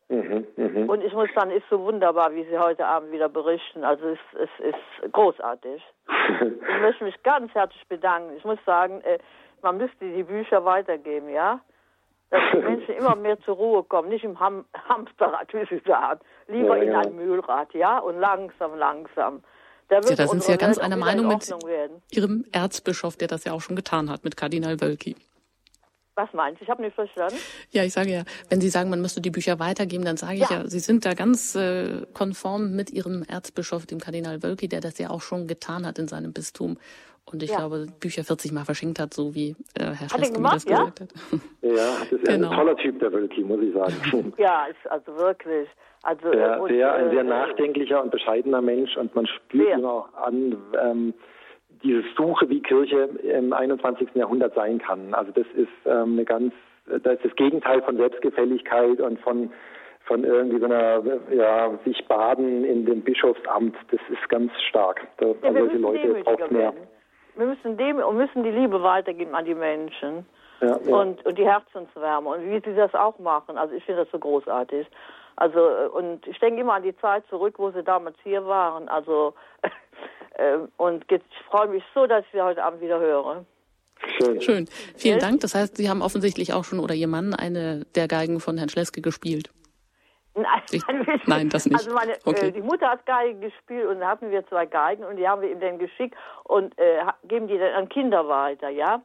[0.08, 0.92] Mhm, mh.
[0.92, 3.82] Und ich muss sagen, ist so wunderbar, wie Sie heute Abend wieder berichten.
[3.82, 5.82] Also es, es ist großartig.
[6.40, 8.36] ich möchte mich ganz herzlich bedanken.
[8.36, 9.18] Ich muss sagen, äh,
[9.62, 11.60] man müsste die Bücher weitergeben, ja?
[12.30, 16.20] Dass die Menschen immer mehr zur Ruhe kommen, nicht im Ham Hamsterrad, wie Sie sagen.
[16.46, 17.98] Lieber ja, in ein Mühlrad, ja?
[17.98, 19.42] Und langsam, langsam.
[19.88, 22.02] Da, ja, da sind Sie ja ganz einer Meinung mit werden.
[22.10, 25.16] Ihrem Erzbischof, der das ja auch schon getan hat, mit Kardinal Wölki.
[26.16, 26.64] Was meinst du?
[26.64, 27.36] Ich habe nicht verstanden.
[27.70, 30.50] Ja, ich sage ja, wenn Sie sagen, man müsste die Bücher weitergeben, dann sage ich
[30.50, 34.80] ja, ja Sie sind da ganz äh, konform mit Ihrem Erzbischof, dem Kardinal Wölki, der
[34.80, 36.78] das ja auch schon getan hat in seinem Bistum.
[37.30, 37.58] Und ich ja.
[37.58, 40.84] glaube, Bücher 40 Mal verschenkt hat, so wie äh, Herr Schleske das ja?
[40.84, 41.08] gesagt hat.
[41.60, 42.50] Ja, das ist genau.
[42.50, 44.32] ein toller Typ, der Wölki, muss ich sagen.
[44.38, 45.68] ja, ist also wirklich.
[46.02, 49.84] Also, der, und, der ein sehr äh, nachdenklicher und bescheidener Mensch und man spürt ihm
[49.84, 51.14] auch an, ähm,
[51.82, 54.08] diese Suche, wie Kirche im 21.
[54.14, 55.14] Jahrhundert sein kann.
[55.14, 56.54] Also das ist ähm, eine ganz,
[56.86, 59.50] das ist das Gegenteil von Selbstgefälligkeit und von
[60.06, 61.02] von irgendwie so einer,
[61.32, 63.76] ja, sich baden in dem Bischofsamt.
[63.90, 65.06] Das ist ganz stark.
[65.18, 66.72] Da, ja, solche Leute braucht mehr.
[67.34, 70.24] Wir müssen dem und müssen die Liebe weitergeben an die Menschen.
[70.60, 70.96] Ja, ja.
[70.96, 73.58] Und, und die Herzenswärme und wie sie das auch machen.
[73.58, 74.86] Also ich finde das so großartig.
[75.34, 75.60] Also
[75.92, 78.88] und ich denke immer an die Zeit zurück, wo sie damals hier waren.
[78.88, 79.34] Also
[80.76, 83.44] und ich freue mich so, dass ich Sie heute Abend wieder höre.
[84.18, 84.40] Schön.
[84.40, 84.68] Schön.
[84.96, 85.40] Vielen Dank.
[85.40, 88.68] Das heißt, Sie haben offensichtlich auch schon oder Ihr Mann eine der Geigen von Herrn
[88.68, 89.50] Schleske gespielt.
[90.34, 90.82] Nein, ich,
[91.26, 91.78] nein, das nicht.
[91.78, 92.48] Also meine, äh, okay.
[92.48, 95.40] äh, die Mutter hat Geige gespielt und da hatten wir zwei Geigen und die haben
[95.40, 96.14] wir ihm dann geschickt
[96.44, 99.02] und äh, geben die dann an Kinder weiter, ja?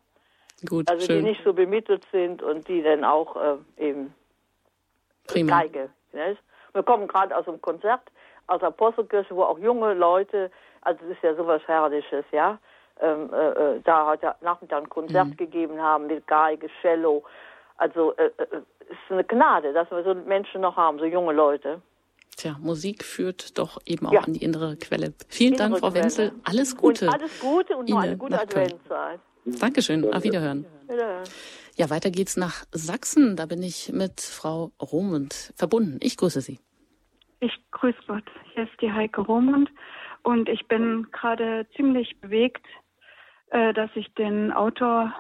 [0.68, 1.20] Gut, Also schön.
[1.20, 4.14] die nicht so bemittelt sind und die dann auch äh, eben
[5.28, 5.62] Prima.
[5.62, 5.90] Geige.
[6.12, 6.42] Nicht?
[6.74, 8.02] Wir kommen gerade aus einem Konzert
[8.48, 10.52] aus der Apostelkirche, wo auch junge Leute
[10.82, 12.60] also es ist ja sowas Herrliches, ja.
[13.00, 15.38] Ähm, äh, äh da heute Nachmittag ein Konzert mhm.
[15.38, 17.24] gegeben haben mit Geige, Cello.
[17.78, 18.46] Also äh, äh,
[18.90, 21.82] es ist eine Gnade, dass wir so Menschen noch haben, so junge Leute.
[22.38, 24.22] Tja, Musik führt doch eben auch ja.
[24.22, 25.14] an die innere Quelle.
[25.28, 26.04] Vielen innere Dank, Frau Quelle.
[26.04, 26.32] Wenzel.
[26.44, 27.08] Alles Gute.
[27.08, 29.20] Und alles Gute und noch eine gute Adventszeit.
[29.46, 30.14] Dankeschön.
[30.14, 30.66] Auf Wiederhören.
[30.88, 31.24] Wiederhören.
[31.76, 33.36] Ja, weiter geht's nach Sachsen.
[33.36, 35.98] Da bin ich mit Frau Romund verbunden.
[36.02, 36.60] Ich grüße Sie.
[37.40, 38.24] Ich grüße Gott.
[38.54, 39.70] Hier ist die Heike Romund
[40.24, 42.66] und ich bin gerade ziemlich bewegt,
[43.50, 45.14] äh, dass ich den Autor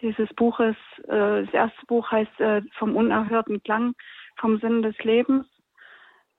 [0.00, 3.94] dieses Buches, äh, das erste Buch heißt äh, Vom unerhörten Klang,
[4.38, 5.46] vom Sinn des Lebens.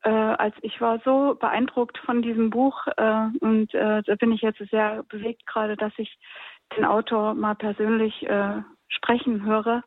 [0.04, 5.46] als ich war so beeindruckt von diesem Buch und da bin ich jetzt sehr bewegt
[5.46, 6.18] gerade, dass ich
[6.76, 8.26] den Autor mal persönlich
[8.88, 9.84] sprechen höre.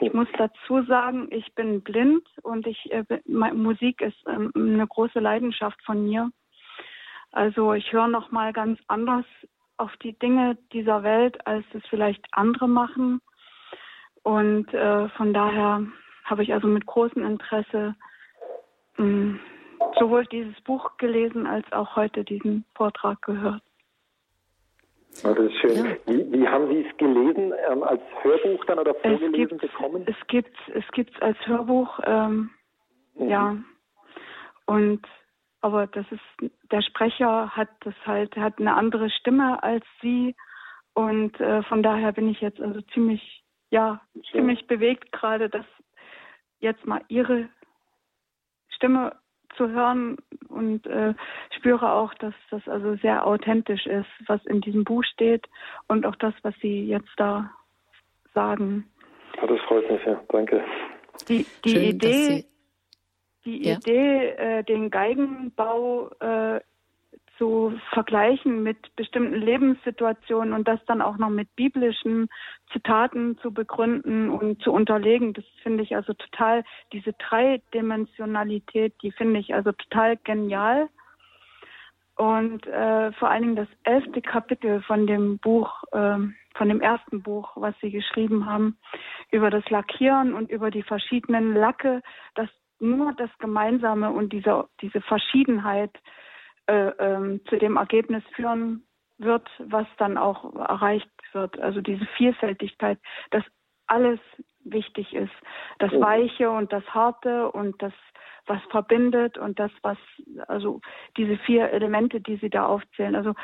[0.00, 5.20] Ich muss dazu sagen, ich bin blind und ich äh, Musik ist ähm, eine große
[5.20, 6.30] Leidenschaft von mir.
[7.36, 9.26] Also ich höre noch mal ganz anders
[9.76, 13.20] auf die Dinge dieser Welt, als es vielleicht andere machen.
[14.22, 15.86] Und äh, von daher
[16.24, 17.94] habe ich also mit großem Interesse
[18.96, 19.40] mh, hm,
[19.98, 23.62] sowohl dieses Buch gelesen als auch heute diesen Vortrag gehört.
[25.22, 25.84] Oh, das ist schön.
[25.84, 25.96] Ja.
[26.06, 27.52] Wie, wie, haben Sie es gelesen?
[27.70, 30.06] Ähm, als Hörbuch dann oder vorgelesen es bekommen?
[30.06, 32.48] Es gibt es gibt's als Hörbuch, ähm,
[33.14, 33.28] mhm.
[33.28, 33.56] ja.
[34.64, 35.02] Und
[35.60, 40.34] aber das ist der Sprecher hat das halt hat eine andere Stimme als Sie
[40.94, 44.40] und äh, von daher bin ich jetzt also ziemlich ja schön.
[44.40, 45.66] ziemlich bewegt gerade, dass
[46.60, 47.48] jetzt mal Ihre
[48.68, 49.16] Stimme
[49.56, 50.16] zu hören
[50.48, 51.14] und äh,
[51.56, 55.46] spüre auch, dass das also sehr authentisch ist, was in diesem Buch steht
[55.88, 57.50] und auch das, was Sie jetzt da
[58.34, 58.88] sagen.
[59.36, 60.20] Ja, das freut mich, ja.
[60.28, 60.62] Danke.
[61.28, 62.44] Die, die Schön, Idee,
[63.46, 63.76] die ja?
[63.76, 66.60] Idee, äh, den Geigenbau äh,
[67.38, 72.28] zu vergleichen mit bestimmten Lebenssituationen und das dann auch noch mit biblischen
[72.72, 75.34] Zitaten zu begründen und zu unterlegen.
[75.34, 80.88] Das finde ich also total, diese Dreidimensionalität, die finde ich also total genial.
[82.16, 86.16] Und äh, vor allen Dingen das elfte Kapitel von dem Buch, äh,
[86.54, 88.78] von dem ersten Buch, was Sie geschrieben haben,
[89.30, 92.02] über das Lackieren und über die verschiedenen Lacke,
[92.34, 92.48] dass
[92.78, 95.92] nur das Gemeinsame und diese, diese Verschiedenheit
[96.66, 98.86] äh, ähm, zu dem Ergebnis führen
[99.18, 101.58] wird, was dann auch erreicht wird.
[101.60, 102.98] Also diese Vielfältigkeit,
[103.30, 103.44] dass
[103.86, 104.20] alles
[104.64, 105.32] wichtig ist.
[105.78, 107.92] Das Weiche und das Harte und das,
[108.46, 109.98] was verbindet und das, was,
[110.48, 110.80] also
[111.16, 113.14] diese vier Elemente, die Sie da aufzählen.
[113.14, 113.34] Also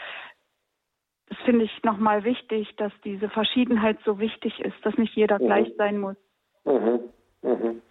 [1.28, 5.46] das finde ich nochmal wichtig, dass diese Verschiedenheit so wichtig ist, dass nicht jeder mhm.
[5.46, 6.16] gleich sein muss.
[6.64, 7.00] Mhm.
[7.42, 7.82] Mhm.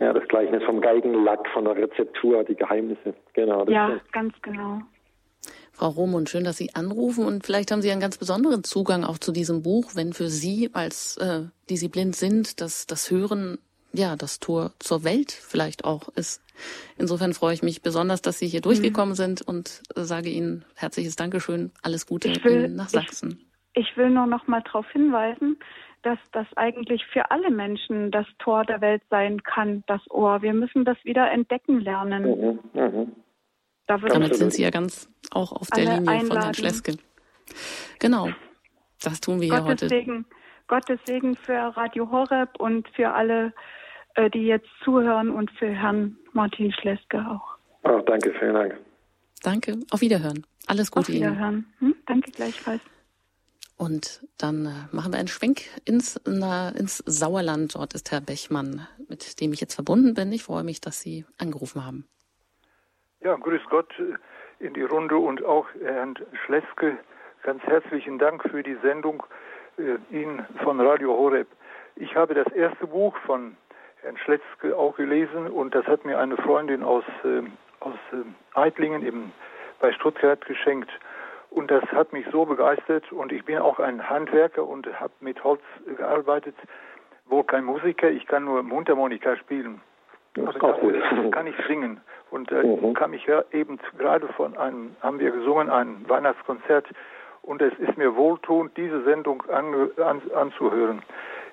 [0.00, 3.14] Ja, das Gleichnis vom Geigenlack, von der Rezeptur, die Geheimnisse.
[3.34, 3.66] Genau.
[3.68, 4.12] ja, ist.
[4.12, 4.80] ganz genau.
[5.72, 9.18] Frau Romund, schön, dass Sie anrufen und vielleicht haben Sie einen ganz besonderen Zugang auch
[9.18, 13.58] zu diesem Buch, wenn für Sie, als äh, die Sie blind sind, dass das Hören
[13.92, 16.42] ja das Tor zur Welt vielleicht auch ist.
[16.96, 19.16] Insofern freue ich mich besonders, dass Sie hier durchgekommen mhm.
[19.16, 23.44] sind und sage Ihnen herzliches Dankeschön, alles Gute will, nach Sachsen.
[23.74, 25.58] Ich, ich will nur noch mal darauf hinweisen,
[26.06, 30.40] dass das eigentlich für alle Menschen das Tor der Welt sein kann, das Ohr.
[30.40, 32.22] Wir müssen das wieder entdecken lernen.
[32.22, 33.06] Mhm, mh.
[33.88, 36.26] da Damit sind Sie ja ganz auch auf der Linie einladen.
[36.28, 36.96] von Herrn Schleske.
[37.98, 38.28] Genau,
[39.02, 39.88] das tun wir Gottes ja heute.
[39.88, 40.26] Segen,
[40.68, 43.52] Gottes Segen für Radio Horeb und für alle,
[44.14, 47.56] äh, die jetzt zuhören und für Herrn Martin Schleske auch.
[47.82, 48.76] Oh, danke, vielen Dank.
[49.42, 50.46] Danke, auf Wiederhören.
[50.68, 51.24] Alles Gute Ihnen.
[51.24, 51.66] Auf Wiederhören.
[51.80, 51.96] Hm?
[52.06, 52.80] Danke gleichfalls.
[53.78, 57.74] Und dann äh, machen wir einen Schwenk ins, na, ins Sauerland.
[57.74, 60.32] Dort ist Herr Bechmann, mit dem ich jetzt verbunden bin.
[60.32, 62.08] Ich freue mich, dass Sie angerufen haben.
[63.20, 63.92] Ja, grüß Gott
[64.60, 66.98] in die Runde und auch Herrn Schleske.
[67.42, 69.22] Ganz herzlichen Dank für die Sendung
[69.78, 71.48] äh, Ihnen von Radio Horeb.
[71.96, 73.56] Ich habe das erste Buch von
[74.02, 77.42] Herrn Schleske auch gelesen und das hat mir eine Freundin aus, äh,
[77.80, 79.32] aus äh, Eitlingen eben
[79.80, 80.90] bei Stuttgart geschenkt.
[81.50, 85.42] Und das hat mich so begeistert und ich bin auch ein Handwerker und habe mit
[85.42, 85.62] Holz
[85.96, 86.54] gearbeitet.
[87.26, 89.80] Wohl kein Musiker, ich kann nur Mundharmonika spielen.
[90.34, 92.00] Das Aber das kann ich singen.
[92.30, 92.94] Und äh, mhm.
[92.94, 96.86] kam ich ja eben gerade von einem, haben wir gesungen, ein Weihnachtskonzert.
[97.42, 101.02] Und es ist mir wohltuend, diese Sendung an, an, anzuhören.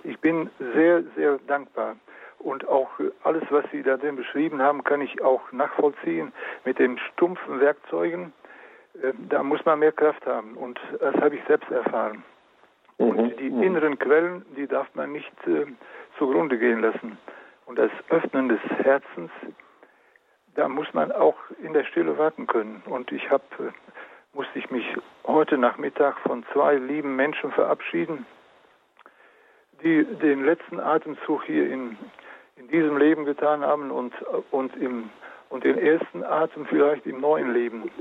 [0.04, 1.96] Ich bin sehr, sehr dankbar.
[2.40, 2.90] Und auch
[3.24, 6.34] alles, was Sie da drin beschrieben haben, kann ich auch nachvollziehen
[6.66, 8.43] mit den stumpfen Werkzeugen äh,
[9.30, 12.24] da muss man mehr Kraft haben und das habe ich selbst erfahren.
[12.98, 13.10] Mhm.
[13.10, 13.64] Und die mhm.
[13.64, 15.66] inneren Quellen, die darf man nicht äh,
[16.18, 17.18] zugrunde gehen lassen.
[17.66, 19.32] Und das Öffnen des Herzens,
[20.56, 22.84] da muss man auch in der Stille warten können.
[22.86, 23.72] Und ich habe, äh,
[24.34, 24.86] musste ich mich
[25.26, 28.26] heute Nachmittag von zwei lieben Menschen verabschieden,
[29.82, 31.98] die den letzten Atemzug hier in,
[32.58, 34.14] in diesem Leben getan haben und,
[34.52, 35.10] und im
[35.54, 37.92] und den ersten Atem vielleicht im neuen Leben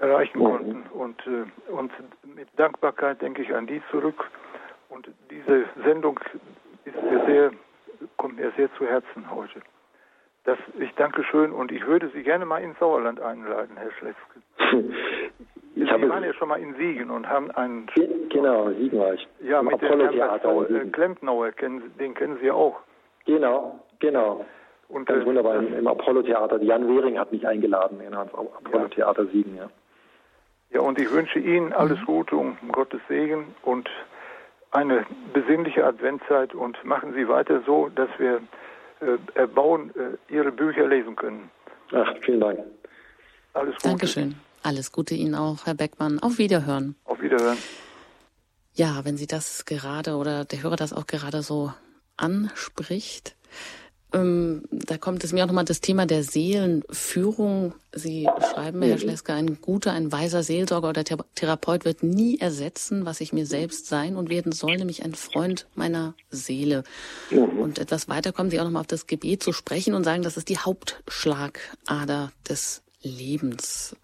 [0.00, 0.44] erreichen mhm.
[0.44, 0.82] konnten.
[0.92, 1.92] Und, äh, und
[2.24, 4.30] mit Dankbarkeit denke ich an die zurück.
[4.88, 6.18] Und diese Sendung
[6.84, 7.50] ist mir sehr,
[8.16, 9.60] kommt mir sehr zu Herzen heute.
[10.44, 14.94] Das, ich danke schön und ich würde Sie gerne mal ins Sauerland einladen, Herr Schletzke.
[15.74, 17.88] Ich Sie waren ja schon mal in Siegen und haben einen...
[18.30, 19.28] Genau, Siegen war ich.
[19.40, 22.80] Ja, mit dem Herrn äh, Klempnauer, den kennen Sie auch.
[23.26, 24.44] Genau, genau.
[24.88, 26.60] Und Ganz äh, wunderbar im, im Apollo-Theater.
[26.62, 29.26] Jan Wehring hat mich eingeladen genau, ins Apollo-Theater.
[29.26, 29.68] Siegen, ja.
[30.70, 32.04] Ja, und ich wünsche Ihnen alles mhm.
[32.04, 33.88] Gute und Gottes Segen und
[34.70, 38.40] eine besinnliche Adventzeit und machen Sie weiter so, dass wir
[39.00, 41.50] äh, erbauen, äh, Ihre Bücher lesen können.
[41.92, 42.60] Ach, vielen Dank.
[43.54, 43.88] Alles Gute.
[43.88, 44.34] Dankeschön.
[44.62, 46.18] Alles Gute Ihnen auch, Herr Beckmann.
[46.18, 46.96] Auf Wiederhören.
[47.04, 47.56] Auf Wiederhören.
[48.74, 51.72] Ja, wenn Sie das gerade oder der Hörer das auch gerade so
[52.16, 53.36] anspricht,
[54.12, 57.74] ähm, da kommt es mir auch nochmal das Thema der Seelenführung.
[57.92, 59.00] Sie schreiben, Herr mhm.
[59.00, 63.86] Schlesker, ein guter, ein weiser Seelsorger oder Therapeut wird nie ersetzen, was ich mir selbst
[63.86, 66.84] sein und werden soll, nämlich ein Freund meiner Seele.
[67.30, 67.58] Mhm.
[67.58, 70.38] Und etwas weiter kommen Sie auch nochmal auf das Gebet zu sprechen und sagen, das
[70.38, 73.94] ist die Hauptschlagader des Lebens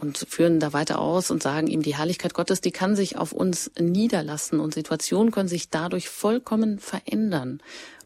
[0.00, 3.32] und führen da weiter aus und sagen ihm, die Herrlichkeit Gottes, die kann sich auf
[3.32, 7.60] uns niederlassen und Situationen können sich dadurch vollkommen verändern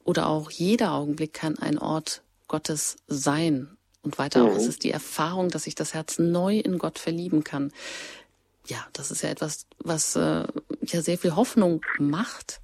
[0.04, 3.76] oder auch jeder Augenblick kann ein Ort Gottes sein.
[4.02, 4.50] Und weiter mhm.
[4.50, 7.72] auch ist es die Erfahrung, dass sich das Herz neu in Gott verlieben kann.
[8.66, 10.46] Ja, das ist ja etwas, was äh,
[10.82, 12.60] ja sehr viel Hoffnung macht.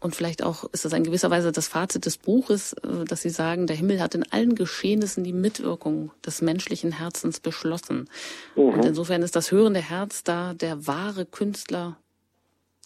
[0.00, 3.30] Und vielleicht auch ist das in gewisser Weise das Fazit des Buches, äh, dass Sie
[3.30, 8.08] sagen, der Himmel hat in allen Geschehnissen die Mitwirkung des menschlichen Herzens beschlossen.
[8.54, 8.62] Mhm.
[8.62, 11.96] Und insofern ist das hörende Herz da der wahre Künstler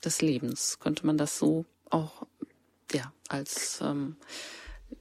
[0.04, 0.78] des Lebens.
[0.78, 2.26] Könnte man das so auch
[2.92, 4.16] ja, als ähm,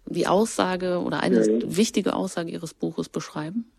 [0.05, 1.77] die Aussage oder eine mhm.
[1.77, 3.71] wichtige Aussage Ihres Buches beschreiben?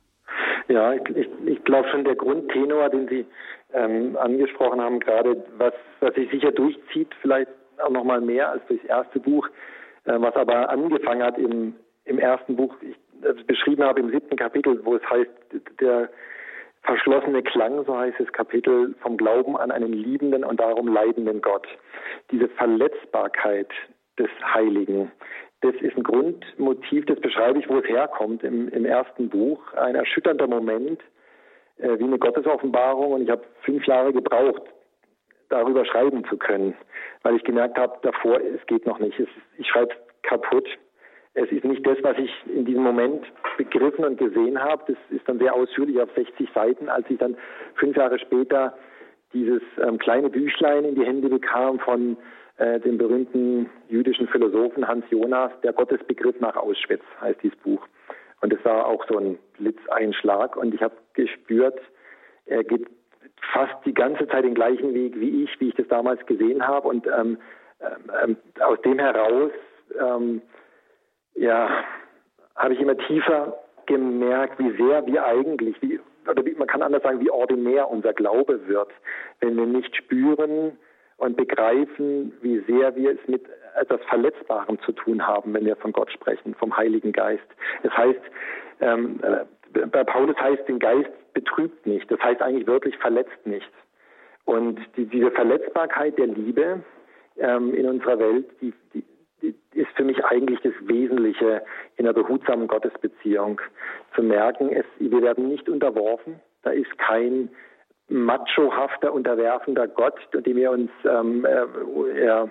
[0.68, 3.26] Ja, ich, ich, ich glaube schon der Grundtenor, den Sie
[3.72, 8.66] ähm, angesprochen haben, gerade was, was sich sicher durchzieht, vielleicht auch noch mal mehr als
[8.66, 9.48] durchs erste Buch,
[10.04, 11.74] äh, was aber angefangen hat im,
[12.04, 15.30] im ersten Buch, ich also beschrieben habe im siebten Kapitel, wo es heißt,
[15.80, 16.08] der
[16.82, 21.66] verschlossene Klang, so heißt das Kapitel, vom Glauben an einen liebenden und darum leidenden Gott.
[22.30, 23.68] Diese Verletzbarkeit,
[24.18, 25.10] des Heiligen.
[25.60, 29.60] Das ist ein Grundmotiv, das beschreibe ich, wo es herkommt im, im ersten Buch.
[29.74, 31.00] Ein erschütternder Moment,
[31.78, 33.12] äh, wie eine Gottesoffenbarung.
[33.12, 34.62] Und ich habe fünf Jahre gebraucht,
[35.48, 36.74] darüber schreiben zu können,
[37.22, 39.18] weil ich gemerkt habe, davor, es geht noch nicht.
[39.18, 40.68] Es, ich schreibe kaputt.
[41.34, 43.24] Es ist nicht das, was ich in diesem Moment
[43.56, 44.92] begriffen und gesehen habe.
[44.92, 47.36] Das ist dann sehr ausführlich auf 60 Seiten, als ich dann
[47.74, 48.76] fünf Jahre später
[49.32, 52.16] dieses ähm, kleine Büchlein in die Hände bekam von
[52.58, 57.86] äh, den berühmten jüdischen Philosophen Hans Jonas, der Gottesbegriff nach Auschwitz heißt dieses Buch.
[58.40, 61.80] Und es war auch so ein Blitzeinschlag und ich habe gespürt,
[62.46, 62.86] er geht
[63.52, 66.88] fast die ganze Zeit den gleichen Weg wie ich, wie ich das damals gesehen habe
[66.88, 67.38] und ähm,
[68.22, 69.52] ähm, aus dem heraus
[70.00, 70.42] ähm,
[71.34, 71.84] ja,
[72.56, 73.56] habe ich immer tiefer
[73.86, 78.12] gemerkt, wie sehr wir eigentlich, wie, oder wie, man kann anders sagen, wie ordinär unser
[78.12, 78.90] Glaube wird,
[79.40, 80.76] wenn wir nicht spüren,
[81.18, 83.44] und begreifen, wie sehr wir es mit
[83.80, 87.46] etwas Verletzbarem zu tun haben, wenn wir von Gott sprechen, vom Heiligen Geist.
[87.82, 88.20] Das heißt,
[88.80, 92.10] ähm, äh, bei Paulus heißt, den Geist betrübt nicht.
[92.10, 93.70] Das heißt eigentlich wirklich verletzt nicht.
[94.44, 96.82] Und die, diese Verletzbarkeit der Liebe
[97.36, 99.04] ähm, in unserer Welt, die, die,
[99.72, 101.62] ist für mich eigentlich das Wesentliche
[101.96, 103.60] in einer behutsamen Gottesbeziehung.
[104.14, 106.40] Zu merken, es, wir werden nicht unterworfen.
[106.62, 107.50] Da ist kein
[108.08, 112.46] machohafter, unterwerfender Gott, dem wir uns ähm, äh,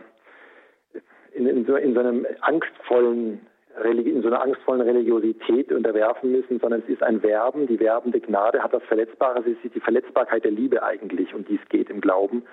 [1.34, 3.42] in, in, so, in so einem angstvollen
[3.84, 8.64] in so einer angstvollen Religiosität unterwerfen müssen, sondern es ist ein Werben, die werbende Gnade
[8.64, 12.02] hat das Verletzbare, es ist die Verletzbarkeit der Liebe eigentlich, um die es geht im
[12.02, 12.44] Glauben.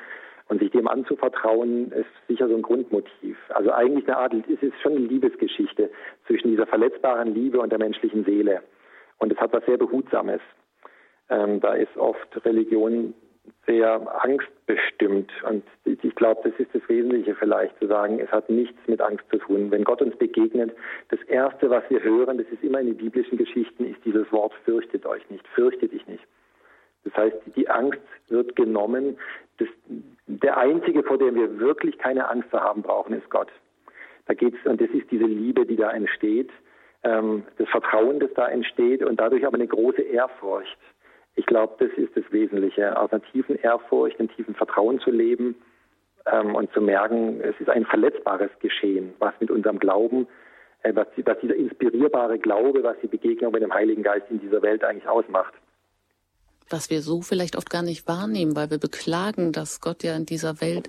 [0.49, 3.39] Und sich dem anzuvertrauen, ist sicher so ein Grundmotiv.
[3.49, 5.91] Also eigentlich eine Art, es ist schon eine Liebesgeschichte
[6.27, 8.61] zwischen dieser verletzbaren Liebe und der menschlichen Seele.
[9.17, 10.43] Und es hat was sehr Behutsames.
[11.31, 13.15] Ähm, da ist oft Religion
[13.67, 15.31] sehr angstbestimmt.
[15.49, 19.25] Und ich glaube, das ist das Wesentliche vielleicht zu sagen, es hat nichts mit Angst
[19.31, 19.71] zu tun.
[19.71, 20.75] Wenn Gott uns begegnet,
[21.09, 24.53] das Erste, was wir hören, das ist immer in den biblischen Geschichten, ist dieses Wort,
[24.65, 26.25] fürchtet euch nicht, fürchtet dich nicht.
[27.05, 29.19] Das heißt, die Angst wird genommen.
[29.59, 29.69] Das,
[30.27, 33.51] der Einzige, vor dem wir wirklich keine Angst zu haben brauchen, ist Gott.
[34.27, 36.51] Da geht's, und das ist diese Liebe, die da entsteht,
[37.03, 40.79] ähm, das Vertrauen, das da entsteht und dadurch aber eine große Ehrfurcht.
[41.37, 45.57] Ich glaube, das ist das Wesentliche, aus einer tiefen Ehrfurcht, einem tiefen Vertrauen zu leben
[46.27, 50.29] ähm, und zu merken, es ist ein verletzbares Geschehen, was mit unserem Glauben
[50.83, 54.63] äh, was, was dieser inspirierbare Glaube, was die Begegnung mit dem Heiligen Geist in dieser
[54.63, 55.55] Welt eigentlich ausmacht
[56.71, 60.27] was wir so vielleicht oft gar nicht wahrnehmen, weil wir beklagen, dass Gott ja in
[60.27, 60.89] dieser Welt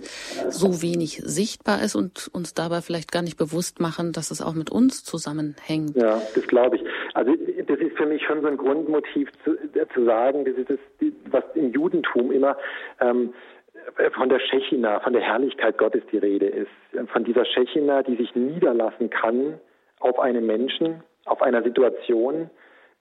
[0.50, 4.54] so wenig sichtbar ist und uns dabei vielleicht gar nicht bewusst machen, dass es auch
[4.54, 5.96] mit uns zusammenhängt.
[5.96, 6.84] Ja, das glaube ich.
[7.14, 7.34] Also
[7.68, 10.80] das ist für mich schon so ein Grundmotiv zu, äh, zu sagen, das ist das,
[11.32, 12.58] was im Judentum immer
[13.00, 13.34] ähm,
[14.14, 16.72] von der Schechina, von der Herrlichkeit Gottes die Rede ist.
[17.12, 19.60] Von dieser Schechina, die sich niederlassen kann
[20.00, 22.50] auf einen Menschen, auf einer Situation,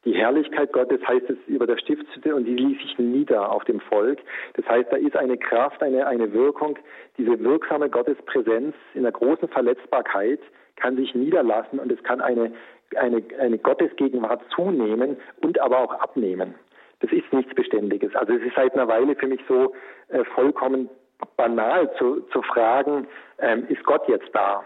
[0.04, 3.80] die Herrlichkeit Gottes heißt es über der Stiftshütte und die ließ sich nieder auf dem
[3.80, 4.20] Volk.
[4.54, 6.78] Das heißt, da ist eine Kraft, eine, eine Wirkung,
[7.16, 10.40] diese wirksame Gottespräsenz in der großen Verletzbarkeit
[10.76, 12.52] kann sich niederlassen und es kann eine,
[12.96, 16.54] eine, eine Gottesgegenwart zunehmen und aber auch abnehmen.
[17.00, 18.14] Das ist nichts Beständiges.
[18.14, 19.74] Also es ist seit einer Weile für mich so
[20.08, 20.88] äh, vollkommen
[21.36, 23.06] banal zu, zu fragen,
[23.38, 24.64] ähm, ist Gott jetzt da?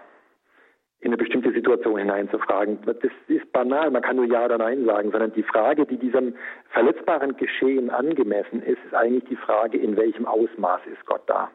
[1.01, 2.79] In eine bestimmte Situation hineinzufragen.
[2.85, 2.97] Das
[3.29, 6.35] ist banal, man kann nur Ja oder Nein sagen, sondern die Frage, die diesem
[6.71, 11.51] verletzbaren Geschehen angemessen ist, ist eigentlich die Frage, in welchem Ausmaß ist Gott da.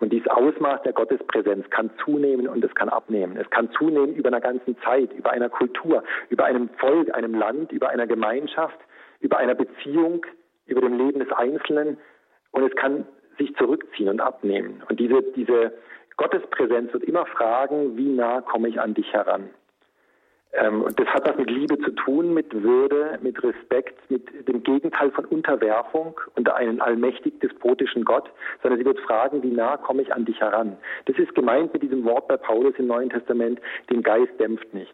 [0.00, 3.36] Und dieses Ausmaß der Gottespräsenz kann zunehmen und es kann abnehmen.
[3.36, 7.70] Es kann zunehmen über einer ganzen Zeit, über einer Kultur, über einem Volk, einem Land,
[7.70, 8.78] über einer Gemeinschaft,
[9.20, 10.24] über einer Beziehung,
[10.66, 11.98] über dem Leben des Einzelnen.
[12.50, 13.06] Und es kann
[13.38, 14.82] sich zurückziehen und abnehmen.
[14.88, 15.72] Und diese, diese
[16.20, 19.48] Gottespräsenz wird immer fragen, wie nah komme ich an dich heran?
[20.52, 24.62] Ähm, und das hat was mit Liebe zu tun, mit Würde, mit Respekt, mit dem
[24.62, 28.30] Gegenteil von Unterwerfung unter einen allmächtig despotischen Gott,
[28.62, 30.76] sondern sie wird fragen, wie nah komme ich an dich heran?
[31.06, 34.92] Das ist gemeint mit diesem Wort bei Paulus im Neuen Testament, den Geist dämpft nicht.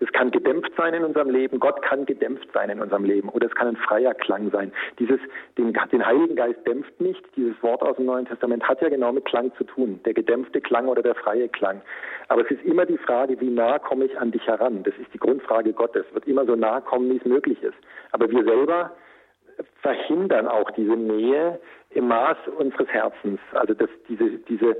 [0.00, 3.46] Es kann gedämpft sein in unserem Leben, Gott kann gedämpft sein in unserem Leben oder
[3.46, 4.72] es kann ein freier Klang sein.
[4.98, 5.20] Dieses,
[5.56, 9.12] den, den Heiligen Geist dämpft nicht, dieses Wort aus dem Neuen Testament hat ja genau
[9.12, 11.80] mit Klang zu tun, der gedämpfte Klang oder der freie Klang.
[12.28, 14.82] Aber es ist immer die Frage, wie nah komme ich an dich heran?
[14.82, 17.76] Das ist die Grundfrage Gottes, wird immer so nah kommen, wie es möglich ist.
[18.10, 18.90] Aber wir selber
[19.82, 21.60] verhindern auch diese Nähe
[21.90, 23.40] im Maß unseres Herzens.
[23.52, 24.76] Also dass diese, diese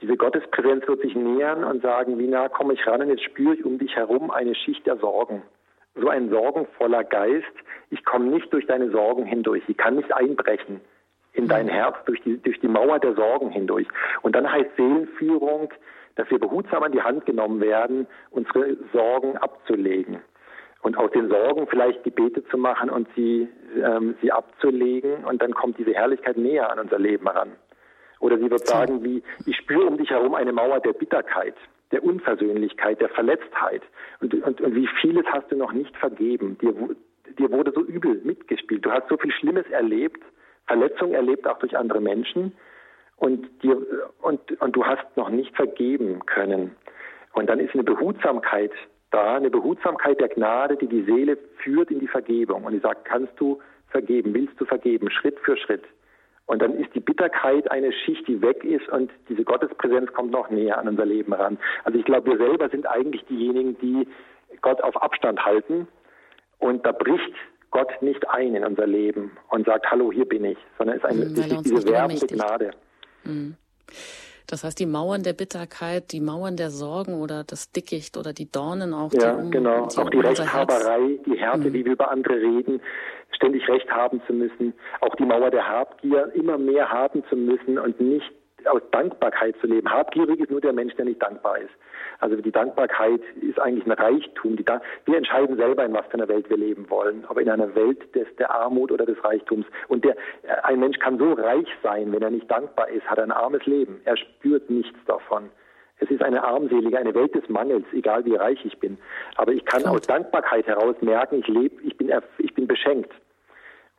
[0.00, 3.54] diese Gottespräsenz wird sich nähern und sagen, wie nah komme ich ran und jetzt spüre
[3.54, 5.42] ich um dich herum eine Schicht der Sorgen.
[5.94, 7.52] So ein sorgenvoller Geist.
[7.90, 9.62] Ich komme nicht durch deine Sorgen hindurch.
[9.68, 10.80] Ich kann nicht einbrechen
[11.32, 11.70] in dein mhm.
[11.70, 13.86] Herz durch die, durch die Mauer der Sorgen hindurch.
[14.22, 15.72] Und dann heißt Seelenführung,
[16.16, 20.20] dass wir behutsam an die Hand genommen werden, unsere Sorgen abzulegen.
[20.82, 25.24] Und aus den Sorgen vielleicht Gebete zu machen und sie, ähm, sie abzulegen.
[25.24, 27.52] Und dann kommt diese Herrlichkeit näher an unser Leben heran.
[28.20, 31.54] Oder sie wird sagen, wie, ich spüre um dich herum eine Mauer der Bitterkeit,
[31.90, 33.82] der Unversöhnlichkeit, der Verletztheit.
[34.20, 36.56] Und, und, und wie vieles hast du noch nicht vergeben.
[36.58, 36.74] Dir,
[37.38, 38.84] dir wurde so übel mitgespielt.
[38.84, 40.22] Du hast so viel Schlimmes erlebt,
[40.66, 42.52] Verletzung erlebt auch durch andere Menschen.
[43.16, 43.76] Und, dir,
[44.22, 46.76] und, und du hast noch nicht vergeben können.
[47.32, 48.72] Und dann ist eine Behutsamkeit
[49.10, 52.64] da, eine Behutsamkeit der Gnade, die die Seele führt in die Vergebung.
[52.64, 55.84] Und die sagt, kannst du vergeben, willst du vergeben, Schritt für Schritt.
[56.50, 60.50] Und dann ist die Bitterkeit eine Schicht, die weg ist und diese Gottespräsenz kommt noch
[60.50, 61.58] näher an unser Leben ran.
[61.84, 64.08] Also ich glaube, wir selber sind eigentlich diejenigen, die
[64.60, 65.86] Gott auf Abstand halten
[66.58, 67.32] und da bricht
[67.70, 71.08] Gott nicht ein in unser Leben und sagt, hallo, hier bin ich, sondern es ist
[71.08, 72.72] eine, mhm, diese werbende Gnade.
[73.22, 73.54] Mhm.
[74.48, 78.50] Das heißt, die Mauern der Bitterkeit, die Mauern der Sorgen oder das Dickicht oder die
[78.50, 79.12] Dornen auch.
[79.12, 79.86] Ja, die um, genau.
[79.86, 81.72] Die auch die Rechthaberei, die Härte, mhm.
[81.74, 82.80] wie wir über andere reden,
[83.32, 84.74] ständig Recht haben zu müssen.
[85.00, 88.32] Auch die Mauer der Habgier, immer mehr haben zu müssen und nicht
[88.66, 89.90] aus Dankbarkeit zu leben.
[89.90, 91.70] Habgierig ist nur der Mensch, der nicht dankbar ist.
[92.18, 94.58] Also die Dankbarkeit ist eigentlich ein Reichtum.
[95.06, 97.24] wir entscheiden selber, in was für einer Welt wir leben wollen.
[97.28, 99.66] Aber in einer Welt des, der Armut oder des Reichtums.
[99.88, 100.16] Und der,
[100.64, 104.00] ein Mensch kann so reich sein, wenn er nicht dankbar ist, hat ein armes Leben.
[104.04, 105.50] Er spürt nichts davon.
[106.00, 108.98] Es ist eine armselige, eine Welt des Mangels, egal wie reich ich bin.
[109.36, 113.12] Aber ich kann aus Dankbarkeit heraus merken, ich lebe, ich bin, ich bin beschenkt.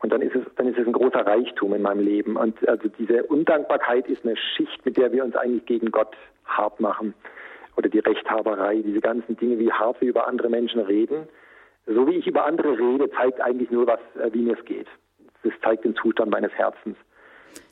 [0.00, 2.36] Und dann ist es, dann ist es ein großer Reichtum in meinem Leben.
[2.36, 6.80] Und also diese Undankbarkeit ist eine Schicht, mit der wir uns eigentlich gegen Gott hart
[6.80, 7.14] machen.
[7.76, 11.28] Oder die Rechthaberei, diese ganzen Dinge, wie hart wir über andere Menschen reden.
[11.86, 14.88] So wie ich über andere rede, zeigt eigentlich nur, was, äh, wie mir es geht.
[15.44, 16.96] Das zeigt den Zustand meines Herzens.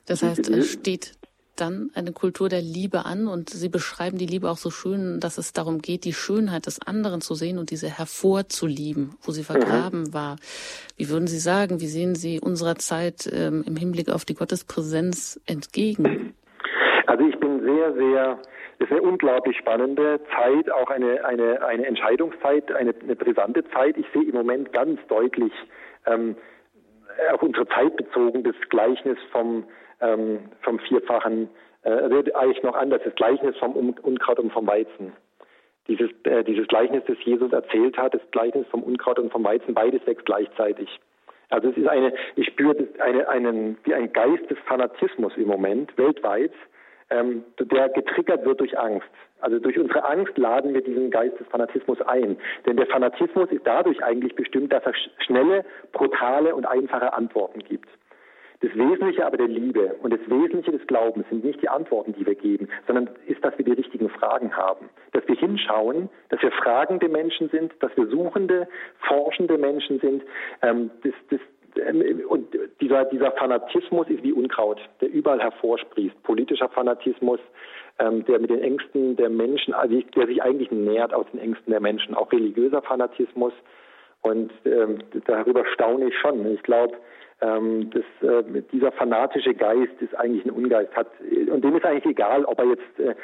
[0.06, 1.12] Das heißt, es steht
[1.60, 5.38] dann eine Kultur der Liebe an und Sie beschreiben die Liebe auch so schön, dass
[5.38, 10.02] es darum geht, die Schönheit des anderen zu sehen und diese hervorzulieben, wo sie vergraben
[10.02, 10.14] mhm.
[10.14, 10.36] war.
[10.96, 15.40] Wie würden Sie sagen, wie sehen Sie unserer Zeit ähm, im Hinblick auf die Gottespräsenz
[15.46, 16.34] entgegen?
[17.06, 18.38] Also ich bin sehr, sehr
[18.80, 23.98] es ist eine unglaublich spannende Zeit, auch eine, eine, eine Entscheidungszeit, eine, eine brisante Zeit.
[23.98, 25.52] Ich sehe im Moment ganz deutlich
[26.06, 26.34] ähm,
[27.32, 29.64] auf unsere Zeit bezogen das Gleichnis vom
[30.00, 31.48] ähm, vom vierfachen,
[31.82, 35.12] äh, eigentlich noch anders, das Gleichnis vom Unkraut und vom Weizen.
[35.88, 39.74] Dieses, äh, dieses Gleichnis, das Jesus erzählt hat, das Gleichnis vom Unkraut und vom Weizen,
[39.74, 41.00] beides wächst gleichzeitig.
[41.48, 45.96] Also es ist eine, ich spüre eine, einen, wie ein Geist des Fanatismus im Moment
[45.98, 46.52] weltweit,
[47.10, 49.08] ähm, der getriggert wird durch Angst.
[49.40, 52.36] Also durch unsere Angst laden wir diesen Geist des Fanatismus ein.
[52.66, 57.88] Denn der Fanatismus ist dadurch eigentlich bestimmt, dass er schnelle, brutale und einfache Antworten gibt.
[58.60, 62.26] Das Wesentliche aber der Liebe und das Wesentliche des Glaubens sind nicht die Antworten, die
[62.26, 64.90] wir geben, sondern ist, dass wir die richtigen Fragen haben.
[65.12, 68.68] Dass wir hinschauen, dass wir fragende Menschen sind, dass wir suchende,
[69.08, 70.22] forschende Menschen sind.
[70.60, 71.40] Ähm, das, das,
[72.28, 72.48] und
[72.80, 76.22] dieser, dieser Fanatismus ist wie Unkraut, der überall hervorsprießt.
[76.22, 77.40] Politischer Fanatismus,
[77.98, 81.70] ähm, der mit den Ängsten der Menschen, also der sich eigentlich nähert aus den Ängsten
[81.70, 82.14] der Menschen.
[82.14, 83.52] Auch religiöser Fanatismus.
[84.22, 86.46] Und ähm, darüber staune ich schon.
[86.52, 86.96] Ich glaube,
[87.42, 91.06] ähm, das, äh, dieser fanatische Geist ist eigentlich ein Ungeist hat
[91.50, 93.14] und dem ist eigentlich egal, ob er jetzt äh,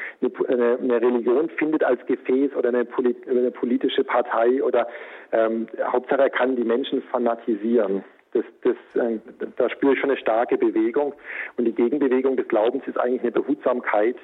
[0.49, 4.89] eine, eine, Religion findet als Gefäß oder eine, Polit, eine politische Partei oder
[5.33, 8.05] ähm, Hauptsache er kann die Menschen fanatisieren.
[8.37, 9.19] Das, das, äh,
[9.57, 11.15] da spüre ich schon eine starke Bewegung
[11.57, 14.17] und die Gegenbewegung des Glaubens ist eigentlich eine Behutsamkeit.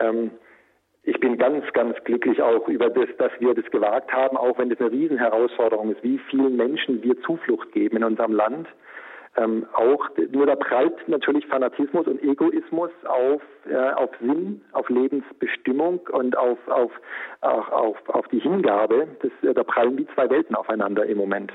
[0.00, 0.30] Ähm,
[1.04, 4.70] ich bin ganz, ganz glücklich auch über das, dass wir das gewagt haben, auch wenn
[4.70, 8.68] das eine Riesenherausforderung ist, wie vielen Menschen wir Zuflucht geben in unserem Land
[9.36, 16.00] ähm, auch nur da prallt natürlich Fanatismus und Egoismus auf, äh, auf Sinn, auf Lebensbestimmung
[16.12, 16.90] und auf, auf,
[17.42, 19.08] auf, auf, auf die Hingabe.
[19.20, 21.52] Das, äh, da prallen die zwei Welten aufeinander im Moment.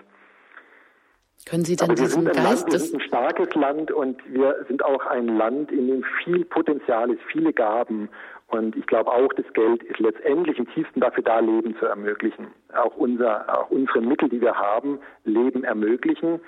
[1.49, 4.85] Können Sie denn diesen wir Geist Land, wir sind ein starkes Land und wir sind
[4.85, 8.09] auch ein Land, in dem viel Potenzial ist, viele Gaben.
[8.47, 12.47] Und ich glaube auch, das Geld ist letztendlich im tiefsten dafür da, Leben zu ermöglichen.
[12.75, 16.41] Auch, unser, auch unsere Mittel, die wir haben, Leben ermöglichen.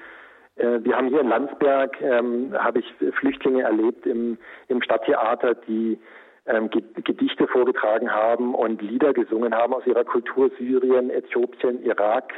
[0.58, 4.38] Äh, wir haben hier in Landsberg, ähm, habe ich Flüchtlinge erlebt im,
[4.68, 5.98] im Stadttheater, die
[6.46, 12.34] ähm, Gedichte vorgetragen haben und Lieder gesungen haben aus ihrer Kultur Syrien, Äthiopien, Irak,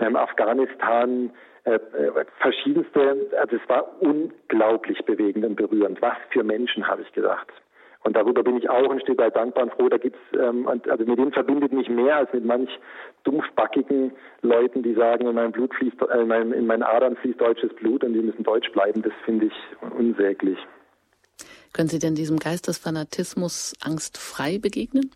[0.00, 1.30] ähm, Afghanistan,
[1.68, 3.28] äh, äh, verschiedenste.
[3.38, 6.00] Also es war unglaublich bewegend und berührend.
[6.00, 7.48] Was für Menschen, habe ich gedacht.
[8.04, 9.88] Und darüber bin ich auch ein Stück weit dankbar und froh.
[9.88, 12.70] Da gibt's, ähm, also mit dem verbindet mich mehr als mit manch
[13.24, 14.12] dumpfbackigen
[14.42, 17.74] Leuten, die sagen, in meinem Blut fließt, äh, in, meinem, in meinen Adern fließt deutsches
[17.74, 19.02] Blut und die müssen deutsch bleiben.
[19.02, 19.52] Das finde ich
[19.98, 20.58] unsäglich.
[21.74, 25.10] Können Sie denn diesem Geist des Fanatismus angstfrei begegnen?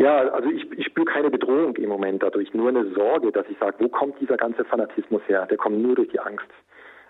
[0.00, 3.58] Ja, also ich, ich spüre keine Bedrohung im Moment dadurch, nur eine Sorge, dass ich
[3.58, 5.44] sage, wo kommt dieser ganze Fanatismus her?
[5.44, 6.48] Der kommt nur durch die Angst.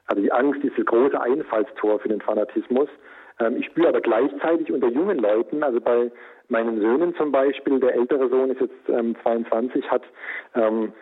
[0.09, 2.89] Also die Angst ist das große Einfallstor für den Fanatismus.
[3.39, 6.11] Ähm, ich spüre aber gleichzeitig unter jungen Leuten, also bei
[6.49, 10.03] meinen Söhnen zum Beispiel, der ältere Sohn ist jetzt ähm, 22, hat
[10.57, 10.93] ähm,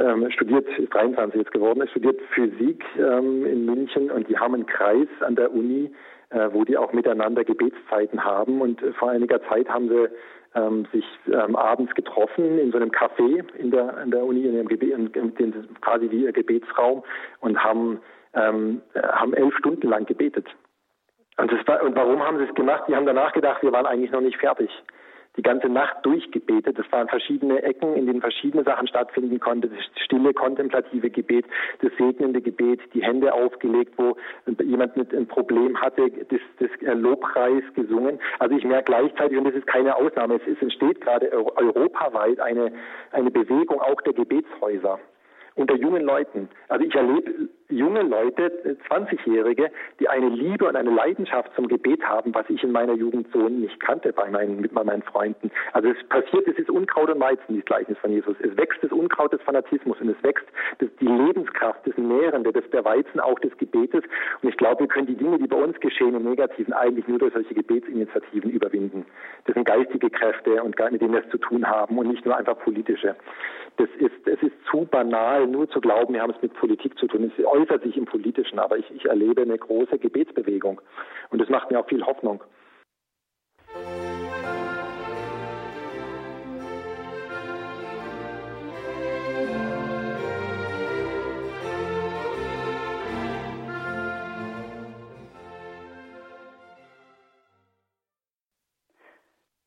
[0.00, 4.66] ähm, studiert, ist 23 jetzt geworden, studiert Physik ähm, in München und die haben einen
[4.66, 5.92] Kreis an der Uni,
[6.30, 10.08] äh, wo die auch miteinander Gebetszeiten haben und äh, vor einiger Zeit haben sie
[10.54, 14.54] ähm, sich ähm, abends getroffen in so einem Café in der, in der Uni, in
[14.54, 17.04] dem Gebet, in, in, quasi wie ihr Gebetsraum
[17.40, 18.00] und haben,
[18.34, 20.46] ähm, äh, haben elf Stunden lang gebetet.
[21.36, 22.84] Und, das war, und warum haben sie es gemacht?
[22.88, 24.70] Die haben danach gedacht, wir waren eigentlich noch nicht fertig.
[25.36, 26.78] Die ganze Nacht durchgebetet.
[26.78, 29.70] Das waren verschiedene Ecken, in denen verschiedene Sachen stattfinden konnten.
[29.70, 31.46] Das stille, kontemplative Gebet,
[31.80, 34.16] das segnende Gebet, die Hände aufgelegt, wo
[34.62, 38.18] jemand mit einem Problem hatte, das, das Lobpreis gesungen.
[38.38, 42.72] Also ich merke gleichzeitig, und das ist keine Ausnahme, es ist, entsteht gerade europaweit eine,
[43.12, 44.98] eine Bewegung auch der Gebetshäuser
[45.54, 46.48] unter jungen Leuten.
[46.68, 52.34] Also ich erlebe junge Leute, 20-Jährige, die eine Liebe und eine Leidenschaft zum Gebet haben,
[52.34, 55.50] was ich in meiner Jugend so nicht kannte bei meinen, mit meinen Freunden.
[55.72, 58.36] Also es passiert, es ist Unkraut und Weizen, dieses Gleichnis von Jesus.
[58.40, 60.46] Es wächst das Unkraut des Fanatismus und es wächst
[60.78, 64.02] das, die Lebenskraft, das Nährende, das der Weizen auch des Gebetes.
[64.42, 67.18] Und ich glaube, wir können die Dinge, die bei uns geschehen im Negativen, eigentlich nur
[67.18, 69.04] durch solche Gebetsinitiativen überwinden.
[69.46, 72.36] Das sind geistige Kräfte und mit denen wir es zu tun haben und nicht nur
[72.36, 73.14] einfach politische.
[73.76, 77.06] Das ist, es ist zu banal, nur zu glauben, wir haben es mit Politik zu
[77.06, 77.24] tun.
[77.24, 80.80] Es äußert sich im Politischen, aber ich, ich erlebe eine große Gebetsbewegung.
[81.30, 82.42] Und das macht mir auch viel Hoffnung.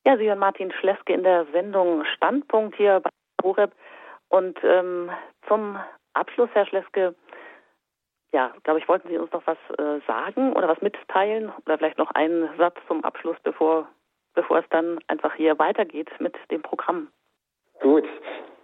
[0.06, 3.10] Ja, Sie hören Martin Schleske in der Sendung Standpunkt hier bei
[3.41, 3.72] Horeb.
[4.30, 5.10] Und ähm,
[5.48, 5.80] zum
[6.14, 7.15] Abschluss, Herr Schleske,
[8.34, 11.99] ja, glaube ich, wollten Sie uns noch was äh, sagen oder was mitteilen oder vielleicht
[11.99, 13.88] noch einen Satz zum Abschluss, bevor,
[14.34, 17.10] bevor es dann einfach hier weitergeht mit dem Programm.
[17.80, 18.05] Gut,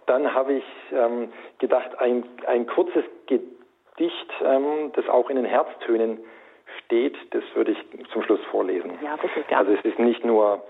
[0.06, 6.18] dann habe ich ähm, gedacht, ein, ein kurzes Gedicht, ähm, das auch in den Herztönen
[6.84, 8.98] steht, das würde ich zum Schluss vorlesen.
[9.02, 9.68] Ja, bitte, gerne.
[9.68, 10.64] Also es ist nicht nur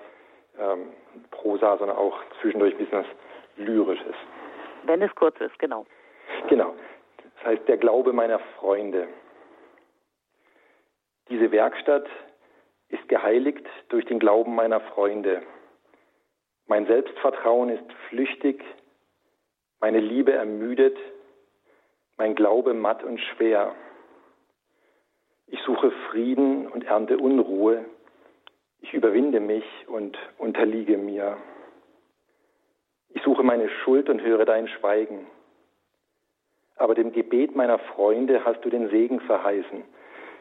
[0.59, 0.91] ähm,
[1.31, 3.07] Prosa, sondern auch zwischendurch ein bisschen was
[3.57, 4.15] Lyrisches.
[4.85, 5.87] Wenn es kurz ist, genau.
[6.49, 6.75] Genau.
[7.41, 9.09] Das heißt, der Glaube meiner Freunde.
[11.31, 12.07] Diese Werkstatt
[12.89, 15.43] ist geheiligt durch den Glauben meiner Freunde.
[16.67, 18.63] Mein Selbstvertrauen ist flüchtig,
[19.81, 20.99] meine Liebe ermüdet,
[22.19, 23.75] mein Glaube matt und schwer.
[25.47, 27.87] Ich suche Frieden und ernte Unruhe.
[28.81, 31.39] Ich überwinde mich und unterliege mir.
[33.09, 35.27] Ich suche meine Schuld und höre dein Schweigen.
[36.81, 39.85] Aber dem Gebet meiner Freunde hast du den Segen verheißen.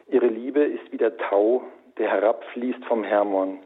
[0.07, 1.63] Ihre Liebe ist wie der Tau,
[1.97, 3.59] der herabfließt vom Hermon.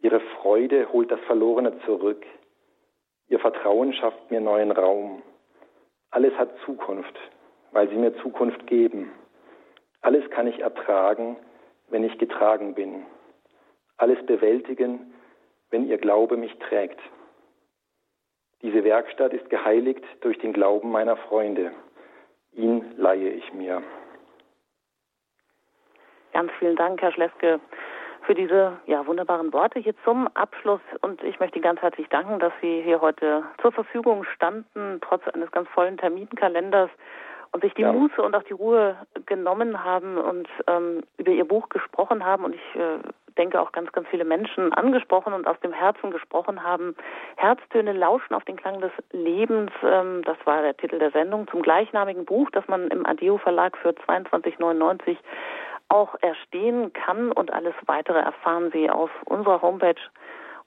[0.00, 2.24] Ihre Freude holt das Verlorene zurück.
[3.26, 5.22] Ihr Vertrauen schafft mir neuen Raum.
[6.12, 7.18] Alles hat Zukunft,
[7.72, 9.10] weil sie mir Zukunft geben.
[10.00, 11.36] Alles kann ich ertragen,
[11.88, 13.04] wenn ich getragen bin.
[13.96, 15.12] Alles bewältigen,
[15.70, 17.00] wenn ihr Glaube mich trägt.
[18.64, 21.72] Diese Werkstatt ist geheiligt durch den Glauben meiner Freunde.
[22.54, 23.82] Ihn leihe ich mir.
[26.32, 27.60] Ganz vielen Dank, Herr Schleske,
[28.22, 30.80] für diese ja, wunderbaren Worte hier zum Abschluss.
[31.02, 35.28] Und ich möchte Ihnen ganz herzlich danken, dass Sie hier heute zur Verfügung standen, trotz
[35.28, 36.88] eines ganz vollen Terminkalenders
[37.54, 37.92] und sich die ja.
[37.92, 42.44] Muße und auch die Ruhe genommen haben und ähm, über Ihr Buch gesprochen haben.
[42.44, 42.98] Und ich äh,
[43.38, 46.96] denke auch ganz, ganz viele Menschen angesprochen und aus dem Herzen gesprochen haben.
[47.36, 49.70] Herztöne lauschen auf den Klang des Lebens.
[49.84, 53.76] Ähm, das war der Titel der Sendung zum gleichnamigen Buch, das man im Adeo Verlag
[53.76, 55.16] für 22,99
[55.90, 60.00] auch erstehen kann und alles weitere erfahren Sie auf unserer Homepage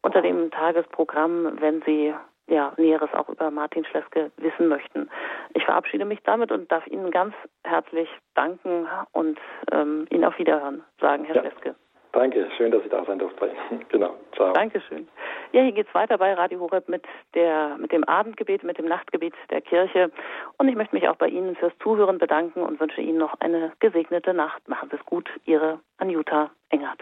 [0.04, 2.14] unter dem Tagesprogramm, wenn Sie
[2.48, 5.10] ja, Näheres auch über Martin Schleske wissen möchten.
[5.54, 7.34] Ich verabschiede mich damit und darf Ihnen ganz
[7.64, 9.40] herzlich danken und
[9.72, 11.42] ähm, Ihnen auf Wiederhören sagen, Herr ja.
[11.42, 11.76] Schleske.
[12.14, 13.52] Danke, schön, dass ich da sein durfte.
[13.90, 14.54] genau, ciao.
[14.54, 15.08] Dankeschön.
[15.52, 17.04] Ja, hier geht's weiter bei Radio Horeb mit,
[17.36, 20.12] der, mit dem Abendgebet, mit dem Nachtgebet der Kirche.
[20.58, 23.74] Und ich möchte mich auch bei Ihnen fürs Zuhören bedanken und wünsche Ihnen noch eine
[23.80, 24.68] gesegnete Nacht.
[24.68, 27.02] Machen Sie es gut, Ihre Anjuta Engert.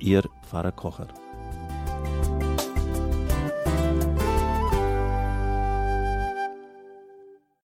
[0.00, 1.08] Ihr Pfarrer Kocher.